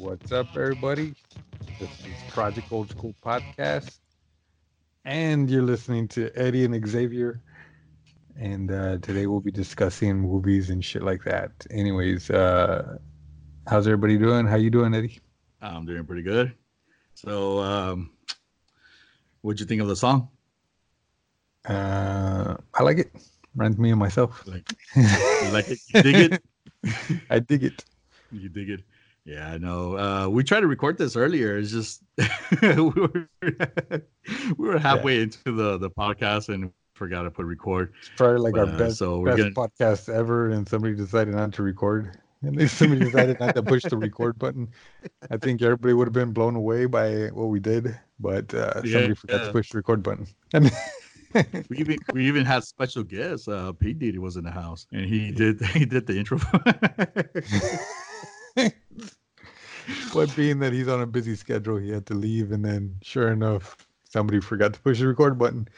What's 0.00 0.32
up, 0.32 0.56
everybody? 0.56 1.12
This 1.78 1.90
is 1.90 2.32
Project 2.32 2.72
Old 2.72 2.88
School 2.88 3.14
Podcast, 3.22 3.98
and 5.04 5.50
you're 5.50 5.62
listening 5.62 6.08
to 6.08 6.30
Eddie 6.34 6.64
and 6.64 6.88
Xavier. 6.88 7.42
And 8.34 8.70
uh, 8.70 8.96
today 9.02 9.26
we'll 9.26 9.42
be 9.42 9.50
discussing 9.50 10.18
movies 10.18 10.70
and 10.70 10.82
shit 10.82 11.02
like 11.02 11.22
that. 11.24 11.52
Anyways, 11.70 12.30
uh, 12.30 12.96
how's 13.68 13.86
everybody 13.86 14.16
doing? 14.16 14.46
How 14.46 14.56
you 14.56 14.70
doing, 14.70 14.94
Eddie? 14.94 15.20
I'm 15.60 15.84
doing 15.84 16.06
pretty 16.06 16.22
good. 16.22 16.54
So, 17.12 17.58
um, 17.58 18.12
what'd 19.42 19.60
you 19.60 19.66
think 19.66 19.82
of 19.82 19.88
the 19.88 19.96
song? 19.96 20.30
Uh, 21.66 22.56
I 22.72 22.82
like 22.82 23.00
it. 23.00 23.12
Reminds 23.54 23.76
me 23.76 23.90
and 23.90 23.98
myself. 23.98 24.46
Like, 24.46 24.66
you 24.96 25.50
like 25.52 25.68
it? 25.68 25.78
You 25.94 26.02
dig 26.02 26.32
it? 26.32 26.42
I 27.30 27.38
dig 27.40 27.64
it. 27.64 27.84
You 28.32 28.48
dig 28.48 28.70
it? 28.70 28.80
Yeah, 29.24 29.50
I 29.52 29.58
know. 29.58 29.96
Uh, 29.98 30.28
we 30.28 30.42
tried 30.42 30.60
to 30.60 30.66
record 30.66 30.98
this 30.98 31.14
earlier. 31.16 31.58
It's 31.58 31.70
just 31.70 32.02
we 32.62 32.74
were 32.78 33.28
we 34.56 34.68
were 34.68 34.78
halfway 34.78 35.20
into 35.22 35.52
the 35.52 35.78
the 35.78 35.90
podcast 35.90 36.48
and 36.48 36.70
forgot 36.94 37.22
to 37.22 37.30
put 37.30 37.46
record. 37.46 37.92
It's 38.00 38.10
probably 38.16 38.38
like 38.40 38.56
our 38.56 38.74
Uh, 38.74 38.78
best, 38.78 38.98
so 38.98 39.24
best 39.24 39.36
gonna- 39.38 39.50
podcast 39.52 40.08
ever, 40.12 40.50
and 40.50 40.68
somebody 40.68 40.94
decided 40.94 41.34
not 41.34 41.52
to 41.54 41.62
record. 41.62 42.18
And 42.42 42.56
then 42.58 42.68
somebody 42.68 43.04
decided 43.04 43.38
not 43.38 43.54
to 43.54 43.62
push 43.62 43.82
the 43.82 43.98
record 43.98 44.38
button. 44.38 44.66
I 45.30 45.36
think 45.36 45.60
everybody 45.60 45.92
would 45.92 46.06
have 46.06 46.14
been 46.14 46.32
blown 46.32 46.56
away 46.56 46.86
by 46.86 47.26
what 47.34 47.48
we 47.50 47.60
did, 47.60 47.94
but 48.18 48.54
uh, 48.54 48.80
somebody 48.80 49.14
forgot 49.14 49.44
to 49.44 49.52
push 49.52 49.68
the 49.68 49.76
record 49.76 50.02
button. 50.02 50.26
And 50.54 50.72
We 51.68 51.76
even 51.76 51.98
we 52.14 52.26
even 52.26 52.46
had 52.46 52.64
special 52.64 53.02
guests. 53.02 53.46
Uh, 53.46 53.72
P. 53.72 53.92
Diddy 53.92 54.16
was 54.18 54.36
in 54.36 54.44
the 54.44 54.50
house 54.50 54.86
and 54.90 55.04
he 55.04 55.30
did 55.30 55.60
he 55.76 55.84
did 55.84 56.06
the 56.06 56.16
intro. 56.18 56.38
But 60.12 60.34
being 60.36 60.58
that 60.60 60.72
he's 60.72 60.88
on 60.88 61.00
a 61.00 61.06
busy 61.06 61.34
schedule, 61.36 61.76
he 61.76 61.90
had 61.90 62.06
to 62.06 62.14
leave, 62.14 62.52
and 62.52 62.64
then 62.64 62.96
sure 63.02 63.32
enough, 63.32 63.76
somebody 64.08 64.40
forgot 64.40 64.74
to 64.74 64.80
push 64.80 64.98
the 65.00 65.08
record 65.08 65.38
button. 65.38 65.68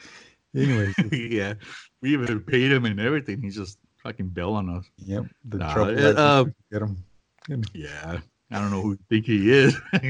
Anyway, 0.54 0.92
yeah, 1.12 1.54
we 2.00 2.12
even 2.12 2.40
paid 2.40 2.70
him 2.72 2.84
and 2.84 3.00
everything. 3.00 3.40
He's 3.42 3.56
just 3.56 3.78
fucking 4.02 4.28
bailed 4.28 4.56
on 4.56 4.68
us. 4.70 4.84
yep, 4.98 5.24
the 5.44 5.58
Nah, 5.58 5.72
trouble 5.72 5.98
it, 5.98 6.18
uh, 6.18 6.44
get 6.70 6.82
him. 6.82 7.04
Yeah, 7.74 8.18
I 8.50 8.58
don't 8.58 8.70
know 8.70 8.82
who 8.82 8.90
you 8.92 8.98
think 9.08 9.26
he 9.26 9.50
is. 9.52 9.76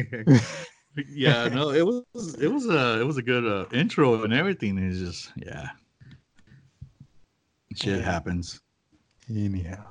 yeah, 1.09 1.48
no, 1.48 1.70
it 1.70 1.87
was 1.87 2.34
it 2.41 2.48
was 2.48 2.67
a 2.67 3.00
it 3.00 3.05
was 3.05 3.17
a 3.17 3.23
good 3.23 3.47
uh, 3.47 3.67
intro 3.73 4.23
and 4.25 4.33
everything. 4.33 4.78
It's 4.78 4.98
just 4.98 5.33
yeah, 5.37 5.70
shit 7.75 7.98
Yeah. 8.00 8.05
happens. 8.05 8.61
Anyhow. 9.31 9.84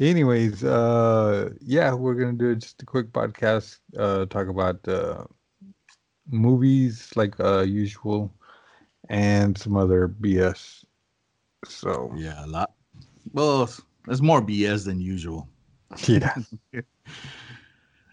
Anyways, 0.00 0.64
uh 0.64 1.50
yeah, 1.60 1.92
we're 1.92 2.14
gonna 2.14 2.32
do 2.32 2.56
just 2.56 2.82
a 2.82 2.86
quick 2.86 3.12
podcast, 3.12 3.78
uh 3.98 4.24
talk 4.26 4.48
about 4.48 4.86
uh 4.88 5.24
movies 6.30 7.10
like 7.16 7.38
uh 7.40 7.60
usual 7.60 8.32
and 9.08 9.56
some 9.58 9.76
other 9.76 10.08
BS. 10.08 10.84
So 11.66 12.12
Yeah, 12.16 12.44
a 12.44 12.48
lot. 12.48 12.72
Well, 13.32 13.68
there's 14.06 14.22
more 14.22 14.40
BS 14.40 14.84
than 14.84 15.00
usual. 15.00 15.48
yeah. 16.06 16.34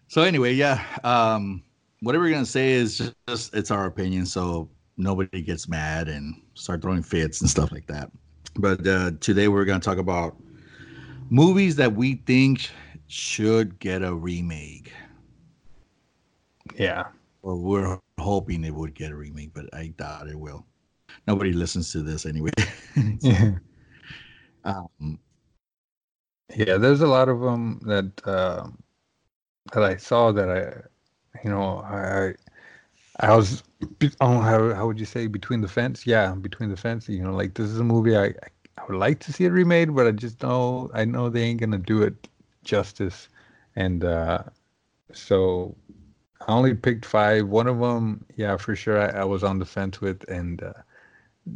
So 0.08 0.24
anyway, 0.24 0.54
yeah, 0.54 0.84
um, 1.04 1.62
whatever 2.02 2.24
we're 2.24 2.32
gonna 2.32 2.46
say 2.46 2.72
is 2.72 2.98
just, 2.98 3.14
just 3.28 3.54
it's 3.54 3.70
our 3.70 3.86
opinion, 3.86 4.26
so 4.26 4.68
nobody 4.98 5.42
gets 5.44 5.68
mad 5.70 6.08
and 6.10 6.36
start 6.56 6.82
throwing 6.82 7.04
fits 7.04 7.42
and 7.42 7.50
stuff 7.50 7.72
like 7.72 7.86
that. 7.88 8.10
But 8.56 8.88
uh, 8.88 9.12
today 9.20 9.48
we're 9.50 9.66
gonna 9.66 9.80
talk 9.80 10.00
about 10.00 10.36
movies 11.30 11.76
that 11.78 11.94
we 11.96 12.16
think 12.16 12.70
should 13.08 13.80
get 13.80 14.04
a 14.04 14.14
remake, 14.14 14.92
Yeah. 16.76 17.08
or 17.42 17.56
we're 17.56 18.00
hoping 18.20 18.64
it 18.64 18.74
would 18.74 18.94
get 18.94 19.12
a 19.12 19.16
remake, 19.16 19.54
but 19.54 19.66
I 19.74 19.88
doubt 19.98 20.28
it 20.28 20.40
will. 20.40 20.66
Nobody 21.28 21.54
listens 21.54 21.92
to 21.94 22.02
this 22.02 22.26
anyway. 22.26 22.52
Yeah. 23.22 23.52
um, 24.64 25.20
Yeah, 26.56 26.78
there's 26.78 27.02
a 27.02 27.08
lot 27.08 27.30
of 27.30 27.40
them 27.40 27.80
that 27.86 28.28
um 28.28 28.80
that 29.74 29.84
I 29.84 29.98
saw 29.98 30.32
that 30.32 30.50
I 30.50 31.40
you 31.44 31.50
know, 31.50 31.80
I 31.80 32.34
I 33.20 33.36
was 33.36 33.64
oh 34.22 34.40
how 34.40 34.74
how 34.74 34.88
would 34.88 35.00
you 35.00 35.06
say 35.06 35.28
between 35.28 35.62
the 35.62 35.68
fence? 35.68 36.06
Yeah, 36.08 36.34
between 36.34 36.70
the 36.70 36.78
fence, 36.78 37.08
you 37.08 37.24
know, 37.24 37.34
like 37.34 37.54
this 37.54 37.70
is 37.70 37.80
a 37.80 37.84
movie 37.84 38.18
I 38.18 38.26
I, 38.26 38.50
I 38.80 38.86
would 38.88 38.98
like 38.98 39.20
to 39.22 39.34
see 39.34 39.46
it 39.46 39.50
remade, 39.50 39.96
but 39.96 40.08
I 40.08 40.12
just 40.12 40.42
know 40.44 40.90
I 40.94 41.06
know 41.06 41.30
they 41.30 41.44
ain't 41.44 41.60
gonna 41.60 41.78
do 41.80 42.02
it 42.04 42.28
justice. 42.64 43.30
And 43.76 44.04
uh 44.04 44.44
so 45.14 45.76
I 46.48 46.54
only 46.54 46.76
picked 46.76 47.06
five. 47.06 47.48
One 47.48 47.68
of 47.68 47.80
them, 47.80 48.26
yeah, 48.36 48.58
for 48.58 48.76
sure 48.76 49.00
I, 49.02 49.22
I 49.22 49.26
was 49.26 49.44
on 49.44 49.60
the 49.60 49.66
fence 49.66 50.02
with 50.02 50.28
and 50.30 50.64
uh 50.64 50.74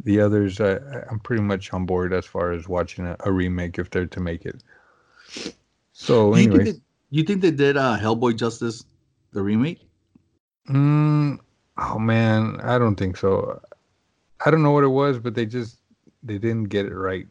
the 0.04 0.20
others 0.20 0.60
I'm 0.60 1.20
pretty 1.20 1.42
much 1.42 1.72
on 1.72 1.86
board 1.86 2.12
as 2.12 2.26
far 2.26 2.52
as 2.52 2.68
watching 2.68 3.06
a, 3.06 3.16
a 3.20 3.32
remake 3.32 3.78
if 3.78 3.90
they're 3.90 4.06
to 4.06 4.20
make 4.20 4.44
it. 4.46 4.62
So 5.92 6.34
you, 6.34 6.48
think 6.50 6.52
anyway, 6.52 6.64
they, 6.64 6.74
you 7.10 7.22
think 7.24 7.42
they 7.42 7.52
did 7.52 7.76
uh, 7.76 7.96
Hellboy 7.98 8.36
justice, 8.36 8.84
the 9.32 9.42
remake? 9.42 9.80
mm, 10.68 11.38
oh 11.78 11.98
man, 11.98 12.60
I 12.62 12.78
don't 12.78 12.96
think 12.96 13.16
so. 13.16 13.60
I 14.44 14.50
don't 14.50 14.62
know 14.62 14.72
what 14.72 14.84
it 14.84 14.88
was, 14.88 15.18
but 15.18 15.34
they 15.34 15.46
just 15.46 15.78
they 16.24 16.38
didn't 16.38 16.64
get 16.64 16.86
it 16.86 16.94
right. 16.94 17.26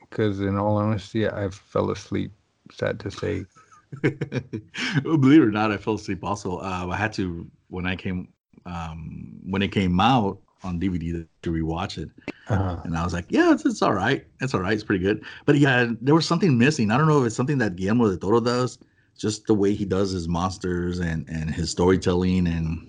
Because 0.00 0.40
in 0.40 0.56
all 0.56 0.76
honesty, 0.76 1.28
I 1.28 1.48
fell 1.50 1.90
asleep. 1.90 2.32
Sad 2.72 3.00
to 3.00 3.10
say. 3.10 3.44
believe 4.02 5.42
it 5.42 5.46
or 5.46 5.50
not, 5.50 5.72
I 5.72 5.76
fell 5.76 5.94
asleep. 5.94 6.24
Also, 6.24 6.58
uh, 6.58 6.88
I 6.90 6.96
had 6.96 7.12
to 7.14 7.48
when 7.68 7.86
I 7.86 7.96
came 7.96 8.28
um, 8.64 9.38
when 9.44 9.62
it 9.62 9.68
came 9.72 10.00
out 10.00 10.38
on 10.62 10.80
DVD 10.80 11.26
to 11.42 11.50
rewatch 11.52 11.98
it, 11.98 12.10
Uh, 12.48 12.80
and 12.84 12.96
I 12.96 13.04
was 13.04 13.12
like, 13.12 13.26
"Yeah, 13.28 13.52
it's, 13.52 13.64
it's 13.64 13.82
all 13.82 13.92
right. 13.94 14.24
It's 14.40 14.54
all 14.54 14.60
right. 14.60 14.72
It's 14.72 14.84
pretty 14.84 15.04
good." 15.04 15.24
But 15.44 15.58
yeah, 15.58 15.92
there 16.00 16.14
was 16.14 16.26
something 16.26 16.56
missing. 16.58 16.90
I 16.90 16.98
don't 16.98 17.08
know 17.08 17.20
if 17.20 17.26
it's 17.26 17.36
something 17.36 17.58
that 17.58 17.76
Guillermo 17.76 18.08
del 18.08 18.18
Toro 18.18 18.40
does, 18.40 18.78
just 19.18 19.46
the 19.46 19.54
way 19.54 19.74
he 19.74 19.84
does 19.84 20.10
his 20.12 20.28
monsters 20.28 20.98
and 21.00 21.28
and 21.28 21.50
his 21.50 21.70
storytelling 21.70 22.46
and 22.46 22.86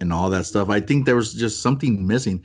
and 0.00 0.12
all 0.12 0.30
that 0.30 0.46
stuff. 0.46 0.70
I 0.70 0.80
think 0.80 1.06
there 1.06 1.16
was 1.16 1.34
just 1.34 1.62
something 1.62 2.06
missing. 2.06 2.44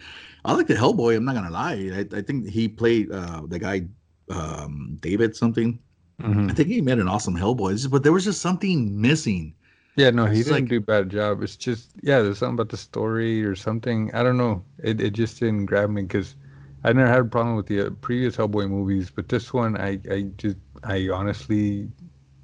I 0.49 0.53
like 0.53 0.67
the 0.67 0.73
Hellboy. 0.73 1.15
I'm 1.15 1.25
not 1.25 1.35
gonna 1.35 1.51
lie. 1.51 1.91
I, 1.93 2.17
I 2.17 2.21
think 2.21 2.49
he 2.49 2.67
played 2.67 3.11
uh, 3.11 3.41
the 3.47 3.59
guy 3.59 3.85
um, 4.31 4.97
David 5.01 5.35
something. 5.35 5.79
mhm. 6.21 6.49
I 6.49 6.53
think 6.53 6.69
he 6.69 6.81
made 6.81 6.97
an 6.99 7.07
awesome 7.07 7.35
Hellboy, 7.35 7.89
but 7.89 8.01
there 8.03 8.11
was 8.11 8.25
just 8.25 8.41
something 8.41 8.99
missing. 8.99 9.53
Yeah, 9.95 10.09
no, 10.11 10.25
he 10.25 10.39
It's 10.39 10.49
didn't 10.49 10.61
like- 10.63 10.69
do 10.69 10.77
a 10.77 10.81
bad 10.81 11.09
job. 11.09 11.43
It's 11.43 11.55
just 11.55 11.91
yeah, 12.01 12.21
there's 12.21 12.39
something 12.39 12.55
about 12.55 12.69
the 12.69 12.77
story 12.77 13.43
or 13.43 13.55
something. 13.55 14.09
I 14.13 14.23
don't 14.23 14.37
know. 14.37 14.63
It 14.81 14.99
it 15.01 15.13
just 15.13 15.39
didn't 15.39 15.65
grab 15.67 15.89
me 15.89 16.01
because 16.03 16.35
I 16.83 16.93
never 16.93 17.09
had 17.09 17.19
a 17.19 17.25
problem 17.25 17.55
with 17.55 17.67
the 17.67 17.79
uh, 17.87 17.89
previous 18.01 18.37
Hellboy 18.37 18.69
movies, 18.69 19.11
but 19.11 19.29
this 19.29 19.53
one 19.53 19.77
I 19.77 19.99
I 20.09 20.19
just 20.37 20.57
I 20.83 21.09
honestly 21.09 21.89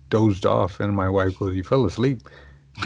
dozed 0.10 0.46
off, 0.46 0.80
and 0.80 0.94
my 0.96 1.10
wife 1.10 1.40
goes, 1.40 1.56
"You 1.56 1.64
fell 1.64 1.86
asleep." 1.86 2.20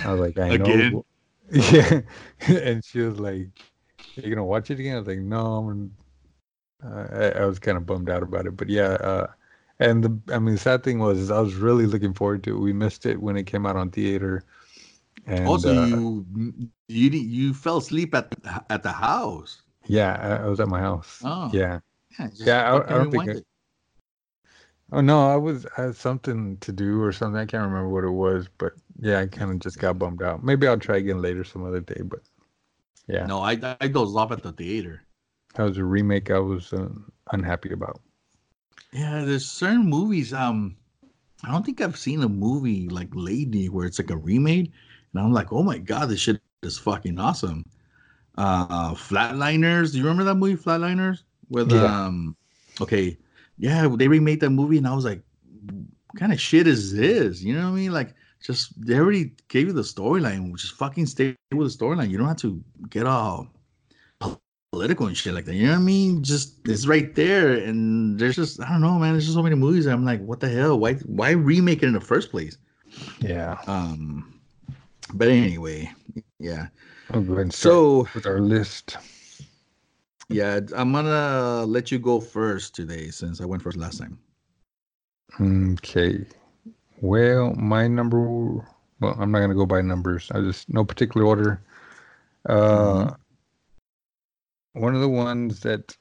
I 0.06 0.12
was 0.14 0.22
like, 0.22 0.38
"I 0.40 0.58
know." 0.58 1.06
Yeah, 1.52 2.02
and 2.48 2.86
she 2.86 3.00
was 3.02 3.20
like, 3.20 3.50
"You 4.16 4.30
gonna 4.30 4.46
watch 4.46 4.72
it 4.72 4.80
again?" 4.80 4.96
I 4.96 5.00
was 5.00 5.08
like, 5.08 5.20
"No." 5.20 5.70
I'm, 5.70 5.96
uh, 6.84 7.08
I, 7.12 7.42
I 7.42 7.46
was 7.46 7.60
kind 7.60 7.78
of 7.78 7.86
bummed 7.86 8.10
out 8.10 8.24
about 8.24 8.46
it, 8.46 8.56
but 8.58 8.70
yeah. 8.70 8.94
Uh, 9.02 9.28
and 9.80 10.04
the 10.04 10.34
I 10.34 10.40
mean, 10.40 10.56
the 10.56 10.60
sad 10.60 10.84
thing 10.84 11.00
was 11.00 11.32
I 11.32 11.40
was 11.40 11.56
really 11.56 11.86
looking 11.86 12.14
forward 12.14 12.44
to 12.46 12.56
it. 12.56 12.60
We 12.60 12.74
missed 12.74 13.06
it 13.06 13.22
when 13.22 13.38
it 13.38 13.46
came 13.46 13.66
out 13.66 13.76
on 13.76 13.92
theater. 13.92 14.44
And 15.26 15.48
also, 15.48 15.76
uh, 15.76 15.86
you 15.88 16.26
you 16.88 17.10
you 17.12 17.54
fell 17.54 17.78
asleep 17.78 18.14
at 18.16 18.32
the- 18.32 18.64
at 18.70 18.84
the 18.84 18.92
house. 18.92 19.62
yeah, 19.86 20.18
I, 20.22 20.46
I 20.46 20.48
was 20.48 20.60
at 20.60 20.68
my 20.68 20.80
house. 20.80 21.22
Oh. 21.24 21.50
Yeah. 21.54 21.80
Yeah, 22.20 22.30
Yeah, 22.34 22.74
I- 22.74 22.86
I 22.96 22.98
don't 22.98 23.12
think 23.12 23.30
I- 23.30 23.44
Oh 24.92 25.02
no, 25.02 25.30
I 25.30 25.36
was 25.36 25.66
I 25.78 25.84
had 25.84 25.96
something 25.96 26.58
to 26.58 26.72
do 26.72 27.02
or 27.04 27.12
something. 27.12 27.40
I 27.40 27.46
can't 27.46 27.64
remember 27.64 27.90
what 27.90 28.04
it 28.04 28.10
was, 28.10 28.48
but 28.58 28.74
yeah, 29.00 29.20
I 29.20 29.28
kind 29.28 29.52
of 29.52 29.60
just 29.60 29.78
got 29.78 30.00
bummed 30.00 30.24
out. 30.24 30.44
Maybe 30.44 30.68
I'll 30.68 30.80
try 30.80 30.98
again 30.98 31.22
later 31.22 31.44
some 31.44 31.64
other 31.64 31.80
day. 31.82 32.02
But 32.04 32.22
yeah, 33.10 33.26
No, 33.26 33.42
I 33.42 33.58
I 33.82 33.88
dozed 33.88 34.16
off 34.16 34.32
at 34.32 34.44
the 34.44 34.52
theater. 34.52 35.02
that 35.56 35.64
was 35.64 35.78
a 35.78 35.84
remake 35.84 36.30
I 36.32 36.40
was 36.40 36.72
uh, 36.74 36.90
unhappy 37.34 37.72
about. 37.74 38.00
Yeah, 38.94 39.24
there's 39.26 39.46
certain 39.46 39.86
movies. 39.86 40.34
Um, 40.34 40.76
I 41.44 41.52
don't 41.52 41.66
think 41.66 41.82
I've 41.82 41.98
seen 41.98 42.24
a 42.24 42.30
movie 42.30 42.88
like 42.90 43.10
Lady 43.14 43.70
where 43.70 43.86
it's 43.86 44.00
like 44.00 44.10
a 44.12 44.18
remake, 44.18 44.72
and 45.14 45.22
I'm 45.24 45.34
like, 45.34 45.52
oh 45.52 45.64
my 45.64 45.78
god, 45.78 46.10
this 46.10 46.20
shit 46.22 46.42
is 46.64 46.78
fucking 46.78 47.20
awesome. 47.20 47.66
Uh, 48.38 48.94
Flatliners. 48.94 49.92
Do 49.92 49.98
you 49.98 50.04
remember 50.04 50.24
that 50.26 50.36
movie, 50.36 50.56
Flatliners? 50.56 51.24
With 51.50 51.72
Yeah. 51.72 52.06
um, 52.06 52.36
okay, 52.82 53.18
yeah, 53.58 53.88
they 53.88 54.08
remade 54.08 54.40
that 54.42 54.52
movie, 54.52 54.78
and 54.78 54.88
I 54.88 54.94
was 54.96 55.06
like, 55.06 55.22
what 55.72 56.20
kind 56.20 56.32
of 56.34 56.40
shit 56.40 56.68
is 56.68 56.94
this? 56.94 57.42
You 57.42 57.56
know 57.56 57.66
what 57.66 57.74
I 57.78 57.82
mean? 57.82 57.92
Like, 57.92 58.14
just 58.42 58.80
they 58.86 58.96
already 58.98 59.34
gave 59.48 59.68
you 59.68 59.74
the 59.74 59.82
storyline, 59.82 60.56
Just 60.56 60.76
fucking 60.76 61.06
stay 61.08 61.36
with 61.54 61.72
the 61.72 61.86
storyline. 61.86 62.10
You 62.10 62.18
don't 62.18 62.28
have 62.28 62.38
to 62.38 62.64
get 62.90 63.06
all 63.06 63.48
political 64.72 65.08
and 65.08 65.18
shit 65.18 65.34
like 65.34 65.46
that. 65.46 65.56
You 65.56 65.68
know 65.68 65.74
what 65.74 65.80
I 65.80 65.84
mean? 65.84 66.24
Just 66.24 66.56
it's 66.68 66.88
right 66.88 67.14
there, 67.16 67.54
and 67.54 68.20
there's 68.20 68.36
just 68.36 68.62
I 68.62 68.70
don't 68.70 68.82
know, 68.82 68.98
man. 69.00 69.14
There's 69.14 69.26
just 69.26 69.36
so 69.36 69.44
many 69.44 69.56
movies. 69.56 69.86
I'm 69.88 70.06
like, 70.06 70.22
what 70.22 70.40
the 70.40 70.50
hell? 70.50 70.80
Why 70.80 70.94
why 71.06 71.32
remake 71.32 71.84
it 71.84 71.88
in 71.88 71.94
the 71.94 72.02
first 72.02 72.32
place? 72.32 72.58
Yeah. 73.20 73.58
Um, 73.68 74.40
But 75.14 75.30
anyway, 75.30 75.92
yeah. 76.40 76.68
I'll 77.12 77.22
go 77.22 77.34
ahead 77.34 77.44
and 77.46 77.54
start 77.54 77.74
So 77.74 78.08
with 78.14 78.26
our 78.26 78.40
list. 78.40 78.98
yeah, 80.30 80.60
I'm 80.76 80.92
gonna 80.94 81.66
let 81.66 81.92
you 81.92 82.00
go 82.00 82.20
first 82.20 82.76
today 82.76 83.10
since 83.10 83.42
I 83.42 83.46
went 83.46 83.64
first 83.64 83.78
last 83.78 83.98
time. 84.00 84.20
Okay. 85.40 86.26
Well, 87.02 87.54
my 87.56 87.88
number. 87.88 88.20
Well, 89.00 89.16
I'm 89.18 89.32
not 89.32 89.40
gonna 89.40 89.56
go 89.56 89.66
by 89.66 89.82
numbers. 89.82 90.30
I 90.32 90.42
just 90.42 90.70
no 90.70 90.84
particular 90.84 91.26
order. 91.26 91.62
Uh, 92.48 93.12
one 94.74 94.96
of 94.96 95.02
the 95.02 95.10
ones 95.10 95.62
that 95.62 95.96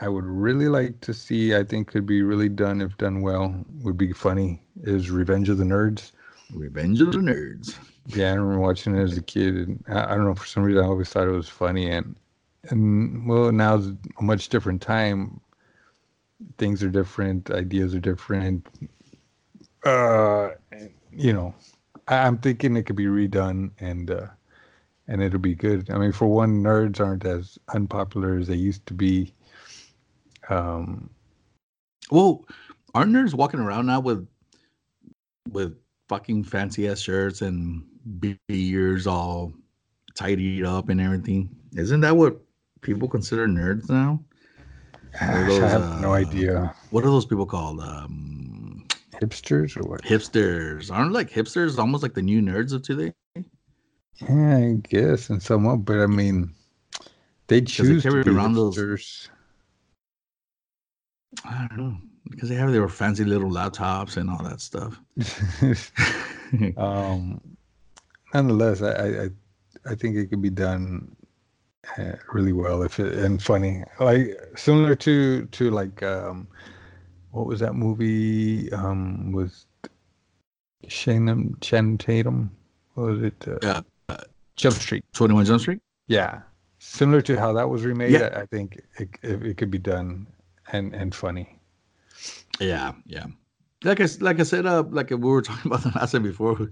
I 0.00 0.08
would 0.08 0.24
really 0.24 0.68
like 0.68 1.00
to 1.00 1.14
see, 1.14 1.56
I 1.56 1.64
think 1.64 1.88
could 1.88 2.06
be 2.06 2.22
really 2.22 2.48
done 2.48 2.80
if 2.80 2.96
done 2.98 3.20
well, 3.20 3.64
would 3.82 3.96
be 3.96 4.12
funny, 4.12 4.62
is 4.82 5.10
Revenge 5.10 5.48
of 5.48 5.58
the 5.58 5.64
Nerds. 5.64 6.12
Revenge 6.52 7.00
of 7.00 7.12
the 7.12 7.18
Nerds. 7.18 7.76
Yeah, 8.06 8.30
I 8.30 8.34
remember 8.34 8.60
watching 8.60 8.94
it 8.94 9.02
as 9.02 9.18
a 9.18 9.22
kid, 9.22 9.54
and 9.56 9.84
I, 9.88 10.04
I 10.04 10.14
don't 10.14 10.24
know 10.24 10.34
for 10.34 10.46
some 10.46 10.62
reason 10.62 10.82
I 10.82 10.86
always 10.86 11.08
thought 11.08 11.26
it 11.26 11.32
was 11.32 11.48
funny, 11.48 11.90
and 11.90 12.14
and 12.70 13.28
well, 13.28 13.50
now's 13.50 13.88
a 13.88 14.22
much 14.22 14.48
different 14.48 14.82
time. 14.82 15.40
Things 16.56 16.82
are 16.82 16.90
different, 16.90 17.50
ideas 17.50 17.94
are 17.94 18.00
different. 18.00 18.66
Uh, 19.84 20.50
you 21.12 21.32
know, 21.32 21.54
I'm 22.08 22.38
thinking 22.38 22.76
it 22.76 22.84
could 22.84 22.96
be 22.96 23.06
redone, 23.06 23.70
and 23.80 24.10
uh, 24.10 24.26
and 25.06 25.22
it'll 25.22 25.38
be 25.38 25.54
good. 25.54 25.90
I 25.90 25.98
mean, 25.98 26.12
for 26.12 26.26
one, 26.26 26.62
nerds 26.62 27.00
aren't 27.00 27.24
as 27.24 27.58
unpopular 27.74 28.38
as 28.38 28.46
they 28.48 28.56
used 28.56 28.86
to 28.86 28.94
be. 28.94 29.32
Um, 30.48 31.10
Well, 32.10 32.44
aren't 32.94 33.12
nerds 33.12 33.34
walking 33.34 33.60
around 33.60 33.86
now 33.86 34.00
with 34.00 34.26
with 35.50 35.76
fucking 36.08 36.44
fancy 36.44 36.88
ass 36.88 37.00
shirts 37.00 37.42
and 37.42 37.84
beards 38.48 39.06
all 39.06 39.52
tidied 40.14 40.64
up 40.64 40.88
and 40.88 41.00
everything? 41.00 41.48
Isn't 41.76 42.00
that 42.00 42.16
what 42.16 42.40
people 42.80 43.08
consider 43.08 43.46
nerds 43.46 43.88
now? 43.88 44.20
Or 45.20 45.26
gosh, 45.26 45.32
I 45.32 45.46
those, 45.46 45.70
have 45.70 46.00
no 46.00 46.12
uh, 46.12 46.16
idea. 46.16 46.74
What 46.90 47.04
are 47.04 47.10
those 47.10 47.26
people 47.26 47.46
called? 47.46 47.80
Um, 47.80 48.37
Hipsters 49.20 49.76
or 49.76 49.88
what? 49.88 50.02
hipsters. 50.02 50.92
Aren't 50.92 51.12
like 51.12 51.30
hipsters 51.30 51.78
almost 51.78 52.02
like 52.02 52.14
the 52.14 52.22
new 52.22 52.40
nerds 52.40 52.72
of 52.72 52.82
today? 52.82 53.12
Yeah, 54.16 54.56
I 54.56 54.78
guess 54.88 55.30
in 55.30 55.40
somewhat, 55.40 55.84
but 55.84 55.98
I 56.00 56.06
mean, 56.06 56.54
they 57.46 57.60
they 57.60 57.66
choose 57.66 58.02
to 58.02 58.10
carry 58.10 58.24
be 58.24 58.30
around 58.30 58.54
those- 58.54 59.28
I 61.44 61.66
don't 61.68 61.78
know 61.78 61.96
because 62.30 62.48
they 62.48 62.54
have 62.56 62.72
their 62.72 62.88
fancy 62.88 63.24
little 63.24 63.50
laptops 63.50 64.16
and 64.16 64.28
all 64.30 64.42
that 64.42 64.60
stuff. 64.60 65.00
um, 66.76 67.40
nonetheless, 68.34 68.82
I, 68.82 68.90
I 68.92 69.22
I- 69.24 69.30
I 69.86 69.94
think 69.94 70.16
it 70.16 70.26
could 70.26 70.42
be 70.42 70.50
done 70.50 71.14
uh, 71.96 72.12
really 72.32 72.52
well 72.52 72.82
if 72.82 72.98
it 72.98 73.14
and 73.16 73.40
funny, 73.40 73.84
like 74.00 74.36
similar 74.56 74.94
to 74.96 75.46
to 75.46 75.70
like 75.70 76.02
um, 76.02 76.48
what 77.30 77.46
was 77.46 77.60
that 77.60 77.74
movie 77.74 78.72
um 78.72 79.32
with 79.32 79.64
Channing 80.88 81.56
Channing 81.60 81.98
Tatum? 81.98 82.50
What 82.94 83.06
was 83.08 83.22
it? 83.22 83.48
Uh, 83.48 83.58
Yeah. 83.62 83.80
Jump 84.56 84.76
Street. 84.76 85.04
Twenty 85.12 85.34
One 85.34 85.44
Jump 85.44 85.60
Street. 85.60 85.80
Yeah, 86.08 86.40
similar 86.78 87.20
to 87.22 87.38
how 87.38 87.52
that 87.52 87.68
was 87.68 87.84
remade. 87.84 88.10
Yeah. 88.12 88.30
I, 88.34 88.40
I 88.40 88.46
think 88.46 88.80
it, 88.98 89.08
it 89.22 89.42
it 89.44 89.56
could 89.56 89.70
be 89.70 89.78
done 89.78 90.26
and 90.72 90.94
and 90.94 91.14
funny. 91.14 91.58
Yeah, 92.58 92.92
yeah. 93.06 93.26
Like 93.84 94.00
I 94.00 94.08
like 94.20 94.40
I 94.40 94.42
said, 94.42 94.66
uh, 94.66 94.82
like 94.90 95.10
we 95.10 95.16
were 95.16 95.42
talking 95.48 95.70
about 95.70 95.82
the 95.84 95.92
last 95.96 96.12
time 96.12 96.24
before 96.24 96.68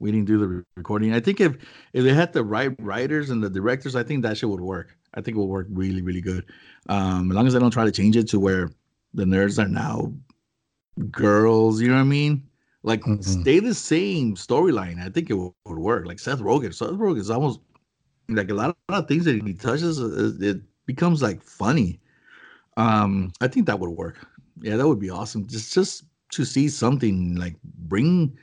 we 0.00 0.10
didn't 0.10 0.26
do 0.26 0.38
the 0.38 0.64
recording. 0.76 1.12
I 1.14 1.20
think 1.20 1.40
if 1.40 1.56
if 1.92 2.02
they 2.02 2.12
had 2.14 2.32
the 2.32 2.42
right 2.42 2.74
writers 2.80 3.30
and 3.30 3.42
the 3.42 3.50
directors, 3.50 3.94
I 3.94 4.02
think 4.02 4.22
that 4.22 4.36
shit 4.38 4.48
would 4.48 4.60
work. 4.60 4.96
I 5.14 5.20
think 5.20 5.36
it 5.36 5.40
would 5.40 5.46
work 5.46 5.66
really, 5.70 6.02
really 6.02 6.20
good. 6.20 6.44
Um, 6.88 7.30
as 7.30 7.36
long 7.36 7.46
as 7.46 7.52
they 7.52 7.60
don't 7.60 7.70
try 7.70 7.84
to 7.84 7.92
change 7.92 8.16
it 8.16 8.28
to 8.28 8.40
where 8.40 8.70
the 9.14 9.24
nerds 9.24 9.58
are 9.62 9.68
now 9.68 10.12
girls, 11.10 11.80
you 11.80 11.88
know 11.88 11.94
what 11.94 12.00
I 12.00 12.04
mean? 12.04 12.42
Like 12.82 13.02
Mhm. 13.02 13.24
stay 13.24 13.58
the 13.60 13.74
same 13.74 14.34
storyline. 14.36 15.00
I 15.00 15.10
think 15.10 15.30
it 15.30 15.34
would, 15.34 15.52
would 15.66 15.78
work. 15.78 16.06
Like 16.06 16.18
Seth 16.18 16.40
Rogen. 16.40 16.74
Seth 16.74 16.90
Rogen 16.90 17.18
is 17.18 17.30
almost 17.30 17.60
like 18.28 18.50
a 18.50 18.54
lot, 18.54 18.76
a 18.88 18.92
lot 18.92 19.02
of 19.04 19.08
things 19.08 19.24
that 19.24 19.42
he 19.42 19.54
touches. 19.54 20.00
uh, 20.00 20.32
It 20.40 20.62
becomes 20.86 21.22
like 21.22 21.42
funny. 21.42 22.00
Um, 22.76 23.32
I 23.40 23.48
think 23.48 23.66
that 23.66 23.78
would 23.80 23.90
work. 23.90 24.26
Yeah, 24.60 24.76
that 24.76 24.88
would 24.88 25.00
be 25.00 25.10
awesome. 25.10 25.46
Just 25.46 25.74
just 25.74 26.04
to 26.32 26.44
see 26.44 26.68
something 26.68 27.36
like 27.36 27.56
bring 27.88 28.36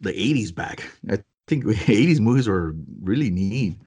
the 0.00 0.10
80s 0.12 0.52
back. 0.52 0.84
I 1.10 1.18
think 1.48 1.64
80s 1.88 2.20
movies 2.20 2.48
were 2.48 2.74
really 3.02 3.30
neat. 3.30 3.78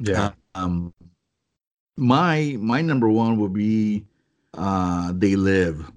Yeah. 0.00 0.32
Um 0.54 0.92
my 1.96 2.56
my 2.60 2.80
number 2.80 3.08
one 3.08 3.38
would 3.38 3.52
be 3.52 4.04
uh 4.56 5.12
They 5.14 5.36
Live 5.36 5.90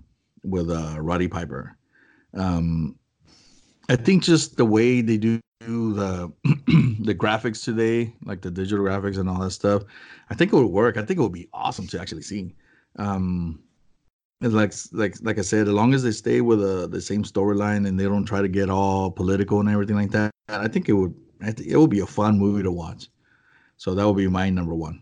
with 0.43 0.69
uh 0.69 0.97
Roddy 0.99 1.27
Piper. 1.27 1.77
Um 2.33 2.97
I 3.89 3.95
think 3.95 4.23
just 4.23 4.57
the 4.57 4.65
way 4.65 5.01
they 5.01 5.17
do 5.17 5.39
the 5.61 6.31
the 6.99 7.15
graphics 7.15 7.63
today, 7.63 8.13
like 8.23 8.41
the 8.41 8.51
digital 8.51 8.85
graphics 8.85 9.17
and 9.17 9.29
all 9.29 9.39
that 9.39 9.51
stuff, 9.51 9.83
I 10.29 10.35
think 10.35 10.53
it 10.53 10.55
would 10.55 10.67
work. 10.67 10.97
I 10.97 11.03
think 11.03 11.19
it 11.19 11.23
would 11.23 11.31
be 11.31 11.49
awesome 11.53 11.87
to 11.87 12.01
actually 12.01 12.23
see. 12.23 12.55
Um 12.97 13.59
and 14.41 14.53
like 14.53 14.73
like 14.91 15.15
like 15.21 15.39
I 15.39 15.41
said, 15.41 15.67
as 15.67 15.73
long 15.73 15.93
as 15.93 16.03
they 16.03 16.11
stay 16.11 16.41
with 16.41 16.63
uh, 16.63 16.87
the 16.87 17.01
same 17.01 17.23
storyline 17.23 17.87
and 17.87 17.99
they 17.99 18.03
don't 18.03 18.25
try 18.25 18.41
to 18.41 18.47
get 18.47 18.69
all 18.69 19.09
political 19.09 19.59
and 19.59 19.69
everything 19.69 19.95
like 19.95 20.11
that, 20.11 20.31
I 20.47 20.67
think 20.67 20.89
it 20.89 20.93
would 20.93 21.15
I 21.41 21.51
think 21.51 21.69
it 21.69 21.77
would 21.77 21.89
be 21.89 22.01
a 22.01 22.05
fun 22.05 22.37
movie 22.37 22.63
to 22.63 22.71
watch. 22.71 23.09
So 23.77 23.93
that 23.95 24.05
would 24.05 24.17
be 24.17 24.27
my 24.27 24.49
number 24.49 24.73
one. 24.73 25.01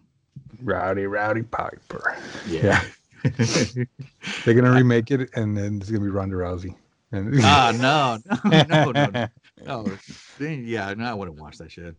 Rowdy 0.62 1.06
Rowdy 1.06 1.44
Piper. 1.44 2.18
Yeah. 2.48 2.84
They're 4.46 4.54
gonna 4.54 4.72
remake 4.72 5.12
it, 5.12 5.30
and 5.36 5.58
then 5.58 5.78
it's 5.82 5.90
gonna 5.90 6.04
be 6.04 6.10
Ronda 6.10 6.36
Rousey. 6.36 6.76
And 7.12 7.40
ah 7.42 7.72
no 7.76 8.20
no 8.50 8.92
no 8.92 8.92
no 8.92 9.28
no. 9.66 9.98
Yeah, 10.40 10.94
no, 10.94 11.06
I 11.06 11.14
wouldn't 11.14 11.40
watch 11.40 11.58
that 11.60 11.72
shit. 11.72 11.96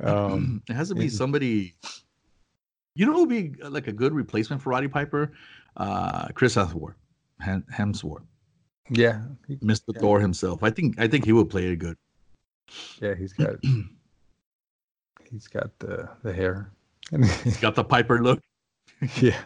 um, 0.00 0.62
it 0.68 0.74
has 0.74 0.88
to 0.88 0.94
be 0.94 1.08
somebody. 1.08 1.74
You 2.94 3.06
know, 3.06 3.12
who 3.12 3.20
would 3.20 3.28
be 3.28 3.54
like 3.62 3.86
a 3.86 3.92
good 3.92 4.12
replacement 4.12 4.60
for 4.60 4.70
Roddy 4.70 4.88
Piper, 4.88 5.32
uh, 5.76 6.28
Chris 6.34 6.56
Hemsworth, 6.56 6.94
Hemsworth, 7.40 8.24
yeah, 8.90 9.22
Mr. 9.48 9.94
Yeah. 9.94 10.00
Thor 10.00 10.20
himself. 10.20 10.62
I 10.62 10.70
think 10.70 11.00
I 11.00 11.08
think 11.08 11.24
he 11.24 11.32
would 11.32 11.48
play 11.48 11.66
it 11.66 11.76
good. 11.76 11.96
yeah, 13.00 13.14
he's 13.14 13.32
got 13.32 13.56
he's 15.30 15.48
got 15.48 15.78
the 15.78 16.08
the 16.22 16.32
hair. 16.32 16.70
He's 17.42 17.56
got 17.56 17.74
the 17.74 17.84
Piper 17.84 18.22
look. 18.22 18.40
yeah. 19.20 19.40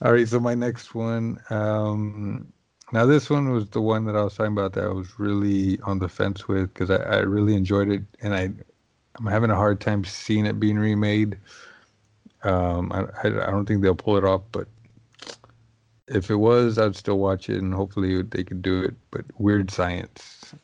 All 0.00 0.12
right, 0.12 0.28
so 0.28 0.38
my 0.38 0.54
next 0.54 0.94
one. 0.94 1.40
Um, 1.50 2.52
now 2.92 3.04
this 3.06 3.28
one 3.30 3.50
was 3.50 3.68
the 3.70 3.80
one 3.80 4.04
that 4.06 4.16
I 4.16 4.22
was 4.22 4.34
talking 4.36 4.52
about 4.52 4.74
that 4.74 4.84
I 4.84 4.88
was 4.88 5.18
really 5.18 5.80
on 5.80 5.98
the 5.98 6.08
fence 6.08 6.46
with 6.48 6.72
because 6.72 6.90
I, 6.90 6.96
I 6.98 7.18
really 7.20 7.54
enjoyed 7.54 7.90
it, 7.90 8.02
and 8.22 8.34
I 8.34 8.52
I'm 9.18 9.26
having 9.26 9.50
a 9.50 9.56
hard 9.56 9.80
time 9.80 10.04
seeing 10.04 10.46
it 10.46 10.60
being 10.60 10.78
remade. 10.78 11.38
Um, 12.44 12.92
I, 12.92 13.06
I 13.26 13.50
don't 13.50 13.66
think 13.66 13.82
they'll 13.82 13.96
pull 13.96 14.16
it 14.16 14.24
off, 14.24 14.42
but 14.52 14.68
if 16.06 16.30
it 16.30 16.36
was, 16.36 16.78
I'd 16.78 16.96
still 16.96 17.18
watch 17.18 17.48
it, 17.50 17.58
and 17.60 17.74
hopefully 17.74 18.22
they 18.22 18.44
could 18.44 18.62
do 18.62 18.82
it. 18.84 18.94
But 19.10 19.24
Weird 19.38 19.70
Science. 19.70 20.54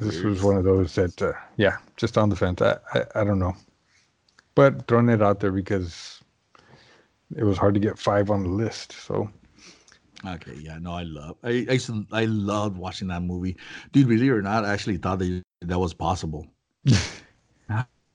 This 0.00 0.22
was 0.22 0.42
one 0.42 0.56
of 0.56 0.64
those 0.64 0.94
that, 0.94 1.20
uh, 1.20 1.32
yeah, 1.56 1.78
just 1.96 2.16
on 2.16 2.28
the 2.28 2.36
fence. 2.36 2.62
I, 2.62 2.78
I 2.94 3.04
I 3.16 3.24
don't 3.24 3.40
know, 3.40 3.56
but 4.54 4.86
throwing 4.86 5.08
it 5.08 5.22
out 5.22 5.40
there 5.40 5.52
because 5.52 6.19
it 7.36 7.44
was 7.44 7.58
hard 7.58 7.74
to 7.74 7.80
get 7.80 7.98
five 7.98 8.30
on 8.30 8.42
the 8.42 8.48
list. 8.48 8.92
So 8.92 9.30
Okay, 10.26 10.54
yeah, 10.60 10.78
no, 10.78 10.92
I 10.92 11.02
love. 11.04 11.36
I 11.42 11.48
I, 11.48 11.72
used 11.72 11.86
to, 11.86 12.06
I 12.12 12.26
loved 12.26 12.76
watching 12.76 13.08
that 13.08 13.22
movie, 13.22 13.56
dude. 13.92 14.08
Believe 14.08 14.30
it 14.30 14.34
or 14.34 14.42
not, 14.42 14.64
I 14.64 14.72
actually 14.72 14.98
thought 14.98 15.18
that 15.20 15.42
that 15.62 15.78
was 15.78 15.94
possible. 15.94 16.46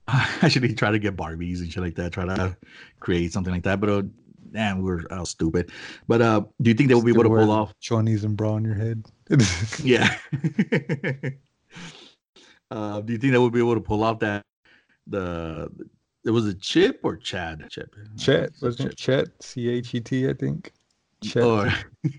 I 0.08 0.38
actually 0.42 0.74
tried 0.74 0.92
to 0.92 1.00
get 1.00 1.16
Barbies 1.16 1.60
and 1.60 1.72
shit 1.72 1.82
like 1.82 1.96
that, 1.96 2.12
try 2.12 2.26
to 2.26 2.56
create 3.00 3.34
something 3.34 3.52
like 3.52 3.64
that, 3.64 3.80
but 3.80 3.90
uh, 3.90 4.04
damn, 4.52 4.78
we 4.78 4.84
were 4.84 5.04
I 5.12 5.24
stupid. 5.24 5.72
But 6.08 6.22
uh, 6.22 6.42
do 6.62 6.70
you 6.70 6.76
think 6.76 6.90
they 6.90 6.96
will 6.96 7.04
be 7.04 7.12
able 7.12 7.24
to 7.24 7.30
pull 7.30 7.50
off? 7.50 7.74
Chonies 7.82 8.24
and 8.24 8.38
bra 8.38 8.54
on 8.54 8.64
your 8.64 8.76
head. 8.76 9.06
Yeah. 9.84 10.16
uh, 12.70 13.02
do 13.02 13.14
you 13.14 13.20
think 13.20 13.34
they 13.34 13.40
would 13.40 13.54
be 13.54 13.60
able 13.60 13.76
to 13.76 13.82
pull 13.82 14.04
off 14.04 14.20
that? 14.20 14.44
The 15.08 15.70
it 16.26 16.32
was 16.32 16.48
a 16.48 16.54
Chip 16.54 17.00
or 17.04 17.16
Chad? 17.16 17.68
Chip. 17.70 17.96
Chet 18.18 18.52
it 18.62 18.98
Chet? 18.98 19.28
C 19.42 19.70
H 19.70 19.94
E 19.94 20.00
T, 20.00 20.30
I 20.30 20.34
think. 20.34 20.74
Chet. 21.24 21.44
Or 21.44 21.66
do 22.04 22.12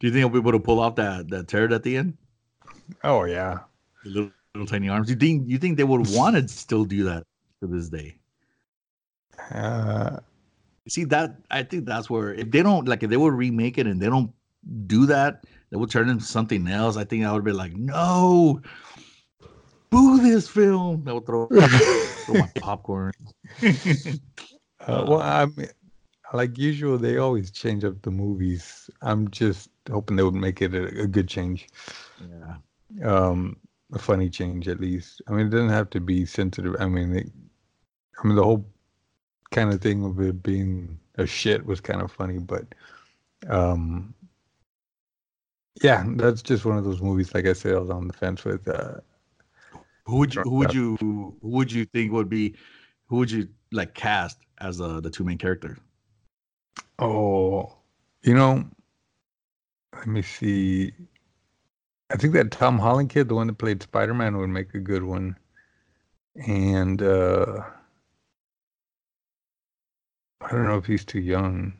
you 0.00 0.10
think 0.10 0.14
they'll 0.14 0.28
be 0.28 0.38
able 0.38 0.52
to 0.52 0.60
pull 0.60 0.80
off 0.80 0.96
that 0.96 1.28
that 1.30 1.48
turret 1.48 1.72
at 1.72 1.82
the 1.82 1.96
end? 1.96 2.16
Oh 3.02 3.24
yeah. 3.24 3.60
The 4.04 4.10
little, 4.10 4.30
little 4.54 4.66
tiny 4.66 4.88
arms. 4.88 5.08
You 5.08 5.16
think 5.16 5.48
you 5.48 5.58
think 5.58 5.76
they 5.76 5.84
would 5.84 6.08
want 6.10 6.36
to 6.36 6.46
still 6.48 6.84
do 6.84 7.04
that 7.04 7.24
to 7.60 7.66
this 7.66 7.88
day? 7.88 8.16
Uh, 9.50 10.18
See 10.86 11.04
that 11.04 11.38
I 11.50 11.62
think 11.62 11.86
that's 11.86 12.10
where 12.10 12.34
if 12.34 12.50
they 12.50 12.62
don't 12.62 12.86
like 12.86 13.02
if 13.02 13.08
they 13.08 13.16
would 13.16 13.32
remake 13.32 13.78
it 13.78 13.86
and 13.86 14.00
they 14.00 14.06
don't 14.06 14.30
do 14.86 15.06
that, 15.06 15.44
they 15.70 15.78
would 15.78 15.90
turn 15.90 16.10
into 16.10 16.24
something 16.24 16.68
else. 16.68 16.98
I 16.98 17.04
think 17.04 17.24
I 17.24 17.32
would 17.32 17.44
be 17.44 17.52
like, 17.52 17.72
no. 17.74 18.60
boo 19.88 20.20
this 20.20 20.46
film. 20.46 21.04
I 21.08 21.12
would 21.14 21.24
throw, 21.24 21.48
my 22.28 22.50
popcorn. 22.60 23.12
Uh, 24.86 25.04
well, 25.08 25.22
I 25.22 25.46
mean, 25.56 25.68
like 26.34 26.58
usual, 26.58 26.98
they 26.98 27.16
always 27.16 27.50
change 27.50 27.84
up 27.84 28.02
the 28.02 28.10
movies. 28.10 28.90
I'm 29.02 29.30
just 29.30 29.70
hoping 29.90 30.16
they 30.16 30.22
would 30.22 30.34
make 30.34 30.60
it 30.60 30.74
a, 30.74 31.02
a 31.02 31.06
good 31.06 31.28
change. 31.28 31.68
Yeah. 32.20 32.56
Um, 33.08 33.56
a 33.92 33.98
funny 33.98 34.28
change 34.28 34.68
at 34.68 34.80
least. 34.80 35.22
I 35.26 35.32
mean, 35.32 35.46
it 35.46 35.50
doesn't 35.50 35.70
have 35.70 35.90
to 35.90 36.00
be 36.00 36.26
sensitive. 36.26 36.76
I 36.80 36.86
mean, 36.86 37.16
it, 37.16 37.30
I 38.22 38.26
mean, 38.26 38.36
the 38.36 38.44
whole 38.44 38.66
kind 39.52 39.72
of 39.72 39.80
thing 39.80 40.04
of 40.04 40.20
it 40.20 40.42
being 40.42 40.98
a 41.16 41.26
shit 41.26 41.64
was 41.64 41.80
kind 41.80 42.02
of 42.02 42.10
funny, 42.10 42.38
but 42.38 42.66
um, 43.48 44.14
yeah, 45.82 46.04
that's 46.16 46.42
just 46.42 46.64
one 46.64 46.78
of 46.78 46.84
those 46.84 47.00
movies. 47.00 47.34
Like 47.34 47.46
I 47.46 47.52
said, 47.52 47.74
I 47.74 47.78
was 47.78 47.90
on 47.90 48.06
the 48.06 48.12
fence 48.12 48.44
with. 48.44 48.66
Uh, 48.68 49.00
Who 50.06 50.16
would 50.18 50.34
you 50.34 50.42
who 50.42 50.50
would 50.56 50.74
you 50.74 50.96
who 51.00 51.36
would 51.42 51.72
you 51.72 51.84
think 51.86 52.12
would 52.12 52.28
be 52.28 52.56
who 53.08 53.16
would 53.18 53.30
you 53.30 53.48
like 53.72 53.94
cast 53.94 54.38
as 54.60 54.80
uh, 54.80 55.00
the 55.00 55.10
two 55.10 55.24
main 55.24 55.38
characters? 55.38 55.78
oh, 56.98 57.76
you 58.22 58.34
know, 58.34 58.64
let 59.94 60.06
me 60.06 60.22
see. 60.22 60.92
I 62.10 62.16
think 62.16 62.34
that 62.34 62.50
Tom 62.52 62.78
Holland 62.78 63.10
kid, 63.10 63.28
the 63.28 63.34
one 63.34 63.48
that 63.48 63.58
played 63.58 63.82
Spider 63.82 64.14
Man, 64.14 64.36
would 64.38 64.50
make 64.50 64.74
a 64.74 64.80
good 64.80 65.02
one. 65.04 65.36
And 66.46 67.02
uh, 67.02 67.62
I 70.40 70.50
don't 70.52 70.66
know 70.66 70.78
if 70.78 70.86
he's 70.86 71.04
too 71.04 71.20
young. 71.20 71.74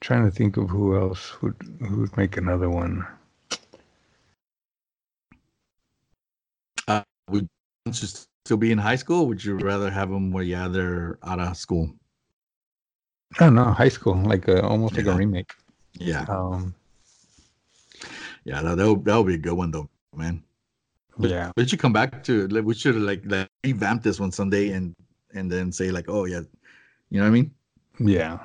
trying 0.00 0.24
to 0.24 0.30
think 0.30 0.56
of 0.56 0.70
who 0.70 0.96
else 0.96 1.40
would 1.42 1.56
who 1.88 2.00
would 2.00 2.16
make 2.16 2.36
another 2.36 2.70
one. 2.70 3.06
Uh, 6.88 7.02
you 7.98 8.08
still 8.08 8.56
be 8.56 8.72
in 8.72 8.78
high 8.78 8.96
school? 8.96 9.26
Would 9.26 9.44
you 9.44 9.56
rather 9.56 9.90
have 9.90 10.10
them 10.10 10.30
where 10.32 10.44
yeah 10.44 10.68
they're 10.68 11.18
out 11.24 11.40
of 11.40 11.56
school? 11.56 11.90
I 13.38 13.44
don't 13.44 13.54
know, 13.54 13.64
high 13.64 13.88
school, 13.88 14.16
like 14.16 14.48
a, 14.48 14.62
almost 14.62 14.96
like 14.96 15.06
a 15.06 15.14
remake. 15.14 15.52
Yeah, 15.94 16.24
Um, 16.28 16.74
yeah, 18.44 18.62
that 18.62 18.76
that 18.76 18.88
would, 18.88 19.04
that 19.04 19.16
would 19.16 19.26
be 19.26 19.34
a 19.34 19.38
good 19.38 19.54
one 19.54 19.70
though, 19.70 19.88
man. 20.14 20.42
But, 21.18 21.30
yeah, 21.30 21.52
We 21.56 21.66
should 21.66 21.78
come 21.78 21.92
back 21.92 22.22
to 22.24 22.48
like, 22.48 22.64
we 22.64 22.74
should 22.74 22.96
like, 22.96 23.22
like 23.26 23.48
revamp 23.64 24.02
this 24.02 24.18
one 24.18 24.32
someday 24.32 24.70
and 24.70 24.94
and 25.34 25.50
then 25.50 25.70
say 25.70 25.90
like, 25.90 26.06
oh 26.08 26.24
yeah, 26.24 26.40
you 27.10 27.18
know 27.18 27.24
what 27.24 27.28
I 27.28 27.30
mean? 27.30 27.54
yeah. 28.00 28.38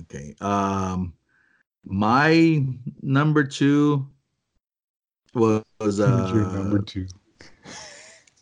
Okay. 0.00 0.34
Um, 0.40 1.14
my 1.84 2.64
number 3.02 3.44
two 3.44 4.06
was 5.34 6.00
uh, 6.00 6.32
number 6.54 6.80
two. 6.82 7.06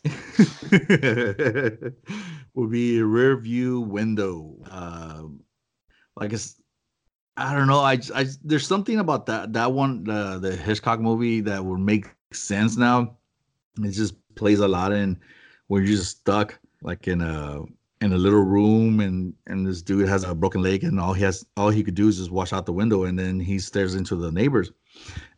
would 2.53 2.71
be 2.71 2.99
a 2.99 3.05
rear 3.05 3.37
view 3.37 3.81
window. 3.81 4.55
Um, 4.69 5.41
like 6.15 6.33
it's, 6.33 6.61
I 7.37 7.53
don't 7.55 7.67
know. 7.67 7.79
I, 7.79 7.99
I 8.13 8.25
there's 8.43 8.67
something 8.67 8.99
about 8.99 9.25
that 9.27 9.53
that 9.53 9.71
one 9.71 10.03
the 10.03 10.39
the 10.39 10.55
Hitchcock 10.55 10.99
movie 10.99 11.41
that 11.41 11.63
would 11.63 11.79
make 11.79 12.07
sense 12.33 12.77
now. 12.77 13.17
It 13.81 13.91
just 13.91 14.15
plays 14.35 14.59
a 14.59 14.67
lot 14.67 14.91
in 14.91 15.19
where 15.67 15.81
you're 15.81 15.97
just 15.97 16.19
stuck 16.19 16.59
like 16.81 17.07
in 17.07 17.21
a 17.21 17.61
in 18.01 18.13
a 18.13 18.17
little 18.17 18.41
room 18.43 18.99
and 18.99 19.33
and 19.47 19.65
this 19.65 19.81
dude 19.81 20.07
has 20.07 20.23
a 20.23 20.33
broken 20.33 20.61
leg 20.61 20.83
and 20.83 20.99
all 20.99 21.13
he 21.13 21.23
has 21.23 21.45
all 21.55 21.69
he 21.69 21.83
could 21.83 21.95
do 21.95 22.07
is 22.07 22.17
just 22.17 22.31
watch 22.31 22.51
out 22.51 22.65
the 22.65 22.73
window 22.73 23.03
and 23.03 23.17
then 23.17 23.39
he 23.39 23.59
stares 23.59 23.95
into 23.95 24.15
the 24.15 24.31
neighbors 24.31 24.71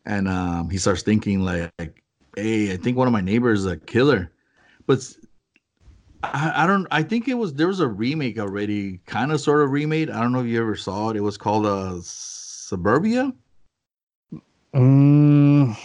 and 0.06 0.26
um 0.26 0.70
he 0.70 0.78
starts 0.78 1.02
thinking 1.02 1.40
like 1.40 1.70
hey 2.36 2.72
i 2.72 2.76
think 2.76 2.96
one 2.96 3.06
of 3.06 3.12
my 3.12 3.20
neighbors 3.20 3.60
is 3.60 3.66
a 3.66 3.76
killer 3.76 4.32
but 4.86 5.16
I, 6.22 6.64
I 6.64 6.66
don't 6.66 6.86
i 6.90 7.02
think 7.02 7.28
it 7.28 7.34
was 7.34 7.54
there 7.54 7.68
was 7.68 7.80
a 7.80 7.88
remake 7.88 8.38
already 8.38 8.98
kind 9.06 9.32
of 9.32 9.40
sort 9.40 9.62
of 9.62 9.70
remade. 9.70 10.10
I 10.10 10.20
don't 10.20 10.32
know 10.32 10.40
if 10.40 10.46
you 10.46 10.60
ever 10.60 10.76
saw 10.76 11.10
it. 11.10 11.16
It 11.16 11.20
was 11.20 11.36
called 11.36 11.66
uh 11.66 12.00
Disturbia? 12.74 13.34
Mm, 14.74 15.76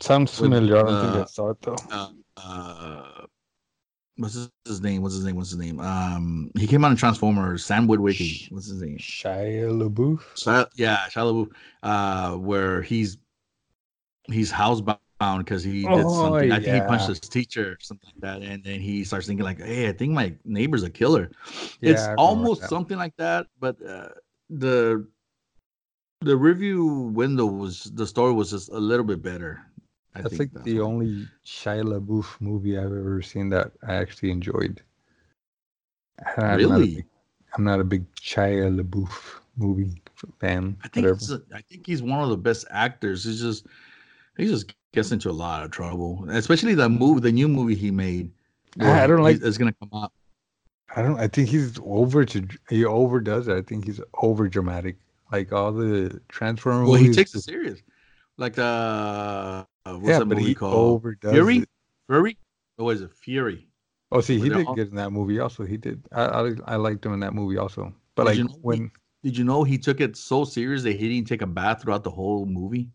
sounds 0.00 0.38
familiar. 0.38 0.78
I 0.78 0.82
don't 0.82 1.00
think 1.00 1.14
I 1.14 1.20
uh, 1.20 1.24
saw 1.26 1.50
it 1.50 1.62
though. 1.62 1.76
uh, 1.90 2.08
uh 2.36 3.26
what's 4.16 4.48
his, 4.64 4.80
name? 4.80 5.02
What's 5.02 5.14
his 5.14 5.24
name? 5.24 5.36
What's 5.36 5.50
his 5.50 5.58
name? 5.58 5.80
Um 5.80 6.50
he 6.56 6.66
came 6.66 6.84
out 6.84 6.90
in 6.90 6.96
transformers 6.96 7.64
Sam 7.64 7.88
Witwicky 7.88 8.50
what's 8.52 8.68
his 8.68 8.80
name? 8.80 8.98
Shia 8.98 9.70
LaBeouf. 9.70 10.20
Shia, 10.34 10.66
yeah, 10.76 11.06
Shia 11.08 11.24
LaBeouf, 11.30 11.50
uh, 11.82 12.36
where 12.36 12.82
he's 12.82 13.18
he's 14.26 14.52
housebound 14.52 14.98
because 15.20 15.62
he 15.62 15.86
did 15.88 16.08
Oh, 16.08 16.10
something. 16.10 16.50
I 16.50 16.60
think 16.60 16.74
he 16.74 16.80
punched 16.80 17.06
his 17.06 17.20
teacher 17.20 17.72
or 17.72 17.76
something 17.80 18.08
like 18.08 18.20
that, 18.20 18.42
and 18.42 18.64
then 18.64 18.80
he 18.80 19.04
starts 19.04 19.26
thinking 19.26 19.44
like, 19.44 19.60
"Hey, 19.60 19.88
I 19.88 19.92
think 19.92 20.12
my 20.12 20.34
neighbor's 20.44 20.82
a 20.82 20.90
killer." 20.90 21.30
Yeah, 21.80 21.92
it's 21.92 22.08
almost 22.16 22.62
something 22.68 22.96
like 22.96 23.16
that, 23.16 23.46
but 23.58 23.76
uh, 23.86 24.08
the 24.48 25.06
the 26.22 26.36
review 26.36 26.84
window 27.14 27.46
was 27.46 27.84
the 27.94 28.06
story 28.06 28.32
was 28.32 28.50
just 28.50 28.68
a 28.70 28.78
little 28.78 29.04
bit 29.04 29.22
better. 29.22 29.60
I 30.14 30.22
That's 30.22 30.30
think 30.30 30.52
like 30.54 30.64
the 30.64 30.80
only 30.80 31.28
Shia 31.44 31.84
LaBeouf 31.84 32.40
movie 32.40 32.76
I've 32.78 32.86
ever 32.92 33.22
seen 33.22 33.48
that 33.50 33.72
I 33.86 33.94
actually 33.94 34.30
enjoyed. 34.30 34.82
I'm 36.36 36.62
Not 36.62 36.78
Really? 36.78 36.96
big, 36.96 37.04
I'm 37.56 37.64
not 37.64 37.80
a 37.80 37.84
big 37.84 38.04
Shia 38.16 38.74
LaBeouf 38.80 39.40
movie 39.56 40.02
fan. 40.40 40.76
I 40.82 40.88
think 40.88 41.06
a, 41.06 41.42
I 41.54 41.60
think 41.62 41.86
he's 41.86 42.02
one 42.02 42.22
of 42.22 42.30
the 42.30 42.36
best 42.36 42.66
actors. 42.70 43.24
He's 43.24 43.40
just 43.40 43.66
he 44.36 44.46
just 44.46 44.72
gets 44.92 45.12
into 45.12 45.30
a 45.30 45.32
lot 45.32 45.62
of 45.64 45.70
trouble, 45.70 46.26
especially 46.30 46.74
the 46.74 46.88
movie, 46.88 47.20
the 47.20 47.32
new 47.32 47.48
movie 47.48 47.74
he 47.74 47.90
made. 47.90 48.30
I 48.80 49.06
don't 49.06 49.18
he- 49.18 49.24
like- 49.24 49.42
It's 49.42 49.58
gonna 49.58 49.74
come 49.74 49.90
out. 49.94 50.12
I 50.96 51.02
don't. 51.02 51.20
I 51.20 51.28
think 51.28 51.48
he's 51.48 51.78
over 51.84 52.24
to. 52.24 52.48
He 52.68 52.84
overdoes 52.84 53.46
it. 53.46 53.56
I 53.56 53.62
think 53.62 53.84
he's 53.84 54.00
over 54.22 54.48
dramatic. 54.48 54.96
Like 55.30 55.52
all 55.52 55.70
the 55.72 56.20
Transformer 56.28 56.84
Well, 56.84 56.94
he 56.94 57.10
takes 57.12 57.32
it 57.36 57.42
serious. 57.42 57.80
Like 58.38 58.58
uh, 58.58 58.62
uh 58.62 59.64
what's 59.84 60.08
yeah, 60.08 60.18
that 60.18 60.24
but 60.28 60.38
movie 60.38 60.48
he 60.48 60.54
called? 60.56 60.74
overdoes 60.74 61.32
Fury? 61.32 61.58
it. 61.58 61.68
Fury? 62.08 62.36
Or 62.78 62.86
was 62.86 63.02
it 63.02 63.12
Fury? 63.12 63.68
Oh, 64.10 64.20
see, 64.20 64.40
he 64.40 64.48
did 64.48 64.66
all- 64.66 64.74
good 64.74 64.88
in 64.88 64.96
that 64.96 65.10
movie. 65.10 65.38
Also, 65.38 65.64
he 65.64 65.76
did. 65.76 66.02
I 66.10 66.24
I, 66.24 66.52
I 66.66 66.76
liked 66.76 67.06
him 67.06 67.12
in 67.12 67.20
that 67.20 67.34
movie 67.34 67.56
also. 67.56 67.94
But 68.16 68.24
Did 68.24 68.28
like 68.30 68.38
you 68.38 68.44
know 68.44 68.50
he- 68.54 68.58
when 68.60 68.90
Did 69.22 69.36
you 69.38 69.44
know 69.44 69.62
he 69.62 69.78
took 69.78 70.00
it 70.00 70.16
so 70.16 70.42
serious 70.44 70.82
that 70.82 70.94
he 70.98 71.08
didn't 71.08 71.28
take 71.28 71.42
a 71.42 71.46
bath 71.46 71.82
throughout 71.82 72.02
the 72.02 72.10
whole 72.10 72.46
movie? 72.46 72.88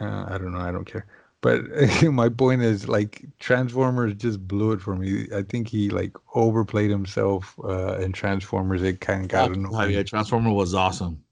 Uh, 0.00 0.26
I 0.28 0.38
don't 0.38 0.52
know. 0.52 0.60
I 0.60 0.70
don't 0.72 0.84
care. 0.84 1.06
But 1.40 1.62
my 2.02 2.28
point 2.28 2.62
is, 2.62 2.88
like, 2.88 3.24
Transformers 3.38 4.14
just 4.14 4.46
blew 4.46 4.72
it 4.72 4.80
for 4.80 4.96
me. 4.96 5.28
I 5.34 5.42
think 5.42 5.68
he 5.68 5.88
like 5.90 6.12
overplayed 6.34 6.90
himself 6.90 7.54
uh, 7.64 7.96
in 7.98 8.12
Transformers. 8.12 8.82
It 8.82 9.00
kind 9.00 9.22
of 9.22 9.28
got 9.28 9.50
Oh, 9.50 9.52
annoying. 9.52 9.90
yeah, 9.92 10.02
Transformer 10.02 10.52
was 10.52 10.74
awesome. 10.74 11.22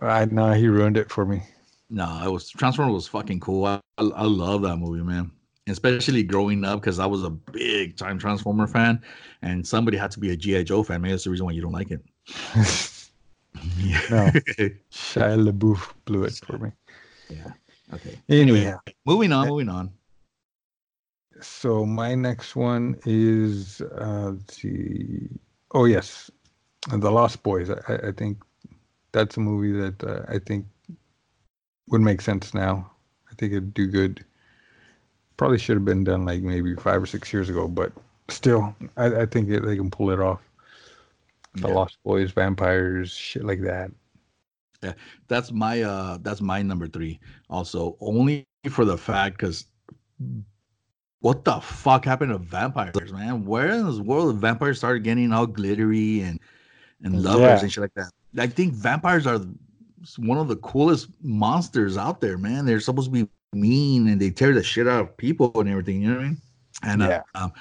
I 0.00 0.26
know 0.26 0.52
he 0.52 0.68
ruined 0.68 0.96
it 0.96 1.10
for 1.10 1.24
me. 1.26 1.42
No, 1.90 2.22
it 2.24 2.30
was 2.30 2.48
Transformer 2.50 2.92
was 2.92 3.08
fucking 3.08 3.40
cool. 3.40 3.64
I, 3.64 3.80
I, 3.98 4.04
I 4.04 4.22
love 4.24 4.62
that 4.62 4.76
movie, 4.76 5.02
man. 5.02 5.32
Especially 5.66 6.22
growing 6.22 6.64
up 6.64 6.80
because 6.80 6.98
I 6.98 7.06
was 7.06 7.24
a 7.24 7.30
big 7.30 7.96
time 7.96 8.18
Transformer 8.18 8.66
fan, 8.68 9.02
and 9.42 9.66
somebody 9.66 9.96
had 9.96 10.10
to 10.12 10.20
be 10.20 10.30
a 10.30 10.36
GI 10.36 10.64
Joe 10.64 10.82
fan. 10.82 11.02
Maybe 11.02 11.12
that's 11.12 11.24
the 11.24 11.30
reason 11.30 11.46
why 11.46 11.52
you 11.52 11.62
don't 11.62 11.72
like 11.72 11.90
it. 11.90 12.00
No. 14.10 14.30
Shia 14.92 15.50
LaBeouf 15.50 15.92
blew 16.04 16.24
it 16.24 16.40
for 16.46 16.58
me. 16.58 16.70
yeah. 17.28 17.52
Okay. 17.94 18.18
Anyway, 18.28 18.60
Anyway, 18.60 18.76
moving 19.06 19.32
on. 19.32 19.48
Moving 19.48 19.68
on. 19.68 19.90
so 21.40 21.84
my 21.86 22.14
next 22.14 22.56
one 22.56 22.96
is 23.06 23.80
uh, 23.80 24.30
let's 24.32 24.56
see. 24.60 25.28
Oh 25.72 25.84
yes, 25.84 26.30
The 26.92 27.10
Lost 27.10 27.42
Boys. 27.42 27.70
I, 27.70 27.78
I- 27.88 28.08
I 28.08 28.12
think 28.12 28.38
that's 29.12 29.36
a 29.36 29.40
movie 29.40 29.72
that 29.72 30.04
uh, 30.04 30.22
I 30.28 30.38
think 30.38 30.66
would 31.88 32.00
make 32.02 32.20
sense 32.20 32.52
now. 32.52 32.90
I 33.30 33.34
think 33.36 33.52
it'd 33.52 33.72
do 33.74 33.86
good. 33.86 34.24
Probably 35.38 35.58
should 35.58 35.76
have 35.76 35.84
been 35.84 36.04
done 36.04 36.24
like 36.26 36.42
maybe 36.42 36.74
five 36.76 37.02
or 37.02 37.06
six 37.06 37.32
years 37.32 37.48
ago, 37.48 37.68
but 37.68 37.92
still, 38.28 38.74
I, 38.96 39.22
I 39.22 39.26
think 39.26 39.48
it, 39.48 39.64
they 39.64 39.76
can 39.76 39.90
pull 39.90 40.10
it 40.10 40.20
off. 40.20 40.40
The 41.54 41.68
Yeah. 41.68 41.74
Lost 41.74 41.96
Boys, 42.04 42.32
vampires, 42.32 43.10
shit 43.12 43.44
like 43.44 43.62
that. 43.62 43.90
That's 45.26 45.50
my 45.52 45.82
uh 45.82 46.18
that's 46.22 46.40
my 46.40 46.62
number 46.62 46.86
three. 46.86 47.20
Also 47.50 47.96
only 48.00 48.46
for 48.70 48.84
the 48.84 48.96
fact 48.96 49.36
because 49.38 49.66
what 51.20 51.44
the 51.44 51.60
fuck 51.60 52.04
happened 52.04 52.30
to 52.32 52.38
vampires 52.38 53.12
man? 53.12 53.44
Where 53.44 53.68
in 53.68 53.86
this 53.86 53.98
world 53.98 54.34
did 54.34 54.40
vampires 54.40 54.78
started 54.78 55.02
getting 55.04 55.32
all 55.32 55.46
glittery 55.46 56.20
and 56.20 56.40
and 57.02 57.22
lovers 57.22 57.40
Yeah. 57.40 57.60
and 57.60 57.72
shit 57.72 57.82
like 57.82 57.94
that? 57.94 58.10
I 58.38 58.46
think 58.46 58.74
vampires 58.74 59.26
are 59.26 59.40
one 60.18 60.38
of 60.38 60.48
the 60.48 60.56
coolest 60.56 61.08
monsters 61.22 61.96
out 61.96 62.20
there 62.20 62.38
man. 62.38 62.66
They're 62.66 62.80
supposed 62.80 63.12
to 63.12 63.24
be 63.24 63.28
mean 63.54 64.08
and 64.08 64.20
they 64.20 64.30
tear 64.30 64.52
the 64.52 64.62
shit 64.62 64.86
out 64.86 65.00
of 65.00 65.16
people 65.16 65.50
and 65.58 65.68
everything 65.70 66.02
you 66.02 66.08
know 66.10 66.16
what 66.16 66.24
i 66.24 66.28
mean? 66.28 66.36
And 66.82 67.02
Yeah. 67.02 67.22
uh, 67.34 67.44
um, 67.44 67.52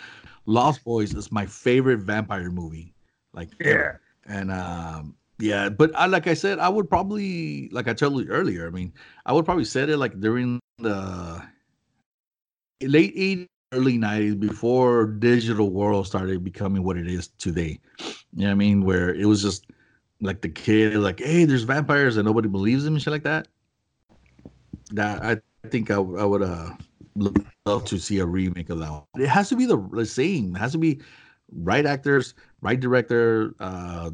lost 0.46 0.84
boys 0.84 1.14
is 1.14 1.32
my 1.32 1.46
favorite 1.46 2.00
vampire 2.00 2.52
movie 2.52 2.94
like 3.34 3.50
yeah, 3.60 3.94
And 4.26 4.52
um, 4.52 5.16
yeah, 5.40 5.70
but 5.70 5.92
I 5.96 6.08
like 6.08 6.28
I 6.28 6.34
said, 6.34 6.60
I 6.60 6.70
would 6.70 6.90
probably 6.90 7.70
like 7.70 7.88
I 7.88 7.94
told 7.94 8.24
you 8.24 8.30
earlier. 8.30 8.68
I 8.68 8.72
mean, 8.72 8.94
I 9.26 9.34
would 9.34 9.46
probably 9.46 9.66
set 9.66 9.90
it 9.90 9.98
like 9.98 10.20
during 10.20 10.60
the 10.80 11.42
late 12.82 13.16
'80s, 13.16 13.48
early 13.74 13.98
90s 13.98 14.40
before 14.40 15.08
digital 15.08 15.70
world 15.70 16.08
started 16.08 16.44
becoming 16.44 16.84
what 16.84 16.98
it 16.98 17.08
is 17.08 17.28
today. 17.38 17.80
You 18.00 18.16
know 18.34 18.46
what 18.46 18.52
I 18.52 18.56
mean? 18.56 18.86
Where 18.86 19.14
it 19.14 19.26
was 19.26 19.42
just 19.42 19.66
like 20.22 20.42
the 20.42 20.50
kid, 20.50 20.96
like, 20.96 21.20
hey, 21.20 21.46
there's 21.46 21.64
vampires 21.64 22.18
and 22.18 22.26
nobody 22.26 22.48
believes 22.48 22.84
them 22.84 22.96
and 22.96 23.04
shit 23.04 23.12
like 23.12 23.24
that. 23.24 23.48
That 24.92 25.24
I 25.24 25.68
think 25.70 25.92
I, 25.92 25.96
I 25.96 26.24
would 26.24 26.42
uh 26.42 26.72
love 27.66 27.84
to 27.86 27.98
see 27.98 28.20
a 28.20 28.26
remake 28.26 28.70
of 28.70 28.80
that 28.80 28.92
one. 28.92 29.04
It 29.18 29.28
has 29.28 29.50
to 29.50 29.56
be 29.56 29.66
the, 29.66 29.78
the 29.92 30.06
same. 30.06 30.56
It 30.56 30.60
has 30.60 30.72
to 30.74 30.78
be 30.78 31.02
right 31.52 31.86
actors, 31.86 32.34
right 32.62 32.80
director. 32.80 33.54
Uh, 33.60 34.12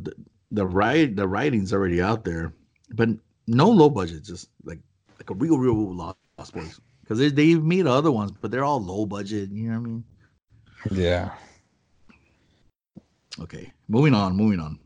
the, 0.53 0.65
right 0.65 1.13
the 1.15 1.27
writing's 1.27 1.73
already 1.73 2.01
out 2.01 2.23
there, 2.23 2.53
but 2.91 3.09
no 3.47 3.69
low 3.69 3.89
budget. 3.89 4.23
Just 4.23 4.49
like 4.63 4.79
like 5.19 5.29
a 5.29 5.33
real 5.33 5.57
real 5.57 5.93
Lost 5.93 6.53
Boys 6.53 6.79
because 7.01 7.19
they 7.19 7.29
they've 7.29 7.63
made 7.63 7.87
other 7.87 8.11
ones, 8.11 8.31
but 8.39 8.51
they're 8.51 8.63
all 8.63 8.81
low 8.81 9.05
budget. 9.05 9.49
You 9.51 9.69
know 9.71 9.79
what 9.79 9.85
I 9.85 9.89
mean? 9.89 10.03
Yeah. 10.91 11.31
Okay, 13.41 13.73
moving 13.87 14.13
on. 14.13 14.35
Moving 14.35 14.59
on. 14.59 14.79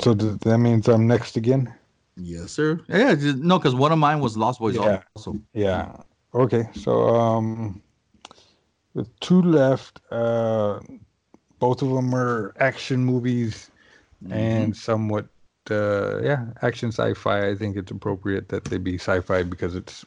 So 0.00 0.14
th- 0.14 0.38
that 0.40 0.58
means 0.58 0.88
I'm 0.88 1.06
next 1.06 1.36
again. 1.36 1.74
Yes, 2.16 2.52
sir. 2.52 2.80
Yeah, 2.88 3.14
just, 3.14 3.38
no, 3.38 3.58
because 3.58 3.74
one 3.74 3.92
of 3.92 3.98
mine 3.98 4.20
was 4.20 4.36
Lost 4.36 4.60
Boys 4.60 4.76
Yeah. 4.76 5.02
also. 5.14 5.38
Yeah. 5.52 5.96
Okay. 6.34 6.68
So 6.74 7.08
um, 7.08 7.82
with 8.94 9.08
two 9.20 9.42
left, 9.42 10.00
uh, 10.10 10.80
both 11.58 11.82
of 11.82 11.90
them 11.90 12.14
are 12.14 12.54
action 12.58 13.04
movies 13.04 13.70
and 14.30 14.76
somewhat, 14.76 15.26
uh, 15.70 16.22
yeah, 16.22 16.46
action 16.62 16.90
sci-fi. 16.90 17.48
I 17.48 17.54
think 17.54 17.76
it's 17.76 17.90
appropriate 17.90 18.48
that 18.48 18.64
they 18.64 18.78
be 18.78 18.94
sci-fi 18.94 19.42
because 19.42 19.74
it's, 19.74 20.04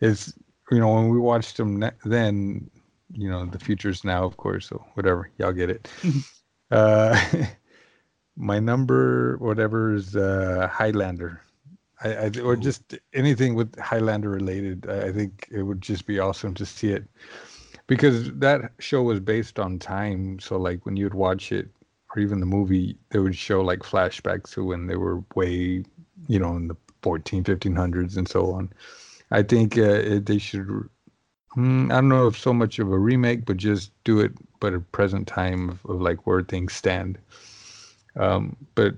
it's 0.00 0.34
you 0.70 0.78
know 0.78 0.94
when 0.94 1.08
we 1.08 1.18
watched 1.18 1.56
them 1.56 1.78
ne- 1.78 1.90
then, 2.04 2.70
you 3.12 3.28
know 3.28 3.46
the 3.46 3.58
future's 3.58 4.04
now, 4.04 4.24
of 4.24 4.36
course. 4.36 4.68
So 4.68 4.84
whatever, 4.94 5.30
y'all 5.38 5.52
get 5.52 5.70
it. 5.70 5.88
uh, 6.70 7.20
my 8.36 8.58
number, 8.58 9.36
whatever, 9.38 9.94
is 9.94 10.16
uh, 10.16 10.68
Highlander. 10.72 11.42
I, 12.02 12.14
I 12.14 12.30
or 12.42 12.56
just 12.56 12.98
anything 13.12 13.54
with 13.54 13.78
Highlander 13.78 14.30
related. 14.30 14.86
I, 14.88 15.08
I 15.08 15.12
think 15.12 15.48
it 15.50 15.62
would 15.62 15.82
just 15.82 16.06
be 16.06 16.18
awesome 16.18 16.54
to 16.54 16.64
see 16.64 16.92
it 16.92 17.04
because 17.86 18.32
that 18.34 18.72
show 18.78 19.02
was 19.02 19.20
based 19.20 19.58
on 19.58 19.78
time. 19.78 20.38
So 20.38 20.56
like 20.56 20.86
when 20.86 20.96
you'd 20.96 21.12
watch 21.12 21.52
it 21.52 21.68
or 22.14 22.20
even 22.20 22.40
the 22.40 22.46
movie, 22.46 22.96
they 23.10 23.18
would 23.18 23.36
show 23.36 23.60
like 23.60 23.80
flashbacks 23.80 24.52
to 24.54 24.64
when 24.64 24.86
they 24.86 24.96
were 24.96 25.22
way, 25.34 25.84
you 26.28 26.38
know, 26.38 26.56
in 26.56 26.68
the 26.68 26.76
14, 27.02 27.44
1500s 27.44 28.16
and 28.16 28.28
so 28.28 28.52
on. 28.52 28.72
I 29.30 29.42
think 29.42 29.78
uh, 29.78 29.82
it, 29.82 30.26
they 30.26 30.38
should. 30.38 30.68
Hmm, 31.54 31.90
I 31.90 31.96
don't 31.96 32.08
know 32.08 32.26
if 32.26 32.38
so 32.38 32.52
much 32.52 32.78
of 32.78 32.92
a 32.92 32.98
remake, 32.98 33.44
but 33.44 33.56
just 33.56 33.92
do 34.04 34.20
it, 34.20 34.32
but 34.60 34.74
at 34.74 34.92
present 34.92 35.26
time 35.26 35.70
of, 35.70 35.84
of 35.86 36.00
like 36.00 36.26
where 36.26 36.42
things 36.42 36.72
stand. 36.72 37.18
Um, 38.16 38.56
but 38.74 38.94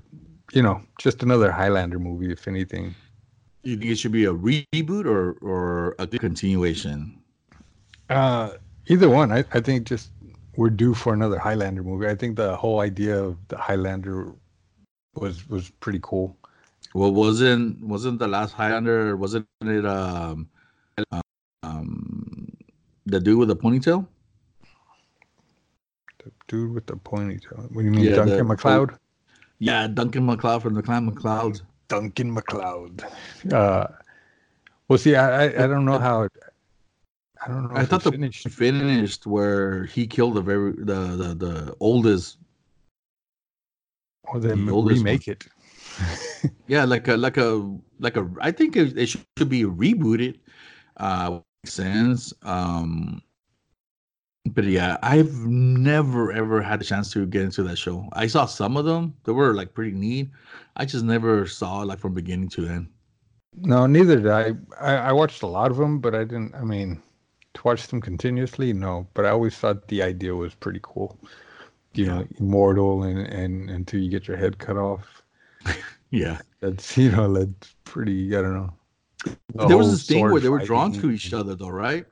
you 0.52 0.62
know, 0.62 0.82
just 0.98 1.22
another 1.22 1.50
Highlander 1.50 1.98
movie, 1.98 2.30
if 2.30 2.48
anything. 2.48 2.94
You 3.62 3.76
think 3.76 3.90
it 3.90 3.96
should 3.96 4.12
be 4.12 4.24
a 4.24 4.34
reboot 4.34 5.06
or 5.06 5.32
or 5.40 5.94
a 5.98 6.06
continuation? 6.06 7.18
Uh, 8.08 8.52
either 8.86 9.08
one. 9.08 9.32
I, 9.32 9.44
I 9.52 9.60
think 9.60 9.86
just 9.86 10.11
we're 10.56 10.70
due 10.70 10.94
for 10.94 11.14
another 11.14 11.38
Highlander 11.38 11.82
movie. 11.82 12.06
I 12.08 12.14
think 12.14 12.36
the 12.36 12.56
whole 12.56 12.80
idea 12.80 13.22
of 13.22 13.36
the 13.48 13.56
Highlander 13.56 14.32
was 15.14 15.48
was 15.48 15.70
pretty 15.80 16.00
cool. 16.02 16.36
Well, 16.94 17.12
wasn't 17.12 17.82
wasn't 17.84 18.18
the 18.18 18.28
last 18.28 18.52
Highlander? 18.52 19.16
Wasn't 19.16 19.46
it 19.62 19.86
um 19.86 20.48
um 21.62 22.48
the 23.06 23.20
dude 23.20 23.38
with 23.38 23.48
the 23.48 23.56
ponytail? 23.56 24.06
The 26.24 26.30
dude 26.48 26.72
with 26.74 26.86
the 26.86 26.94
ponytail. 26.96 27.70
What 27.72 27.82
do 27.82 27.84
you 27.84 27.90
mean, 27.90 28.04
Yeah, 28.04 28.16
Duncan 28.16 28.36
the- 28.38 28.44
MacLeod? 28.44 28.98
Yeah, 29.58 29.86
Duncan 29.86 30.26
MacLeod 30.26 30.62
from 30.62 30.74
the 30.74 30.82
Clan 30.82 31.06
MacLeod. 31.06 31.60
Duncan 31.88 32.32
MacLeod. 32.32 33.04
Uh, 33.52 33.86
well, 34.88 34.98
see, 34.98 35.14
I, 35.14 35.44
I 35.44 35.64
I 35.64 35.66
don't 35.66 35.84
know 35.84 35.98
how. 35.98 36.22
It, 36.22 36.32
I 37.44 37.48
don't 37.48 37.64
know. 37.64 37.76
I 37.76 37.84
thought 37.84 38.04
the 38.04 38.12
finished. 38.12 38.48
finished 38.48 39.26
where 39.26 39.84
he 39.86 40.06
killed 40.06 40.34
the 40.34 40.42
very 40.42 40.72
the 40.72 41.16
the, 41.16 41.34
the 41.34 41.76
oldest. 41.80 42.38
Or 44.24 44.38
they 44.38 44.54
the 44.54 44.70
oldest 44.70 44.98
remake 44.98 45.28
it. 45.28 45.46
Yeah, 46.66 46.84
like 46.84 47.06
a 47.08 47.16
like 47.16 47.36
a 47.36 47.78
like 47.98 48.16
a. 48.16 48.28
I 48.40 48.50
think 48.50 48.76
it, 48.76 48.96
it 48.96 49.06
should 49.06 49.48
be 49.48 49.64
rebooted. 49.64 50.38
Uh, 50.96 51.40
makes 51.62 51.74
sense. 51.74 52.32
Um, 52.42 53.22
but 54.46 54.64
yeah, 54.64 54.96
I've 55.02 55.34
never 55.46 56.32
ever 56.32 56.62
had 56.62 56.80
the 56.80 56.84
chance 56.84 57.12
to 57.12 57.26
get 57.26 57.42
into 57.42 57.62
that 57.64 57.76
show. 57.76 58.08
I 58.12 58.26
saw 58.26 58.46
some 58.46 58.76
of 58.76 58.84
them; 58.84 59.14
they 59.24 59.32
were 59.32 59.54
like 59.54 59.74
pretty 59.74 59.92
neat. 59.92 60.30
I 60.76 60.84
just 60.84 61.04
never 61.04 61.46
saw 61.46 61.82
it 61.82 61.86
like 61.86 61.98
from 61.98 62.14
beginning 62.14 62.48
to 62.50 62.66
end. 62.66 62.88
No, 63.56 63.86
neither 63.86 64.16
did 64.16 64.28
I. 64.28 64.54
I. 64.80 64.94
I 65.08 65.12
watched 65.12 65.42
a 65.42 65.46
lot 65.46 65.70
of 65.70 65.76
them, 65.76 66.00
but 66.00 66.14
I 66.14 66.24
didn't. 66.24 66.54
I 66.54 66.62
mean, 66.62 67.02
to 67.54 67.62
watch 67.64 67.86
them 67.88 68.00
continuously, 68.00 68.72
no. 68.72 69.08
But 69.14 69.26
I 69.26 69.30
always 69.30 69.56
thought 69.56 69.88
the 69.88 70.02
idea 70.02 70.34
was 70.34 70.54
pretty 70.54 70.80
cool. 70.82 71.18
You 71.94 72.06
know, 72.06 72.28
immortal 72.38 73.02
and 73.04 73.18
and 73.20 73.70
until 73.70 74.00
you 74.00 74.10
get 74.10 74.28
your 74.28 74.36
head 74.38 74.58
cut 74.58 74.76
off. 74.78 75.22
Yeah, 76.10 76.40
That's 76.60 76.96
you 76.96 77.10
know 77.10 77.32
that's 77.32 77.74
pretty. 77.84 78.36
I 78.36 78.42
don't 78.42 78.54
know. 78.54 78.74
The 79.54 79.66
there 79.66 79.78
was 79.78 79.90
this 79.90 80.04
thing 80.04 80.28
where 80.28 80.40
they 80.40 80.48
were 80.48 80.60
drawn 80.60 80.92
to 80.94 81.10
each 81.10 81.32
other, 81.32 81.54
though, 81.54 81.68
right? 81.68 82.06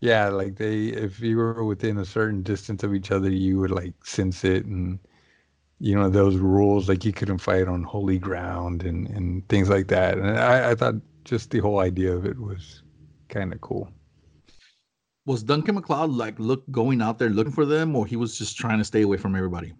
Yeah, 0.00 0.28
like 0.28 0.56
they, 0.56 0.86
if 0.88 1.20
you 1.20 1.36
were 1.38 1.64
within 1.64 1.98
a 1.98 2.04
certain 2.04 2.42
distance 2.42 2.82
of 2.82 2.94
each 2.94 3.10
other, 3.10 3.30
you 3.30 3.58
would 3.58 3.70
like 3.70 4.04
sense 4.04 4.44
it, 4.44 4.66
and 4.66 4.98
you 5.80 5.96
know 5.96 6.10
those 6.10 6.36
rules, 6.38 6.88
like 6.88 7.04
you 7.04 7.12
couldn't 7.12 7.38
fight 7.40 7.68
on 7.68 7.84
holy 7.84 8.18
ground 8.18 8.84
and 8.84 9.08
and 9.08 9.48
things 9.48 9.70
like 9.70 9.88
that. 9.88 10.18
And 10.18 10.38
I, 10.38 10.72
I 10.72 10.76
thought 10.76 10.96
just 11.24 11.50
the 11.50 11.60
whole 11.60 11.80
idea 11.80 12.14
of 12.16 12.26
it 12.26 12.38
was 12.40 12.82
kind 13.30 13.52
of 13.54 13.60
cool. 13.62 13.90
Was 15.26 15.42
Duncan 15.42 15.74
MacLeod 15.74 16.10
like 16.10 16.38
look 16.38 16.62
going 16.70 17.02
out 17.02 17.18
there 17.18 17.28
looking 17.28 17.52
for 17.52 17.66
them, 17.66 17.94
or 17.96 18.06
he 18.06 18.16
was 18.16 18.38
just 18.38 18.56
trying 18.56 18.78
to 18.78 18.84
stay 18.84 19.02
away 19.02 19.16
from 19.16 19.34
everybody? 19.34 19.74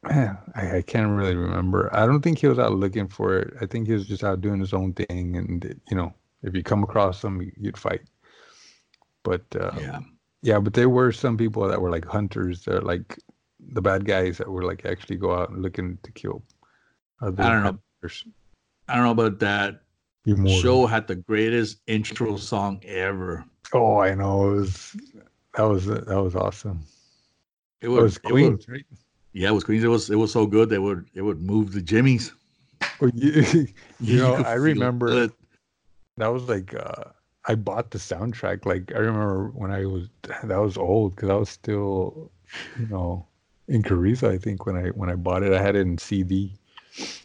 I, 0.04 0.36
I 0.54 0.84
can't 0.86 1.10
really 1.10 1.36
remember. 1.36 1.94
I 1.94 2.06
don't 2.06 2.22
think 2.22 2.38
he 2.38 2.46
was 2.46 2.58
out 2.58 2.72
looking 2.72 3.08
for 3.08 3.38
it. 3.38 3.54
I 3.60 3.66
think 3.66 3.86
he 3.86 3.92
was 3.92 4.06
just 4.06 4.24
out 4.24 4.40
doing 4.40 4.60
his 4.60 4.72
own 4.72 4.94
thing, 4.94 5.36
and 5.36 5.80
you 5.90 5.96
know, 5.96 6.14
if 6.42 6.54
you 6.54 6.62
come 6.62 6.82
across 6.82 7.22
him, 7.22 7.52
you'd 7.58 7.76
fight. 7.76 8.00
But 9.22 9.44
uh, 9.54 9.72
yeah, 9.78 10.00
Yeah, 10.42 10.58
but 10.60 10.72
there 10.72 10.88
were 10.88 11.12
some 11.12 11.36
people 11.36 11.68
that 11.68 11.80
were 11.80 11.90
like 11.90 12.06
hunters, 12.06 12.64
that 12.64 12.84
like 12.84 13.18
the 13.72 13.82
bad 13.82 14.06
guys 14.06 14.38
that 14.38 14.48
were 14.48 14.64
like 14.64 14.86
actually 14.86 15.16
go 15.16 15.34
out 15.34 15.50
and 15.50 15.62
looking 15.62 15.98
to 16.04 16.12
kill. 16.12 16.42
Other 17.20 17.42
I 17.42 17.50
don't 17.50 17.64
know. 17.64 17.78
I 18.88 18.94
don't 18.94 19.04
know 19.04 19.10
about 19.10 19.40
that. 19.40 19.82
Immortal. 20.26 20.60
Show 20.60 20.86
had 20.86 21.06
the 21.06 21.14
greatest 21.16 21.78
intro 21.86 22.36
song 22.36 22.80
ever. 22.84 23.44
Oh, 23.72 23.98
I 23.98 24.14
know. 24.14 24.52
It 24.52 24.56
was 24.60 24.96
that 25.54 25.62
was 25.62 25.86
that 25.86 26.06
was 26.22 26.34
awesome. 26.34 26.80
It 27.80 27.86
It 27.86 27.88
was, 27.88 28.20
was 28.22 28.30
it 28.42 28.50
was- 28.52 28.68
right? 28.68 28.84
yeah, 29.32 29.48
it 29.48 29.52
was 29.52 29.64
Queens. 29.64 29.84
It 29.84 29.88
was 29.88 30.10
it 30.10 30.16
was 30.16 30.32
so 30.32 30.46
good 30.46 30.68
they 30.70 30.78
would 30.78 31.06
it 31.14 31.22
would 31.22 31.40
move 31.40 31.72
the 31.72 31.82
jimmies. 31.82 32.32
Well, 33.00 33.10
you, 33.14 33.66
you 34.00 34.16
know, 34.18 34.34
I 34.34 34.54
remember 34.54 35.08
it. 35.24 35.30
that 36.16 36.28
was 36.28 36.48
like 36.48 36.74
uh, 36.74 37.04
I 37.46 37.54
bought 37.54 37.90
the 37.92 37.98
soundtrack. 37.98 38.66
Like 38.66 38.92
I 38.94 38.98
remember 38.98 39.48
when 39.54 39.70
I 39.70 39.86
was 39.86 40.08
that 40.44 40.58
was 40.58 40.76
old 40.76 41.14
because 41.14 41.28
I 41.30 41.34
was 41.34 41.48
still, 41.48 42.30
you 42.78 42.86
know, 42.88 43.26
in 43.68 43.82
Carissa. 43.84 44.30
I 44.30 44.38
think 44.38 44.66
when 44.66 44.76
I 44.76 44.88
when 44.90 45.10
I 45.10 45.14
bought 45.14 45.42
it, 45.44 45.52
I 45.52 45.62
had 45.62 45.76
it 45.76 45.80
in 45.86 45.96
CD. 45.98 46.54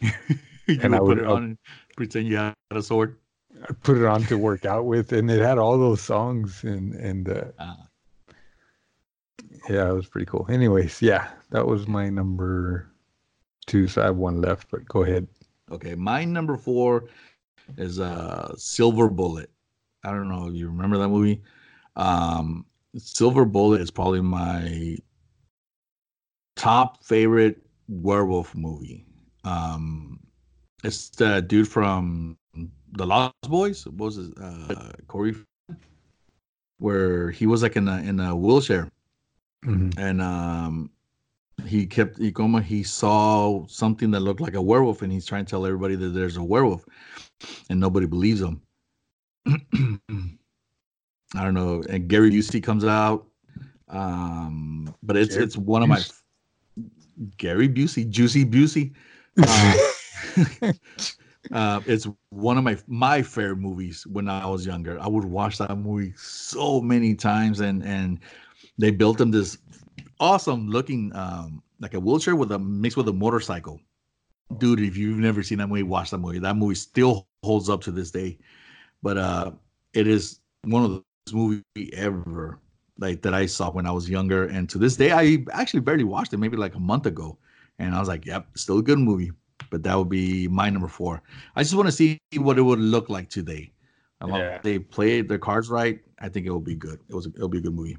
and 0.68 0.92
would 0.92 0.94
I 0.94 0.98
put 0.98 1.02
would- 1.06 1.18
it 1.18 1.26
on 1.26 1.42
and 1.44 1.58
pretend 1.96 2.26
you 2.28 2.36
had 2.36 2.54
a 2.70 2.82
sword. 2.82 3.16
I 3.62 3.72
put 3.82 3.96
it 3.98 4.04
on 4.04 4.22
to 4.24 4.36
work 4.36 4.64
out 4.64 4.84
with, 4.86 5.12
and 5.12 5.30
it 5.30 5.40
had 5.40 5.58
all 5.58 5.78
those 5.78 6.00
songs 6.00 6.64
and 6.64 6.94
and 6.94 7.28
uh, 7.28 7.44
Ah. 7.58 7.86
yeah, 9.68 9.88
it 9.88 9.92
was 9.92 10.06
pretty 10.06 10.26
cool. 10.26 10.46
Anyways, 10.48 11.00
yeah, 11.00 11.28
that 11.50 11.66
was 11.66 11.86
my 11.86 12.08
number 12.10 12.90
two. 13.66 13.86
So 13.88 14.02
I 14.02 14.06
have 14.06 14.16
one 14.16 14.40
left, 14.40 14.70
but 14.70 14.84
go 14.86 15.02
ahead. 15.04 15.26
Okay, 15.70 15.94
my 15.94 16.24
number 16.24 16.56
four 16.56 17.04
is 17.78 18.00
uh 18.00 18.54
Silver 18.56 19.08
Bullet. 19.08 19.50
I 20.04 20.10
don't 20.10 20.28
know 20.28 20.48
if 20.48 20.54
you 20.54 20.66
remember 20.66 20.98
that 20.98 21.08
movie. 21.08 21.42
Um 21.96 22.66
Silver 22.96 23.44
Bullet 23.44 23.80
is 23.80 23.90
probably 23.90 24.20
my 24.20 24.96
top 26.56 27.02
favorite 27.04 27.58
werewolf 27.88 28.54
movie. 28.54 29.06
Um 29.44 30.20
it's 30.84 31.08
the 31.10 31.40
dude 31.42 31.68
from 31.68 32.36
the 32.92 33.06
Lost 33.06 33.34
Boys. 33.48 33.86
What 33.86 33.96
was 34.14 34.18
it? 34.18 34.32
Uh 34.40 34.92
Corey 35.08 35.34
where 36.78 37.30
he 37.30 37.46
was 37.46 37.62
like 37.62 37.76
in 37.76 37.88
a 37.88 37.98
in 38.02 38.20
a 38.20 38.34
wheelchair 38.34 38.90
Mhm. 39.64 39.96
and 39.96 40.20
um 40.20 40.90
he 41.64 41.86
kept 41.86 42.18
he 42.18 42.30
como 42.32 42.58
he 42.58 42.82
saw 42.82 43.64
something 43.68 44.10
that 44.10 44.20
looked 44.20 44.40
like 44.40 44.54
a 44.54 44.60
werewolf 44.60 45.00
and 45.02 45.10
he's 45.12 45.24
trying 45.24 45.44
to 45.46 45.50
tell 45.50 45.64
everybody 45.64 45.94
that 45.96 46.08
there's 46.08 46.36
a 46.36 46.42
werewolf 46.42 46.84
and 47.70 47.80
nobody 47.80 48.06
believes 48.06 48.40
him 48.42 48.60
I 51.36 51.42
don't 51.42 51.54
know. 51.54 51.82
And 51.88 52.06
Gary 52.08 52.30
Busey 52.30 52.62
comes 52.62 52.84
out. 52.84 53.26
Um, 53.88 54.94
but 55.02 55.16
it's 55.16 55.34
Gary 55.34 55.44
it's 55.44 55.56
one 55.56 55.82
of 55.82 55.88
my 55.88 56.00
Gary 57.36 57.68
Busey, 57.68 58.08
Juicy 58.08 58.44
Busey. 58.44 58.92
Uh, 59.36 59.90
uh, 61.52 61.80
it's 61.86 62.06
one 62.30 62.58
of 62.58 62.64
my 62.64 62.76
my 62.86 63.22
favorite 63.22 63.56
movies 63.56 64.06
when 64.06 64.28
I 64.28 64.46
was 64.46 64.66
younger. 64.66 64.98
I 65.00 65.08
would 65.08 65.24
watch 65.24 65.58
that 65.58 65.76
movie 65.78 66.12
so 66.16 66.80
many 66.80 67.14
times, 67.14 67.60
and 67.60 67.82
and 67.84 68.20
they 68.78 68.90
built 68.90 69.20
him 69.20 69.30
this 69.30 69.58
awesome 70.20 70.68
looking 70.68 71.14
um 71.14 71.62
like 71.80 71.94
a 71.94 72.00
wheelchair 72.00 72.36
with 72.36 72.52
a 72.52 72.58
mixed 72.58 72.96
with 72.96 73.08
a 73.08 73.12
motorcycle. 73.12 73.80
Dude, 74.58 74.80
if 74.80 74.96
you've 74.96 75.18
never 75.18 75.42
seen 75.42 75.58
that 75.58 75.68
movie, 75.68 75.82
watch 75.82 76.10
that 76.10 76.18
movie. 76.18 76.38
That 76.38 76.56
movie 76.56 76.74
still 76.76 77.28
holds 77.44 77.68
up 77.70 77.82
to 77.82 77.90
this 77.92 78.10
day. 78.10 78.38
But 79.02 79.18
uh 79.18 79.52
it 79.94 80.06
is 80.08 80.40
one 80.64 80.84
of 80.84 80.90
the 80.92 81.02
best 81.26 81.34
movie 81.34 81.64
ever 81.94 82.58
like 82.98 83.22
that 83.22 83.34
I 83.34 83.46
saw 83.46 83.70
when 83.70 83.86
I 83.86 83.92
was 83.92 84.08
younger. 84.10 84.46
And 84.46 84.68
to 84.70 84.78
this 84.78 84.96
day, 84.96 85.12
I 85.12 85.44
actually 85.52 85.80
barely 85.80 86.04
watched 86.04 86.32
it, 86.32 86.38
maybe 86.38 86.56
like 86.56 86.74
a 86.74 86.80
month 86.80 87.06
ago. 87.06 87.38
And 87.78 87.94
I 87.94 87.98
was 88.00 88.08
like, 88.08 88.26
yep, 88.26 88.48
still 88.56 88.78
a 88.78 88.82
good 88.82 88.98
movie. 88.98 89.32
But 89.70 89.82
that 89.84 89.96
would 89.96 90.08
be 90.08 90.48
my 90.48 90.70
number 90.70 90.88
four. 90.88 91.22
I 91.56 91.62
just 91.62 91.74
want 91.74 91.86
to 91.88 91.92
see 91.92 92.20
what 92.36 92.58
it 92.58 92.62
would 92.62 92.78
look 92.78 93.08
like 93.08 93.28
today. 93.28 93.72
As 94.20 94.28
long 94.28 94.38
Yeah. 94.40 94.56
as 94.56 94.62
they 94.62 94.78
played 94.78 95.28
their 95.28 95.38
cards 95.38 95.68
right, 95.68 96.00
I 96.18 96.28
think 96.28 96.46
it 96.46 96.50
will 96.50 96.60
be 96.60 96.76
good. 96.76 97.00
It 97.08 97.14
was 97.14 97.26
it'll 97.26 97.48
be 97.48 97.58
a 97.58 97.62
good 97.62 97.74
movie. 97.74 97.98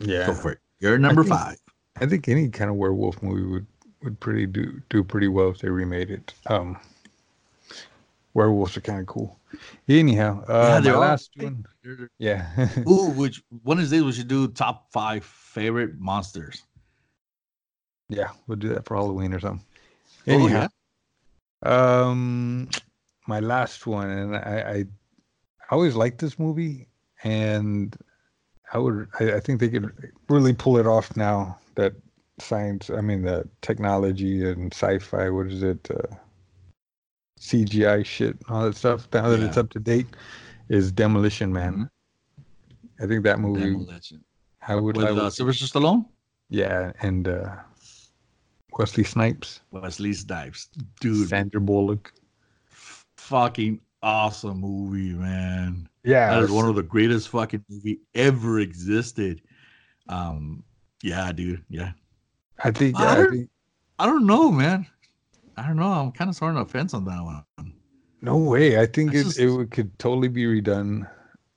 Yeah. 0.00 0.26
Go 0.26 0.34
for 0.34 0.52
it. 0.52 0.58
You're 0.80 0.98
number 0.98 1.22
think- 1.24 1.34
five. 1.34 1.56
I 2.00 2.06
think 2.06 2.28
any 2.28 2.48
kind 2.48 2.70
of 2.70 2.76
werewolf 2.76 3.22
movie 3.22 3.42
would 3.46 3.66
would 4.02 4.18
pretty 4.20 4.46
do 4.46 4.80
do 4.88 5.04
pretty 5.04 5.28
well 5.28 5.50
if 5.50 5.58
they 5.58 5.68
remade 5.68 6.10
it. 6.10 6.32
Um, 6.46 6.78
werewolves 8.34 8.76
are 8.76 8.80
kind 8.80 9.00
of 9.00 9.06
cool. 9.06 9.38
Anyhow, 9.88 10.42
uh, 10.48 10.52
Yeah, 10.52 10.68
my 10.74 10.80
they're 10.80 10.94
all- 10.94 11.00
last 11.00 11.30
one, 11.36 11.66
yeah, 12.18 12.48
Ooh, 12.88 13.10
which 13.10 13.42
one 13.62 13.76
of 13.78 13.82
these 13.82 13.90
days 13.90 14.02
we 14.04 14.12
should 14.12 14.28
do 14.28 14.46
top 14.48 14.90
five 14.92 15.24
favorite 15.24 15.98
monsters. 15.98 16.62
yeah, 18.08 18.30
we'll 18.46 18.56
do 18.56 18.68
that 18.68 18.86
for 18.86 18.96
Halloween 18.96 19.34
or 19.34 19.40
something. 19.40 19.64
Oh, 20.30 20.34
Anyhow, 20.34 20.68
um, 21.62 22.68
my 23.26 23.40
last 23.40 23.86
one, 23.86 24.08
and 24.08 24.36
I, 24.36 24.40
I, 24.40 24.74
I 24.76 25.74
always 25.74 25.94
liked 25.96 26.20
this 26.20 26.38
movie, 26.38 26.86
and 27.22 27.96
I 28.72 28.78
would, 28.78 29.08
I, 29.18 29.34
I 29.34 29.40
think 29.40 29.60
they 29.60 29.68
could 29.68 29.90
really 30.28 30.52
pull 30.52 30.78
it 30.78 30.86
off 30.86 31.16
now 31.16 31.58
that 31.74 31.94
science, 32.38 32.90
I 32.90 33.00
mean, 33.00 33.22
the 33.22 33.48
technology 33.60 34.48
and 34.48 34.72
sci-fi, 34.72 35.28
what 35.30 35.48
is 35.48 35.62
it, 35.62 35.90
uh, 35.90 36.14
CGI 37.40 38.04
shit, 38.04 38.36
all 38.48 38.64
that 38.64 38.76
stuff. 38.76 39.08
Now 39.12 39.28
that 39.30 39.40
it's 39.40 39.56
up 39.56 39.70
to 39.70 39.78
date, 39.78 40.06
is 40.68 40.92
Demolition 40.92 41.52
Man. 41.52 41.90
I 43.00 43.06
think 43.06 43.24
that 43.24 43.40
movie, 43.40 43.72
Demolition. 43.72 44.24
I 44.66 44.76
would, 44.76 44.96
With 44.96 45.06
I 45.06 45.12
would 45.12 45.22
uh, 45.22 45.30
Sylvester 45.30 45.66
Stallone, 45.66 46.06
yeah, 46.50 46.92
and 47.00 47.26
uh, 47.28 47.56
Wesley 48.78 49.04
Snipes, 49.04 49.60
Wesley 49.70 50.12
Snipes, 50.12 50.68
dude, 51.00 51.28
Sandra 51.28 51.60
Bullock. 51.60 52.12
fucking 53.16 53.80
awesome 54.02 54.60
movie, 54.60 55.12
man. 55.12 55.88
Yeah, 56.04 56.30
That 56.34 56.44
is 56.44 56.50
one 56.50 56.68
of 56.68 56.74
the 56.76 56.82
greatest 56.82 57.28
fucking 57.28 57.64
movie 57.68 58.00
ever 58.14 58.60
existed. 58.60 59.42
Um, 60.08 60.64
yeah, 61.02 61.30
dude, 61.32 61.62
yeah. 61.68 61.92
I 62.64 62.70
think, 62.70 62.98
I 62.98 63.02
yeah, 63.04 63.10
I 63.10 63.14
don't- 63.16 63.30
think 63.32 63.50
I 63.98 64.06
don't 64.06 64.26
know, 64.26 64.50
man. 64.50 64.86
I 65.58 65.66
don't 65.66 65.76
know. 65.76 65.92
I'm 65.92 66.12
kind 66.12 66.30
of 66.30 66.42
on 66.42 66.54
the 66.54 66.64
fence 66.64 66.94
on 66.94 67.04
that 67.04 67.22
one. 67.22 67.74
no 68.22 68.38
way. 68.38 68.80
I 68.80 68.86
think 68.86 69.14
I 69.14 69.18
it, 69.18 69.24
just- 69.24 69.38
it 69.38 69.70
could 69.70 69.98
totally 69.98 70.28
be 70.28 70.44
redone. 70.44 71.08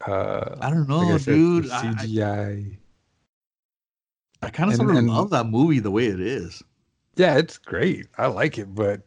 Uh, 0.05 0.57
I 0.59 0.69
don't 0.69 0.89
know, 0.89 0.99
like 0.99 1.13
I 1.13 1.17
said, 1.17 1.31
dude. 1.35 1.63
with 1.63 1.71
I, 1.71 1.89
I- 1.89 1.93
CGI. 1.93 2.77
I 4.41 4.49
kind 4.49 4.69
of 4.71 4.75
sort 4.75 4.93
of 4.93 5.03
love 5.05 5.29
that 5.29 5.45
movie 5.45 5.79
the 5.79 5.89
way 5.91 6.07
it 6.07 6.19
is. 6.19 6.61
Yeah, 7.15 7.37
it's 7.37 7.57
great. 7.57 8.07
I 8.17 8.27
like 8.27 8.57
it, 8.57 8.73
but 8.73 9.01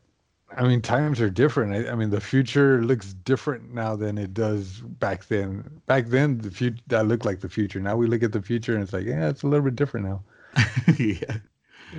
I 0.56 0.66
mean, 0.66 0.80
times 0.82 1.20
are 1.20 1.30
different. 1.30 1.74
I, 1.74 1.92
I 1.92 1.94
mean, 1.96 2.10
the 2.10 2.20
future 2.20 2.82
looks 2.82 3.12
different 3.14 3.74
now 3.74 3.96
than 3.96 4.18
it 4.18 4.34
does 4.34 4.80
back 4.80 5.26
then. 5.26 5.82
Back 5.86 6.06
then, 6.06 6.38
the 6.38 6.50
future 6.50 6.82
that 6.88 7.06
looked 7.06 7.24
like 7.24 7.40
the 7.40 7.48
future. 7.48 7.80
Now 7.80 7.96
we 7.96 8.06
look 8.06 8.22
at 8.22 8.32
the 8.32 8.42
future 8.42 8.74
and 8.74 8.82
it's 8.82 8.92
like, 8.92 9.06
yeah, 9.06 9.28
it's 9.28 9.42
a 9.42 9.48
little 9.48 9.64
bit 9.64 9.76
different 9.76 10.06
now. 10.06 10.24
yeah. 10.98 11.38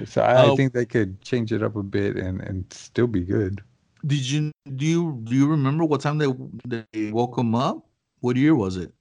So 0.05 0.21
I, 0.23 0.45
I 0.45 0.49
Oh. 0.49 0.51
think 0.51 0.73
they 0.73 0.85
could 0.85 1.21
change 1.21 1.53
it 1.53 1.63
up 1.63 1.75
a 1.75 1.83
bit 1.83 2.17
and 2.17 2.41
and 2.41 2.65
still 2.73 3.07
be 3.07 3.21
good. 3.23 3.63
Did 4.05 4.29
you 4.29 4.51
do 4.75 4.85
you 4.85 5.21
do 5.23 5.35
you 5.35 5.47
remember 5.47 5.83
what 5.85 6.01
time 6.01 6.17
they 6.17 6.27
they 6.65 7.11
woke 7.11 7.37
him 7.37 7.53
up? 7.55 7.85
What 8.21 8.35
year 8.37 8.55
was 8.55 8.77
it? 8.77 8.93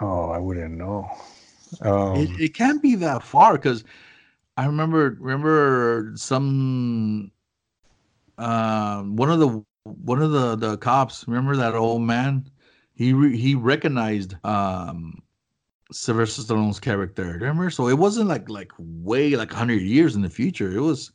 Oh, 0.00 0.30
I 0.30 0.38
wouldn't 0.38 0.74
know. 0.76 1.10
Um, 1.80 2.26
it, 2.26 2.38
it 2.38 2.54
can't 2.54 2.82
be 2.82 2.94
that 2.96 3.22
far 3.22 3.54
because 3.54 3.84
I 4.56 4.66
remember 4.66 5.16
remember 5.20 6.12
some 6.16 7.32
um 8.38 9.16
one 9.16 9.30
of 9.30 9.38
the 9.38 9.64
one 9.84 10.22
of 10.22 10.32
the 10.32 10.56
the 10.56 10.76
cops 10.78 11.26
remember 11.28 11.56
that 11.56 11.74
old 11.74 12.02
man? 12.02 12.50
He 12.94 13.12
re, 13.12 13.36
he 13.36 13.54
recognized 13.54 14.34
um 14.44 15.22
Sylvester 15.92 16.42
Stallone's 16.42 16.80
character 16.80 17.32
remember? 17.34 17.70
So 17.70 17.88
it 17.88 17.98
wasn't 17.98 18.28
like 18.28 18.48
like 18.48 18.72
way 18.78 19.36
like 19.36 19.50
100 19.50 19.82
years 19.82 20.16
in 20.16 20.22
the 20.22 20.30
future. 20.30 20.72
It 20.76 20.80
was 20.80 21.12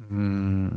mm, 0.00 0.76